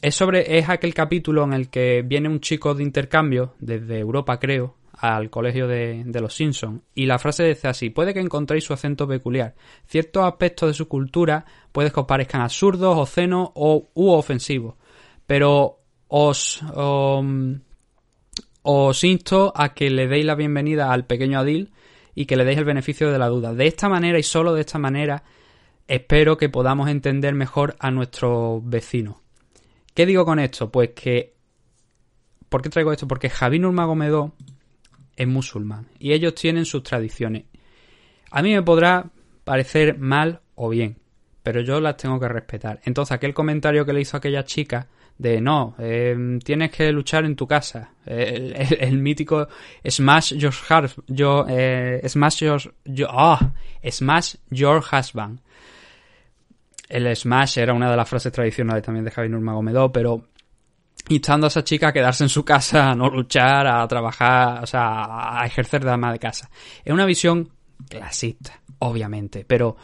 es 0.01 0.15
sobre 0.15 0.57
es 0.57 0.71
aquel 0.71 0.95
capítulo 0.95 1.45
en 1.45 1.53
el 1.53 1.69
que 1.69 2.01
viene 2.01 2.31
un 2.31 2.41
chico 2.41 2.75
de 2.75 2.83
intercambio 2.83 3.53
desde 3.59 3.99
Europa, 3.99 4.41
creo, 4.41 4.77
al 4.95 5.29
colegio 5.29 5.69
de, 5.69 6.03
de 6.07 6.21
los 6.23 6.33
Simpsons. 6.33 6.81
Y 6.95 7.05
la 7.05 7.19
frase 7.19 7.45
dice 7.45 7.69
así, 7.69 7.91
puede 7.91 8.15
que 8.15 8.21
encontréis 8.21 8.65
su 8.65 8.73
acento 8.73 9.07
peculiar. 9.07 9.55
Ciertos 9.85 10.25
aspectos 10.25 10.71
de 10.71 10.75
su 10.75 10.89
cultura 10.89 11.45
puede 11.73 11.91
que 11.91 12.01
os 12.01 12.07
parezcan 12.07 12.41
absurdos, 12.41 12.97
obscenos 12.97 13.51
o, 13.53 13.91
u 13.93 14.09
ofensivos. 14.13 14.77
Pero 15.27 15.81
os, 16.09 16.63
os 18.63 19.05
insto 19.05 19.53
a 19.55 19.75
que 19.75 19.91
le 19.91 20.09
deis 20.09 20.25
la 20.25 20.37
bienvenida 20.37 20.91
al 20.91 21.05
pequeño 21.05 21.39
Adil 21.39 21.71
y 22.19 22.27
que 22.27 22.35
le 22.35 22.45
deis 22.45 22.59
el 22.59 22.65
beneficio 22.65 23.13
de 23.13 23.19
la 23.19 23.29
duda. 23.29 23.55
De 23.55 23.69
esta 23.69 23.89
manera 23.89 24.19
y 24.19 24.25
solo 24.25 24.53
de 24.53 24.63
esta 24.63 24.77
manera 24.77 25.23
espero 25.87 26.37
que 26.37 26.49
podamos 26.49 26.89
entender 26.89 27.33
mejor 27.33 27.77
a 27.79 27.93
nuestros 27.93 28.61
vecinos. 28.69 29.19
¿Qué 29.95 30.05
digo 30.05 30.25
con 30.25 30.41
esto? 30.41 30.69
Pues 30.69 30.91
que... 30.97 31.37
¿Por 32.49 32.61
qué 32.61 32.71
traigo 32.71 32.91
esto? 32.91 33.07
Porque 33.07 33.31
Javi 33.31 33.61
Nurmagomedov 33.61 34.33
es 35.15 35.29
musulmán 35.29 35.87
y 36.01 36.13
ellos 36.13 36.35
tienen 36.35 36.65
sus 36.65 36.83
tradiciones. 36.83 37.45
A 38.33 38.43
mí 38.43 38.53
me 38.53 38.63
podrá 38.65 39.11
parecer 39.45 39.97
mal 39.97 40.41
o 40.57 40.71
bien, 40.71 40.99
pero 41.45 41.61
yo 41.61 41.81
las 41.81 41.99
tengo 41.99 42.19
que 42.19 42.27
respetar. 42.27 42.81
Entonces, 42.83 43.13
aquel 43.13 43.33
comentario 43.33 43.87
que 43.87 43.93
le 43.93 44.01
hizo 44.01 44.17
aquella 44.17 44.45
chica 44.45 44.89
de 45.19 45.41
no, 45.41 45.75
eh, 45.79 46.39
tienes 46.45 46.71
que 46.71 46.91
luchar 46.93 47.25
en 47.25 47.35
tu 47.35 47.47
casa. 47.47 47.93
El, 48.07 48.99
mítico 48.99 49.49
Smash 49.87 50.35
Your 50.35 50.53
Heart, 50.53 50.93
yo, 51.09 51.45
eh, 51.49 52.01
Smash 52.09 52.45
Your, 52.45 52.75
yo, 52.85 53.09
oh, 53.11 53.39
Smash 53.91 54.37
Your 54.51 54.83
Husband. 54.93 55.41
El 56.89 57.15
Smash 57.15 57.59
era 57.59 57.75
una 57.75 57.91
de 57.91 57.97
las 57.97 58.09
frases 58.09 58.33
tradicionales 58.33 58.83
también 58.83 59.05
de 59.05 59.11
Javi 59.11 59.29
Nurmagomedov, 59.29 59.93
pero 59.93 60.29
instando 61.09 61.47
a 61.47 61.49
esa 61.49 61.65
chica 61.65 61.89
a 61.89 61.93
quedarse 61.93 62.25
en 62.25 62.31
su 62.31 62.45
casa, 62.45 62.91
a 62.91 62.95
no 62.95 63.11
luchar, 63.11 63.67
a 63.67 63.87
trabajar, 63.87 64.63
o 64.63 64.67
sea, 64.67 65.41
a 65.41 65.47
ejercer 65.47 65.85
de 65.85 65.97
de 65.97 66.19
casa. 66.19 66.49
Es 66.85 66.93
una 66.93 67.05
visión 67.05 67.51
clasista, 67.89 68.61
obviamente, 68.79 69.45
pero 69.47 69.77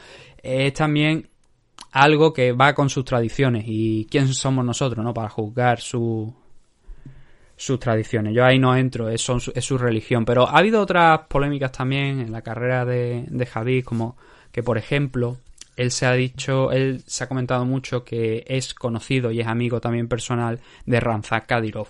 es 0.42 0.72
también 0.72 1.28
algo 1.94 2.32
que 2.32 2.50
va 2.50 2.74
con 2.74 2.90
sus 2.90 3.04
tradiciones 3.04 3.64
y 3.68 4.08
quién 4.10 4.34
somos 4.34 4.64
nosotros, 4.64 5.04
¿no? 5.04 5.14
Para 5.14 5.28
juzgar 5.28 5.80
su, 5.80 6.34
sus 7.56 7.78
tradiciones. 7.78 8.34
Yo 8.34 8.44
ahí 8.44 8.58
no 8.58 8.76
entro, 8.76 9.08
es, 9.08 9.24
es 9.54 9.64
su 9.64 9.78
religión. 9.78 10.24
Pero 10.24 10.48
ha 10.48 10.58
habido 10.58 10.80
otras 10.80 11.20
polémicas 11.28 11.70
también 11.70 12.18
en 12.18 12.32
la 12.32 12.42
carrera 12.42 12.84
de, 12.84 13.24
de 13.28 13.82
como 13.84 14.16
que, 14.50 14.64
por 14.64 14.76
ejemplo, 14.76 15.38
él 15.76 15.92
se 15.92 16.06
ha 16.06 16.12
dicho, 16.14 16.72
él 16.72 17.04
se 17.06 17.22
ha 17.22 17.28
comentado 17.28 17.64
mucho 17.64 18.04
que 18.04 18.44
es 18.48 18.74
conocido 18.74 19.30
y 19.30 19.40
es 19.40 19.46
amigo 19.46 19.80
también 19.80 20.08
personal 20.08 20.58
de 20.86 20.98
Ramzan 20.98 21.44
Kadyrov. 21.46 21.86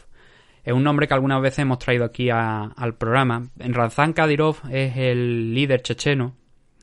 Es 0.65 0.75
un 0.75 0.85
nombre 0.85 1.09
que 1.09 1.15
algunas 1.15 1.41
veces 1.41 1.61
hemos 1.61 1.79
traído 1.79 2.05
aquí 2.05 2.29
al 2.29 2.95
programa. 2.99 3.49
Ramzan 3.57 4.13
Kadyrov 4.13 4.57
es 4.71 4.99
el 4.99 5.55
líder 5.55 5.81
checheno, 5.81 6.35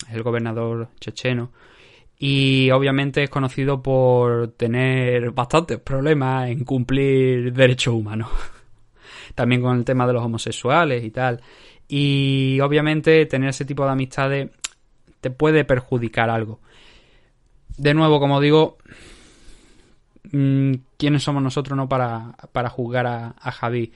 es 0.08 0.16
el 0.16 0.24
gobernador 0.24 0.90
checheno, 1.00 1.52
y 2.24 2.70
obviamente 2.70 3.24
es 3.24 3.32
conocido 3.32 3.82
por 3.82 4.50
tener 4.50 5.32
bastantes 5.32 5.80
problemas 5.80 6.50
en 6.50 6.64
cumplir 6.64 7.52
derechos 7.52 7.96
humanos. 7.96 8.30
También 9.36 9.62
con 9.62 9.78
el 9.78 9.86
tema 9.86 10.06
de 10.06 10.14
los 10.14 10.24
homosexuales 10.24 11.04
y 11.04 11.10
tal. 11.10 11.42
Y 11.88 12.60
obviamente 12.62 13.26
tener 13.26 13.50
ese 13.50 13.66
tipo 13.66 13.86
de 13.86 13.92
amistades 13.92 14.52
te 15.20 15.32
puede 15.32 15.66
perjudicar 15.66 16.30
algo 16.30 16.60
de 17.78 17.94
nuevo, 17.96 18.20
como 18.20 18.40
digo, 18.40 18.78
¿quiénes 20.98 21.24
somos 21.24 21.42
nosotros 21.42 21.76
no 21.76 21.90
para, 21.90 22.36
para 22.52 22.70
juzgar 22.70 23.08
a, 23.08 23.52
Javi? 23.52 23.92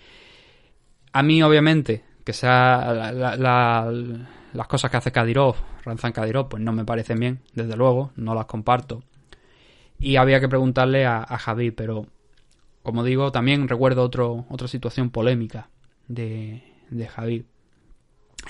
A 1.13 1.21
mí, 1.21 1.43
obviamente, 1.43 2.03
que 2.23 2.33
sea 2.33 3.11
la, 3.13 3.37
la, 3.37 3.93
las 4.53 4.67
cosas 4.67 4.89
que 4.89 4.97
hace 4.97 5.11
Kadirov, 5.11 5.55
Ranzan 5.85 6.11
Kadirov, 6.11 6.49
pues 6.49 6.61
no 6.63 6.73
me 6.73 6.83
parecen 6.83 7.19
bien, 7.19 7.39
desde 7.53 7.77
luego, 7.77 8.11
no 8.15 8.35
las 8.35 8.45
comparto. 8.45 9.03
Y 9.99 10.17
había 10.17 10.39
que 10.39 10.49
preguntarle 10.49 11.05
a, 11.05 11.23
a 11.23 11.37
Javi, 11.37 11.71
pero 11.71 12.07
como 12.83 13.03
digo, 13.03 13.31
también 13.31 13.67
recuerdo 13.67 14.03
otro, 14.03 14.45
otra 14.49 14.67
situación 14.67 15.09
polémica 15.09 15.69
de, 16.07 16.61
de 16.89 17.07
Javi, 17.07 17.45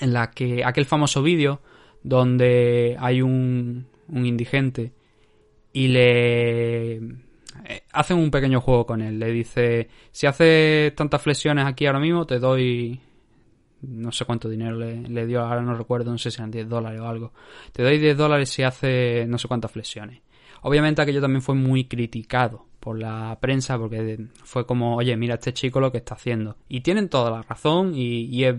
en 0.00 0.12
la 0.12 0.30
que 0.30 0.64
aquel 0.64 0.84
famoso 0.84 1.22
vídeo 1.22 1.60
donde 2.02 2.96
hay 3.00 3.22
un, 3.22 3.86
un 4.08 4.26
indigente 4.26 4.92
y 5.72 5.88
le 5.88 6.96
eh, 6.96 7.82
hacen 7.92 8.18
un 8.18 8.30
pequeño 8.30 8.60
juego 8.60 8.86
con 8.86 9.00
él. 9.00 9.18
Le 9.18 9.30
dice, 9.30 9.88
si 10.10 10.26
haces 10.26 10.94
tantas 10.94 11.22
flexiones 11.22 11.64
aquí 11.66 11.86
ahora 11.86 12.00
mismo, 12.00 12.26
te 12.26 12.38
doy... 12.38 13.00
No 13.82 14.10
sé 14.10 14.24
cuánto 14.24 14.48
dinero 14.48 14.76
le, 14.76 15.26
dio, 15.26 15.42
ahora 15.42 15.62
no 15.62 15.74
recuerdo, 15.74 16.10
no 16.10 16.18
sé 16.18 16.30
si 16.30 16.38
eran 16.38 16.50
10 16.50 16.68
dólares 16.68 17.00
o 17.00 17.06
algo. 17.06 17.32
Te 17.72 17.82
doy 17.82 17.98
10 17.98 18.16
dólares 18.16 18.48
si 18.48 18.62
hace 18.62 19.26
no 19.26 19.38
sé 19.38 19.48
cuántas 19.48 19.70
flexiones. 19.70 20.22
Obviamente 20.62 21.02
aquello 21.02 21.20
también 21.20 21.42
fue 21.42 21.54
muy 21.54 21.84
criticado 21.84 22.66
por 22.80 22.98
la 22.98 23.36
prensa 23.40 23.78
porque 23.78 24.26
fue 24.44 24.66
como, 24.66 24.96
oye, 24.96 25.16
mira 25.16 25.34
este 25.34 25.52
chico 25.52 25.80
lo 25.80 25.92
que 25.92 25.98
está 25.98 26.14
haciendo. 26.14 26.56
Y 26.68 26.80
tienen 26.80 27.08
toda 27.08 27.30
la 27.30 27.42
razón 27.42 27.92
y, 27.94 28.44
eh, 28.44 28.58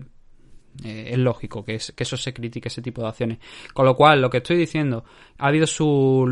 es 0.84 1.18
lógico 1.18 1.66
que, 1.66 1.80
que 1.96 2.04
eso 2.04 2.18
se 2.18 2.34
critique, 2.34 2.68
ese 2.68 2.82
tipo 2.82 3.02
de 3.02 3.08
acciones. 3.08 3.40
Con 3.74 3.86
lo 3.86 3.96
cual, 3.96 4.22
lo 4.22 4.30
que 4.30 4.38
estoy 4.38 4.58
diciendo, 4.58 5.04
ha 5.38 5.48
habido 5.48 5.66
sus 5.66 6.30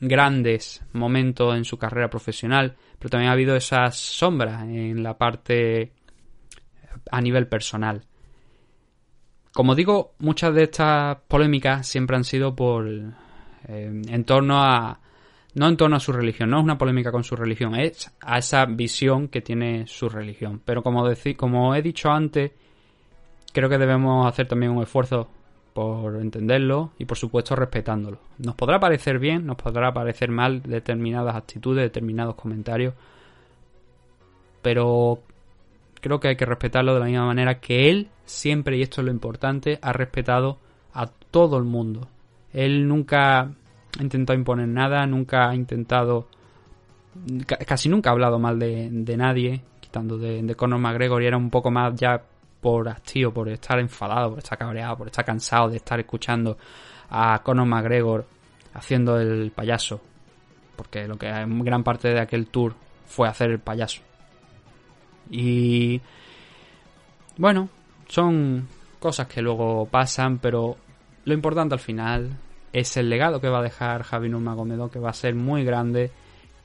grandes 0.00 0.84
momentos 0.92 1.56
en 1.56 1.64
su 1.64 1.76
carrera 1.76 2.08
profesional, 2.08 2.76
pero 2.98 3.10
también 3.10 3.30
ha 3.30 3.34
habido 3.34 3.56
esas 3.56 3.96
sombras 3.96 4.62
en 4.62 5.02
la 5.02 5.18
parte 5.18 5.92
a 7.10 7.20
nivel 7.20 7.46
personal. 7.46 8.02
Como 9.52 9.74
digo, 9.74 10.12
muchas 10.18 10.54
de 10.54 10.64
estas 10.64 11.16
polémicas 11.26 11.86
siempre 11.86 12.16
han 12.16 12.24
sido 12.24 12.54
por 12.54 12.86
eh, 12.86 14.02
en 14.08 14.24
torno 14.24 14.62
a 14.62 15.00
no 15.54 15.66
en 15.66 15.76
torno 15.76 15.96
a 15.96 16.00
su 16.00 16.12
religión, 16.12 16.50
no 16.50 16.58
es 16.58 16.64
una 16.64 16.78
polémica 16.78 17.10
con 17.10 17.24
su 17.24 17.34
religión, 17.34 17.74
es 17.74 18.14
a 18.20 18.38
esa 18.38 18.64
visión 18.66 19.26
que 19.28 19.40
tiene 19.40 19.86
su 19.88 20.08
religión. 20.08 20.60
Pero 20.64 20.82
como 20.82 21.08
deci- 21.08 21.34
como 21.34 21.74
he 21.74 21.82
dicho 21.82 22.10
antes, 22.10 22.52
creo 23.52 23.68
que 23.68 23.78
debemos 23.78 24.26
hacer 24.26 24.46
también 24.46 24.70
un 24.70 24.82
esfuerzo 24.82 25.28
por 25.72 26.16
entenderlo 26.16 26.92
y 26.98 27.06
por 27.06 27.16
supuesto 27.16 27.56
respetándolo. 27.56 28.18
Nos 28.38 28.54
podrá 28.54 28.78
parecer 28.78 29.18
bien, 29.18 29.46
nos 29.46 29.56
podrá 29.56 29.92
parecer 29.92 30.30
mal 30.30 30.62
determinadas 30.62 31.34
actitudes, 31.34 31.82
determinados 31.82 32.36
comentarios, 32.36 32.94
pero 34.62 35.22
creo 36.00 36.20
que 36.20 36.28
hay 36.28 36.36
que 36.36 36.44
respetarlo 36.46 36.94
de 36.94 37.00
la 37.00 37.06
misma 37.06 37.26
manera 37.26 37.60
que 37.60 37.90
él 37.90 38.08
siempre, 38.24 38.76
y 38.76 38.82
esto 38.82 39.00
es 39.00 39.06
lo 39.06 39.10
importante, 39.12 39.78
ha 39.82 39.92
respetado 39.92 40.58
a 40.92 41.06
todo 41.06 41.56
el 41.58 41.64
mundo. 41.64 42.08
Él 42.52 42.86
nunca 42.88 43.40
ha 43.40 43.48
intentado 44.02 44.38
imponer 44.38 44.68
nada, 44.68 45.06
nunca 45.06 45.48
ha 45.50 45.54
intentado, 45.54 46.28
ca- 47.46 47.58
casi 47.58 47.88
nunca 47.88 48.10
ha 48.10 48.12
hablado 48.12 48.38
mal 48.38 48.58
de, 48.58 48.88
de 48.90 49.16
nadie, 49.16 49.62
quitando 49.80 50.18
de, 50.18 50.42
de 50.42 50.54
Conor 50.54 50.78
McGregor 50.80 51.22
y 51.22 51.26
era 51.26 51.36
un 51.36 51.50
poco 51.50 51.70
más 51.70 51.94
ya 51.94 52.20
por 52.60 52.88
hastío, 52.88 53.32
por 53.32 53.48
estar 53.48 53.78
enfadado, 53.78 54.30
por 54.30 54.38
estar 54.40 54.58
cabreado, 54.58 54.96
por 54.98 55.06
estar 55.06 55.24
cansado 55.24 55.68
de 55.68 55.76
estar 55.76 55.98
escuchando 56.00 56.58
a 57.10 57.40
Conor 57.42 57.66
McGregor 57.66 58.26
haciendo 58.74 59.18
el 59.18 59.50
payaso, 59.54 60.00
porque 60.76 61.06
lo 61.08 61.16
que 61.16 61.28
en 61.28 61.64
gran 61.64 61.82
parte 61.82 62.08
de 62.08 62.20
aquel 62.20 62.46
tour 62.48 62.74
fue 63.06 63.28
hacer 63.28 63.50
el 63.50 63.58
payaso. 63.60 64.02
Y 65.30 66.00
bueno, 67.36 67.68
son 68.08 68.66
cosas 68.98 69.26
que 69.26 69.42
luego 69.42 69.86
pasan, 69.86 70.38
pero 70.38 70.76
lo 71.24 71.34
importante 71.34 71.74
al 71.74 71.80
final 71.80 72.30
es 72.72 72.96
el 72.96 73.08
legado 73.08 73.40
que 73.40 73.48
va 73.48 73.60
a 73.60 73.62
dejar 73.62 74.02
Javi 74.02 74.28
Nurmagomedov, 74.28 74.90
que 74.90 74.98
va 74.98 75.10
a 75.10 75.14
ser 75.14 75.34
muy 75.34 75.64
grande, 75.64 76.10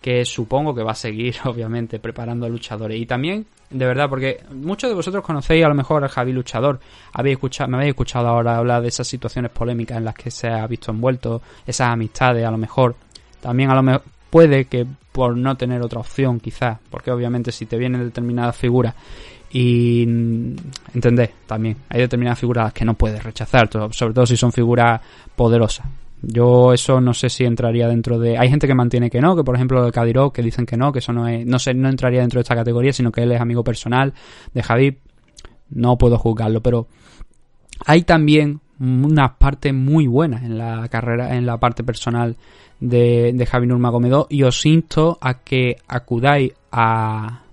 que 0.02 0.26
supongo 0.26 0.76
que 0.76 0.84
va 0.84 0.92
a 0.92 0.96
seguir, 0.96 1.36
obviamente, 1.46 2.00
preparando 2.00 2.46
a 2.46 2.50
luchadores. 2.50 3.00
Y 3.00 3.06
también, 3.06 3.46
de 3.70 3.86
verdad, 3.86 4.10
porque 4.10 4.44
muchos 4.54 4.90
de 4.90 4.96
vosotros 4.96 5.24
conocéis 5.24 5.64
a 5.64 5.70
lo 5.70 5.76
mejor 5.76 6.04
a 6.04 6.10
Javi 6.10 6.34
Luchador, 6.34 6.80
habéis 7.14 7.36
escuchado, 7.36 7.70
me 7.70 7.78
habéis 7.78 7.92
escuchado 7.92 8.28
ahora 8.28 8.58
hablar 8.58 8.82
de 8.82 8.90
esas 8.90 9.08
situaciones 9.08 9.52
polémicas 9.52 9.98
en 9.98 10.06
las 10.06 10.16
que 10.16 10.32
se 10.32 10.48
ha 10.48 10.66
visto 10.68 10.92
envuelto, 10.92 11.42
esas 11.66 11.90
amistades, 11.90 12.46
a 12.46 12.52
lo 12.52 12.58
mejor. 12.58 12.96
También 13.42 13.70
a 13.70 13.76
lo 13.76 13.84
mejor 13.84 14.04
puede 14.34 14.66
que 14.66 14.88
por 15.12 15.38
no 15.38 15.56
tener 15.56 15.84
otra 15.84 16.00
opción, 16.00 16.40
quizás, 16.40 16.80
porque 16.90 17.12
obviamente 17.12 17.52
si 17.52 17.68
te 17.68 17.78
vienen 17.78 18.04
determinadas 18.04 18.58
figuras 18.58 18.96
y 19.52 20.06
mm, 20.08 20.56
entendés 20.96 21.30
también 21.46 21.78
hay 21.88 22.02
determinadas 22.02 22.40
figuras 22.40 22.74
que 22.74 22.84
no 22.84 22.96
puedes 22.96 23.24
rechazar 23.24 23.70
sobre 23.92 24.14
todo 24.16 24.26
si 24.26 24.36
son 24.36 24.52
figuras 24.52 25.00
poderosas. 25.36 25.86
Yo 26.24 26.74
eso 26.74 27.00
no 27.00 27.14
sé 27.14 27.30
si 27.30 27.44
entraría 27.44 27.88
dentro 27.88 28.18
de 28.18 28.36
hay 28.36 28.50
gente 28.50 28.66
que 28.66 28.74
mantiene 28.74 29.12
que 29.12 29.22
no 29.22 29.36
que 29.36 29.44
por 29.44 29.54
ejemplo 29.54 29.82
lo 29.82 29.86
de 29.86 29.92
Kadirov 29.92 30.34
que 30.34 30.42
dicen 30.42 30.66
que 30.66 30.78
no 30.78 30.92
que 30.92 30.98
eso 30.98 31.14
no 31.14 31.28
es 31.28 31.46
no 31.46 31.60
sé 31.60 31.76
no 31.76 31.88
entraría 31.88 32.22
dentro 32.22 32.40
de 32.40 32.42
esta 32.42 32.56
categoría 32.56 32.92
sino 32.92 33.12
que 33.12 33.22
él 33.22 33.32
es 33.34 33.40
amigo 33.40 33.64
personal 33.64 34.16
de 34.52 34.64
Javi 34.64 34.98
no 35.70 35.96
puedo 36.00 36.18
juzgarlo 36.18 36.64
pero 36.64 36.88
hay 37.86 38.02
también 38.02 38.62
unas 38.80 39.32
partes 39.38 39.74
muy 39.74 40.08
buenas 40.08 40.44
en 40.44 40.58
la 40.58 40.88
carrera 40.90 41.36
en 41.36 41.46
la 41.46 41.58
parte 41.58 41.84
personal 41.84 42.36
de, 42.80 43.32
de 43.34 43.46
Javi 43.46 43.68
Nurmagomedov 43.68 44.28
y 44.30 44.44
os 44.44 44.66
insto 44.66 45.18
a 45.22 45.40
que 45.40 45.78
acudáis 45.88 46.54
a 46.72 47.44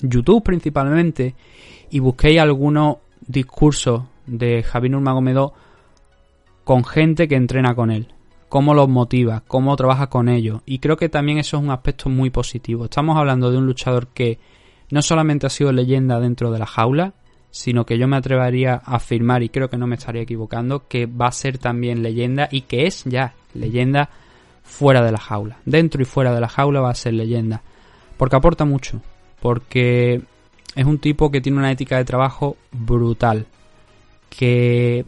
YouTube 0.00 0.42
principalmente 0.42 1.34
y 1.90 2.00
busquéis 2.00 2.40
algunos 2.40 2.96
discursos 3.26 4.02
de 4.26 4.62
Javi 4.62 4.88
Nurmagomedov 4.88 5.52
con 6.64 6.84
gente 6.84 7.28
que 7.28 7.36
entrena 7.36 7.74
con 7.74 7.90
él, 7.90 8.08
cómo 8.48 8.74
los 8.74 8.88
motiva, 8.88 9.42
cómo 9.46 9.76
trabaja 9.76 10.08
con 10.08 10.28
ellos 10.28 10.62
y 10.64 10.78
creo 10.78 10.96
que 10.96 11.08
también 11.08 11.38
eso 11.38 11.58
es 11.58 11.62
un 11.62 11.70
aspecto 11.70 12.08
muy 12.08 12.30
positivo. 12.30 12.84
Estamos 12.84 13.16
hablando 13.16 13.50
de 13.50 13.58
un 13.58 13.66
luchador 13.66 14.08
que 14.08 14.38
no 14.90 15.02
solamente 15.02 15.46
ha 15.46 15.50
sido 15.50 15.72
leyenda 15.72 16.20
dentro 16.20 16.50
de 16.50 16.58
la 16.58 16.66
jaula, 16.66 17.14
sino 17.52 17.84
que 17.84 17.98
yo 17.98 18.08
me 18.08 18.16
atrevería 18.16 18.80
a 18.82 18.96
afirmar 18.96 19.42
y 19.42 19.50
creo 19.50 19.68
que 19.68 19.76
no 19.76 19.86
me 19.86 19.96
estaría 19.96 20.22
equivocando 20.22 20.88
que 20.88 21.04
va 21.04 21.26
a 21.26 21.32
ser 21.32 21.58
también 21.58 22.02
leyenda 22.02 22.48
y 22.50 22.62
que 22.62 22.86
es 22.86 23.04
ya 23.04 23.34
leyenda 23.52 24.08
fuera 24.62 25.04
de 25.04 25.12
la 25.12 25.18
jaula. 25.18 25.58
Dentro 25.66 26.00
y 26.00 26.06
fuera 26.06 26.34
de 26.34 26.40
la 26.40 26.48
jaula 26.48 26.80
va 26.80 26.90
a 26.90 26.94
ser 26.94 27.12
leyenda. 27.12 27.62
Porque 28.16 28.36
aporta 28.36 28.64
mucho, 28.64 29.02
porque 29.40 30.22
es 30.74 30.86
un 30.86 30.98
tipo 30.98 31.30
que 31.30 31.42
tiene 31.42 31.58
una 31.58 31.70
ética 31.70 31.98
de 31.98 32.06
trabajo 32.06 32.56
brutal, 32.72 33.46
que 34.30 35.04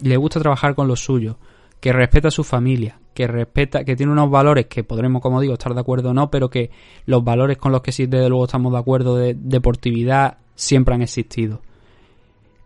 le 0.00 0.16
gusta 0.18 0.38
trabajar 0.38 0.74
con 0.74 0.86
lo 0.86 0.96
suyo, 0.96 1.38
que 1.80 1.94
respeta 1.94 2.28
a 2.28 2.32
su 2.32 2.44
familia, 2.44 2.98
que 3.14 3.26
respeta, 3.26 3.84
que 3.84 3.96
tiene 3.96 4.12
unos 4.12 4.30
valores 4.30 4.66
que 4.66 4.84
podremos, 4.84 5.22
como 5.22 5.40
digo, 5.40 5.54
estar 5.54 5.72
de 5.72 5.80
acuerdo 5.80 6.10
o 6.10 6.14
no, 6.14 6.30
pero 6.30 6.50
que 6.50 6.70
los 7.06 7.24
valores 7.24 7.56
con 7.56 7.72
los 7.72 7.80
que 7.80 7.92
sí 7.92 8.04
desde 8.04 8.28
luego 8.28 8.44
estamos 8.44 8.70
de 8.72 8.78
acuerdo 8.78 9.16
de 9.16 9.34
deportividad 9.34 10.36
siempre 10.54 10.94
han 10.94 11.02
existido. 11.02 11.62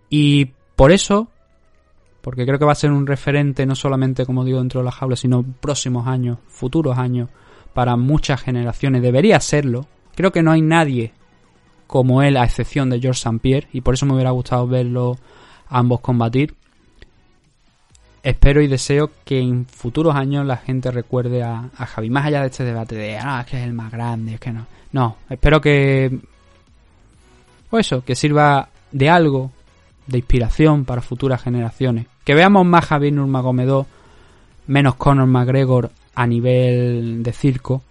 Y 0.09 0.53
por 0.76 0.93
eso, 0.93 1.28
porque 2.20 2.45
creo 2.45 2.59
que 2.59 2.64
va 2.64 2.72
a 2.72 2.76
ser 2.76 2.93
un 2.93 3.07
referente 3.07 3.66
no 3.66 3.74
solamente, 3.74 4.26
como 4.26 4.45
digo, 4.45 4.59
dentro 4.59 4.80
de 4.80 4.84
la 4.84 4.93
jaula, 4.93 5.16
sino 5.16 5.43
próximos 5.43 6.07
años, 6.07 6.39
futuros 6.49 6.99
años, 6.99 7.28
para 7.72 7.97
muchas 7.97 8.41
generaciones, 8.41 9.03
debería 9.03 9.41
serlo. 9.41 9.87
Creo 10.14 10.32
que 10.32 10.43
no 10.43 10.53
hay 10.53 10.62
nadie 10.62 11.12
como 11.87 12.22
él, 12.22 12.37
a 12.37 12.45
excepción 12.45 12.91
de 12.91 13.01
George 13.01 13.18
St. 13.18 13.39
Pierre, 13.39 13.68
y 13.72 13.80
por 13.80 13.95
eso 13.95 14.07
me 14.07 14.14
hubiera 14.14 14.30
gustado 14.30 14.66
verlo 14.66 15.18
ambos 15.68 16.01
combatir. 16.01 16.55
Espero 18.22 18.61
y 18.61 18.66
deseo 18.66 19.11
que 19.24 19.39
en 19.39 19.66
futuros 19.66 20.16
años 20.16 20.45
la 20.47 20.57
gente 20.57 20.91
recuerde 20.91 21.45
a, 21.45 21.70
a 21.76 21.87
Javi, 21.87 22.11
más 22.11 22.26
allá 22.26 22.41
de 22.41 22.49
este 22.49 22.64
debate 22.64 22.97
de, 22.97 23.18
ah, 23.18 23.43
es 23.43 23.47
que 23.47 23.59
es 23.59 23.64
el 23.64 23.72
más 23.72 23.93
grande, 23.93 24.34
es 24.34 24.41
que 24.41 24.53
no. 24.53 24.66
No, 24.91 25.16
espero 25.30 25.61
que, 25.61 26.18
o 27.70 27.78
eso, 27.78 28.04
que 28.04 28.14
sirva 28.14 28.68
de 28.92 29.10
algo, 29.10 29.50
de 30.06 30.18
inspiración 30.18 30.84
para 30.84 31.02
futuras 31.02 31.42
generaciones. 31.42 32.06
Que 32.24 32.34
veamos 32.34 32.64
más 32.66 32.86
Javier 32.86 33.12
Nurmagomedov, 33.12 33.86
menos 34.66 34.94
Conor 34.96 35.26
McGregor 35.26 35.90
a 36.14 36.26
nivel 36.26 37.22
de 37.22 37.32
circo, 37.32 37.82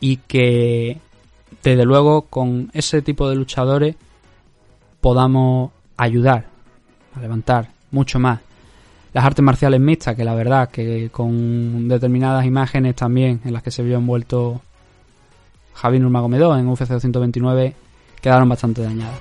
y 0.00 0.18
que 0.18 0.98
desde 1.62 1.84
luego 1.84 2.22
con 2.22 2.70
ese 2.72 3.02
tipo 3.02 3.28
de 3.28 3.36
luchadores 3.36 3.96
podamos 5.00 5.72
ayudar 5.96 6.46
a 7.14 7.20
levantar 7.20 7.68
mucho 7.90 8.18
más 8.18 8.40
las 9.12 9.24
artes 9.24 9.42
marciales 9.42 9.80
mixtas, 9.80 10.14
que 10.14 10.24
la 10.24 10.34
verdad 10.34 10.68
que 10.70 11.08
con 11.10 11.88
determinadas 11.88 12.44
imágenes 12.44 12.94
también 12.94 13.40
en 13.44 13.52
las 13.52 13.62
que 13.62 13.70
se 13.70 13.82
vio 13.82 13.96
envuelto 13.96 14.60
Javier 15.74 16.02
Nurmagomedov 16.02 16.58
en 16.58 16.68
UFC 16.68 16.88
229 16.88 17.74
quedaron 18.20 18.48
bastante 18.48 18.82
dañadas. 18.82 19.20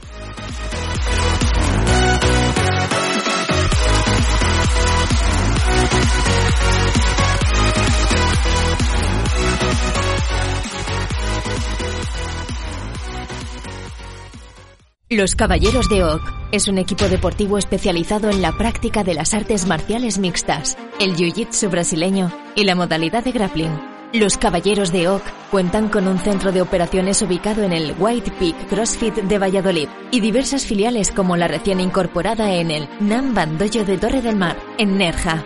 Los 15.09 15.35
Caballeros 15.35 15.87
de 15.87 16.03
Oak 16.03 16.21
es 16.51 16.67
un 16.67 16.77
equipo 16.77 17.07
deportivo 17.07 17.57
especializado 17.57 18.29
en 18.29 18.41
la 18.41 18.51
práctica 18.51 19.05
de 19.05 19.13
las 19.13 19.33
artes 19.33 19.65
marciales 19.65 20.17
mixtas, 20.17 20.77
el 20.99 21.15
jiu-jitsu 21.15 21.69
brasileño 21.69 22.29
y 22.55 22.65
la 22.65 22.75
modalidad 22.75 23.23
de 23.23 23.31
grappling. 23.31 23.96
Los 24.17 24.35
Caballeros 24.35 24.91
de 24.91 25.07
Oak 25.09 25.21
cuentan 25.51 25.89
con 25.89 26.07
un 26.07 26.17
centro 26.17 26.51
de 26.51 26.63
operaciones 26.63 27.21
ubicado 27.21 27.61
en 27.61 27.71
el 27.71 27.93
White 27.99 28.31
Peak 28.39 28.67
CrossFit 28.67 29.13
de 29.13 29.37
Valladolid 29.37 29.89
y 30.09 30.21
diversas 30.21 30.65
filiales 30.65 31.11
como 31.11 31.37
la 31.37 31.47
recién 31.47 31.79
incorporada 31.79 32.51
en 32.51 32.71
el 32.71 32.89
Nam 32.99 33.35
Bandollo 33.35 33.85
de 33.85 33.99
Torre 33.99 34.23
del 34.23 34.35
Mar, 34.35 34.57
en 34.79 34.97
Nerja. 34.97 35.45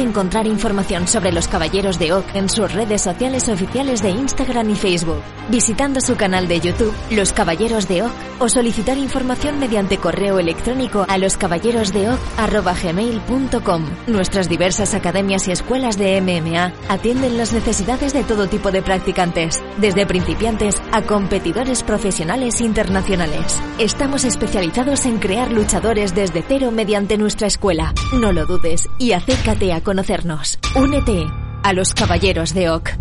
encontrar 0.01 0.47
información 0.47 1.07
sobre 1.07 1.31
los 1.31 1.47
Caballeros 1.47 1.99
de 1.99 2.13
Oc 2.13 2.25
en 2.33 2.49
sus 2.49 2.71
redes 2.73 3.01
sociales 3.01 3.47
oficiales 3.49 4.01
de 4.01 4.09
Instagram 4.09 4.69
y 4.69 4.75
Facebook, 4.75 5.21
visitando 5.49 6.01
su 6.01 6.15
canal 6.15 6.47
de 6.47 6.59
YouTube, 6.59 6.93
Los 7.09 7.33
Caballeros 7.33 7.87
de 7.87 8.03
Oc, 8.03 8.11
o 8.39 8.49
solicitar 8.49 8.97
información 8.97 9.59
mediante 9.59 9.97
correo 9.97 10.39
electrónico 10.39 11.05
a 11.07 11.17
loscaballerosdeoc.com 11.17 12.81
gmail.com. 12.81 13.85
Nuestras 14.07 14.49
diversas 14.49 14.93
academias 14.93 15.47
y 15.47 15.51
escuelas 15.51 15.97
de 15.97 16.21
MMA 16.21 16.73
atienden 16.89 17.37
las 17.37 17.53
necesidades 17.53 18.13
de 18.13 18.23
todo 18.23 18.47
tipo 18.47 18.71
de 18.71 18.81
practicantes, 18.81 19.61
desde 19.77 20.05
principiantes 20.05 20.81
a 20.91 21.01
competidores 21.03 21.83
profesionales 21.83 22.61
internacionales. 22.61 23.61
Estamos 23.77 24.25
especializados 24.25 25.05
en 25.05 25.19
crear 25.19 25.51
luchadores 25.51 26.15
desde 26.15 26.43
cero 26.47 26.71
mediante 26.71 27.17
nuestra 27.17 27.47
escuela. 27.47 27.93
No 28.13 28.31
lo 28.31 28.45
dudes 28.45 28.89
y 28.97 29.13
acércate 29.13 29.73
a 29.73 29.81
conocernos. 29.91 30.57
Únete 30.73 31.27
a 31.63 31.73
los 31.73 31.93
Caballeros 31.93 32.53
de 32.53 32.69
Oc. 32.69 32.91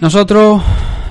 Nosotros 0.00 0.60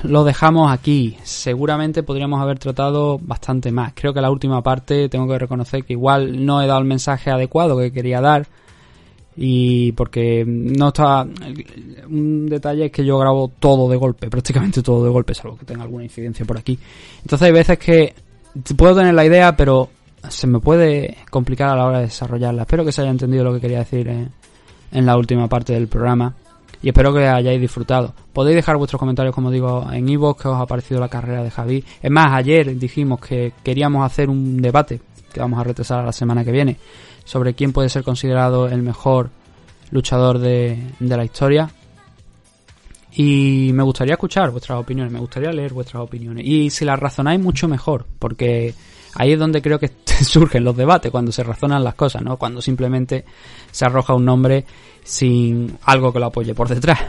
lo 0.02 0.24
dejamos 0.24 0.72
aquí. 0.72 1.16
Seguramente 1.22 2.02
podríamos 2.02 2.40
haber 2.40 2.58
tratado 2.58 3.18
bastante 3.18 3.70
más. 3.72 3.92
Creo 3.94 4.12
que 4.12 4.20
la 4.20 4.30
última 4.30 4.62
parte 4.62 5.08
tengo 5.08 5.28
que 5.28 5.38
reconocer 5.38 5.84
que 5.84 5.94
igual 5.94 6.44
no 6.44 6.62
he 6.62 6.66
dado 6.66 6.80
el 6.80 6.86
mensaje 6.86 7.30
adecuado 7.30 7.78
que 7.78 7.92
quería 7.92 8.20
dar. 8.20 8.46
Y 9.36 9.92
porque 9.92 10.44
no 10.46 10.88
está. 10.88 11.26
Un 12.08 12.46
detalle 12.46 12.86
es 12.86 12.92
que 12.92 13.04
yo 13.04 13.18
grabo 13.18 13.50
todo 13.58 13.88
de 13.88 13.96
golpe, 13.96 14.28
prácticamente 14.28 14.82
todo 14.82 15.04
de 15.04 15.10
golpe, 15.10 15.34
salvo 15.34 15.56
que 15.56 15.64
tenga 15.64 15.84
alguna 15.84 16.04
incidencia 16.04 16.44
por 16.44 16.58
aquí. 16.58 16.78
Entonces 17.22 17.46
hay 17.46 17.52
veces 17.52 17.78
que 17.78 18.14
puedo 18.76 18.96
tener 18.96 19.14
la 19.14 19.24
idea, 19.24 19.56
pero 19.56 19.88
se 20.28 20.46
me 20.46 20.60
puede 20.60 21.16
complicar 21.30 21.70
a 21.70 21.76
la 21.76 21.86
hora 21.86 21.98
de 21.98 22.06
desarrollarla. 22.06 22.62
Espero 22.62 22.84
que 22.84 22.92
se 22.92 23.02
haya 23.02 23.10
entendido 23.10 23.44
lo 23.44 23.54
que 23.54 23.60
quería 23.60 23.78
decir 23.78 24.08
en, 24.08 25.06
la 25.06 25.16
última 25.16 25.48
parte 25.48 25.72
del 25.72 25.88
programa 25.88 26.34
y 26.82 26.88
espero 26.88 27.12
que 27.12 27.26
hayáis 27.26 27.60
disfrutado. 27.60 28.14
Podéis 28.32 28.56
dejar 28.56 28.76
vuestros 28.76 28.98
comentarios, 28.98 29.34
como 29.34 29.50
digo, 29.50 29.86
en 29.92 30.08
Ivo, 30.08 30.34
que 30.34 30.48
os 30.48 30.60
ha 30.60 30.66
parecido 30.66 31.00
la 31.00 31.08
carrera 31.08 31.42
de 31.42 31.50
Javi. 31.50 31.84
Es 32.02 32.10
más, 32.10 32.32
ayer 32.32 32.78
dijimos 32.78 33.20
que 33.20 33.52
queríamos 33.62 34.04
hacer 34.04 34.30
un 34.30 34.62
debate, 34.62 35.00
que 35.32 35.40
vamos 35.40 35.60
a 35.60 35.64
retrasar 35.64 36.00
a 36.00 36.06
la 36.06 36.12
semana 36.12 36.44
que 36.44 36.52
viene, 36.52 36.78
sobre 37.24 37.54
quién 37.54 37.72
puede 37.72 37.88
ser 37.88 38.02
considerado 38.02 38.68
el 38.68 38.82
mejor 38.82 39.30
luchador 39.90 40.38
de, 40.38 40.78
de 40.98 41.16
la 41.16 41.24
historia. 41.24 41.70
Y 43.12 43.70
me 43.74 43.82
gustaría 43.82 44.14
escuchar 44.14 44.50
vuestras 44.50 44.78
opiniones, 44.78 45.12
me 45.12 45.18
gustaría 45.18 45.50
leer 45.50 45.72
vuestras 45.72 46.02
opiniones. 46.02 46.46
Y 46.46 46.70
si 46.70 46.84
las 46.84 46.98
razonáis 46.98 47.40
mucho 47.40 47.68
mejor, 47.68 48.06
porque 48.18 48.72
ahí 49.14 49.32
es 49.32 49.38
donde 49.38 49.60
creo 49.60 49.78
que 49.78 49.90
surgen 50.24 50.64
los 50.64 50.76
debates, 50.76 51.10
cuando 51.10 51.32
se 51.32 51.42
razonan 51.42 51.84
las 51.84 51.94
cosas, 51.94 52.22
¿no? 52.22 52.36
Cuando 52.38 52.62
simplemente 52.62 53.24
se 53.70 53.84
arroja 53.84 54.14
un 54.14 54.24
nombre 54.24 54.64
sin 55.04 55.76
algo 55.84 56.12
que 56.12 56.20
lo 56.20 56.26
apoye 56.26 56.54
por 56.54 56.68
detrás. 56.68 57.00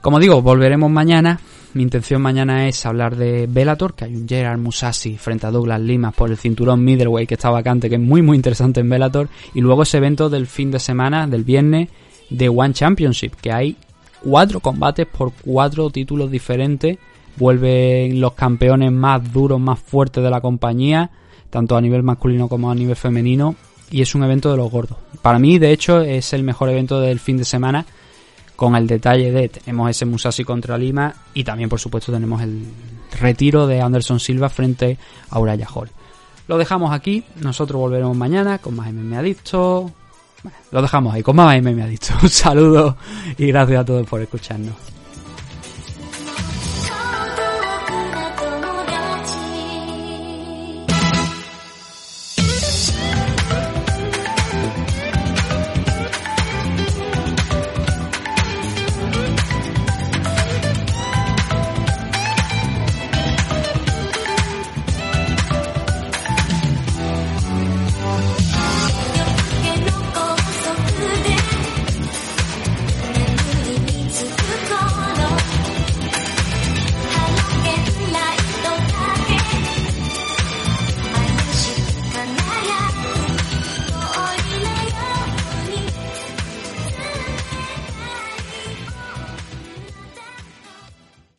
Como 0.00 0.18
digo, 0.18 0.40
volveremos 0.40 0.90
mañana. 0.90 1.40
Mi 1.72 1.82
intención 1.82 2.20
mañana 2.20 2.66
es 2.66 2.84
hablar 2.84 3.14
de 3.14 3.46
Bellator, 3.46 3.94
que 3.94 4.06
hay 4.06 4.16
un 4.16 4.26
Gerard 4.26 4.58
Musashi 4.58 5.16
frente 5.16 5.46
a 5.46 5.52
Douglas 5.52 5.80
Limas 5.80 6.14
por 6.14 6.30
el 6.30 6.36
cinturón 6.36 6.82
middleweight 6.82 7.28
que 7.28 7.34
está 7.34 7.50
vacante, 7.50 7.88
que 7.88 7.94
es 7.94 8.00
muy 8.00 8.22
muy 8.22 8.36
interesante 8.36 8.80
en 8.80 8.88
Bellator, 8.88 9.28
y 9.54 9.60
luego 9.60 9.84
ese 9.84 9.98
evento 9.98 10.28
del 10.28 10.48
fin 10.48 10.70
de 10.72 10.80
semana, 10.80 11.28
del 11.28 11.44
viernes, 11.44 11.88
de 12.28 12.48
One 12.48 12.72
Championship, 12.72 13.34
que 13.40 13.52
hay 13.52 13.76
cuatro 14.22 14.60
combates 14.60 15.06
por 15.06 15.32
cuatro 15.32 15.90
títulos 15.90 16.30
diferentes, 16.30 16.98
vuelven 17.36 18.20
los 18.20 18.32
campeones 18.32 18.90
más 18.90 19.32
duros, 19.32 19.60
más 19.60 19.78
fuertes 19.78 20.24
de 20.24 20.30
la 20.30 20.40
compañía, 20.40 21.10
tanto 21.50 21.76
a 21.76 21.80
nivel 21.80 22.02
masculino 22.02 22.48
como 22.48 22.70
a 22.70 22.74
nivel 22.74 22.96
femenino, 22.96 23.54
y 23.90 24.02
es 24.02 24.14
un 24.14 24.22
evento 24.22 24.50
de 24.50 24.56
los 24.56 24.70
gordos. 24.70 24.98
Para 25.22 25.38
mí, 25.38 25.58
de 25.58 25.72
hecho, 25.72 26.00
es 26.00 26.32
el 26.32 26.42
mejor 26.42 26.70
evento 26.70 27.00
del 27.00 27.20
fin 27.20 27.36
de 27.36 27.44
semana, 27.44 27.84
con 28.56 28.76
el 28.76 28.86
detalle 28.86 29.32
de 29.32 29.48
tenemos 29.48 29.90
ese 29.90 30.04
Musashi 30.04 30.44
contra 30.44 30.76
Lima 30.76 31.14
y 31.32 31.44
también, 31.44 31.68
por 31.68 31.80
supuesto, 31.80 32.12
tenemos 32.12 32.42
el 32.42 32.66
retiro 33.18 33.66
de 33.66 33.80
Anderson 33.80 34.20
Silva 34.20 34.48
frente 34.48 34.98
a 35.30 35.40
Uraya 35.40 35.66
Hall. 35.74 35.90
Lo 36.46 36.58
dejamos 36.58 36.92
aquí, 36.92 37.24
nosotros 37.36 37.80
volveremos 37.80 38.16
mañana 38.16 38.58
con 38.58 38.76
más 38.76 38.92
MMA 38.92 39.18
Adicto. 39.18 39.90
Bueno, 40.42 40.58
lo 40.72 40.82
dejamos 40.82 41.14
ahí 41.14 41.22
con 41.22 41.36
más 41.36 41.62
MMA 41.62 41.84
Adicto. 41.84 42.14
Un 42.22 42.28
saludo 42.28 42.96
y 43.38 43.46
gracias 43.46 43.80
a 43.80 43.84
todos 43.84 44.06
por 44.06 44.20
escucharnos. 44.20 44.99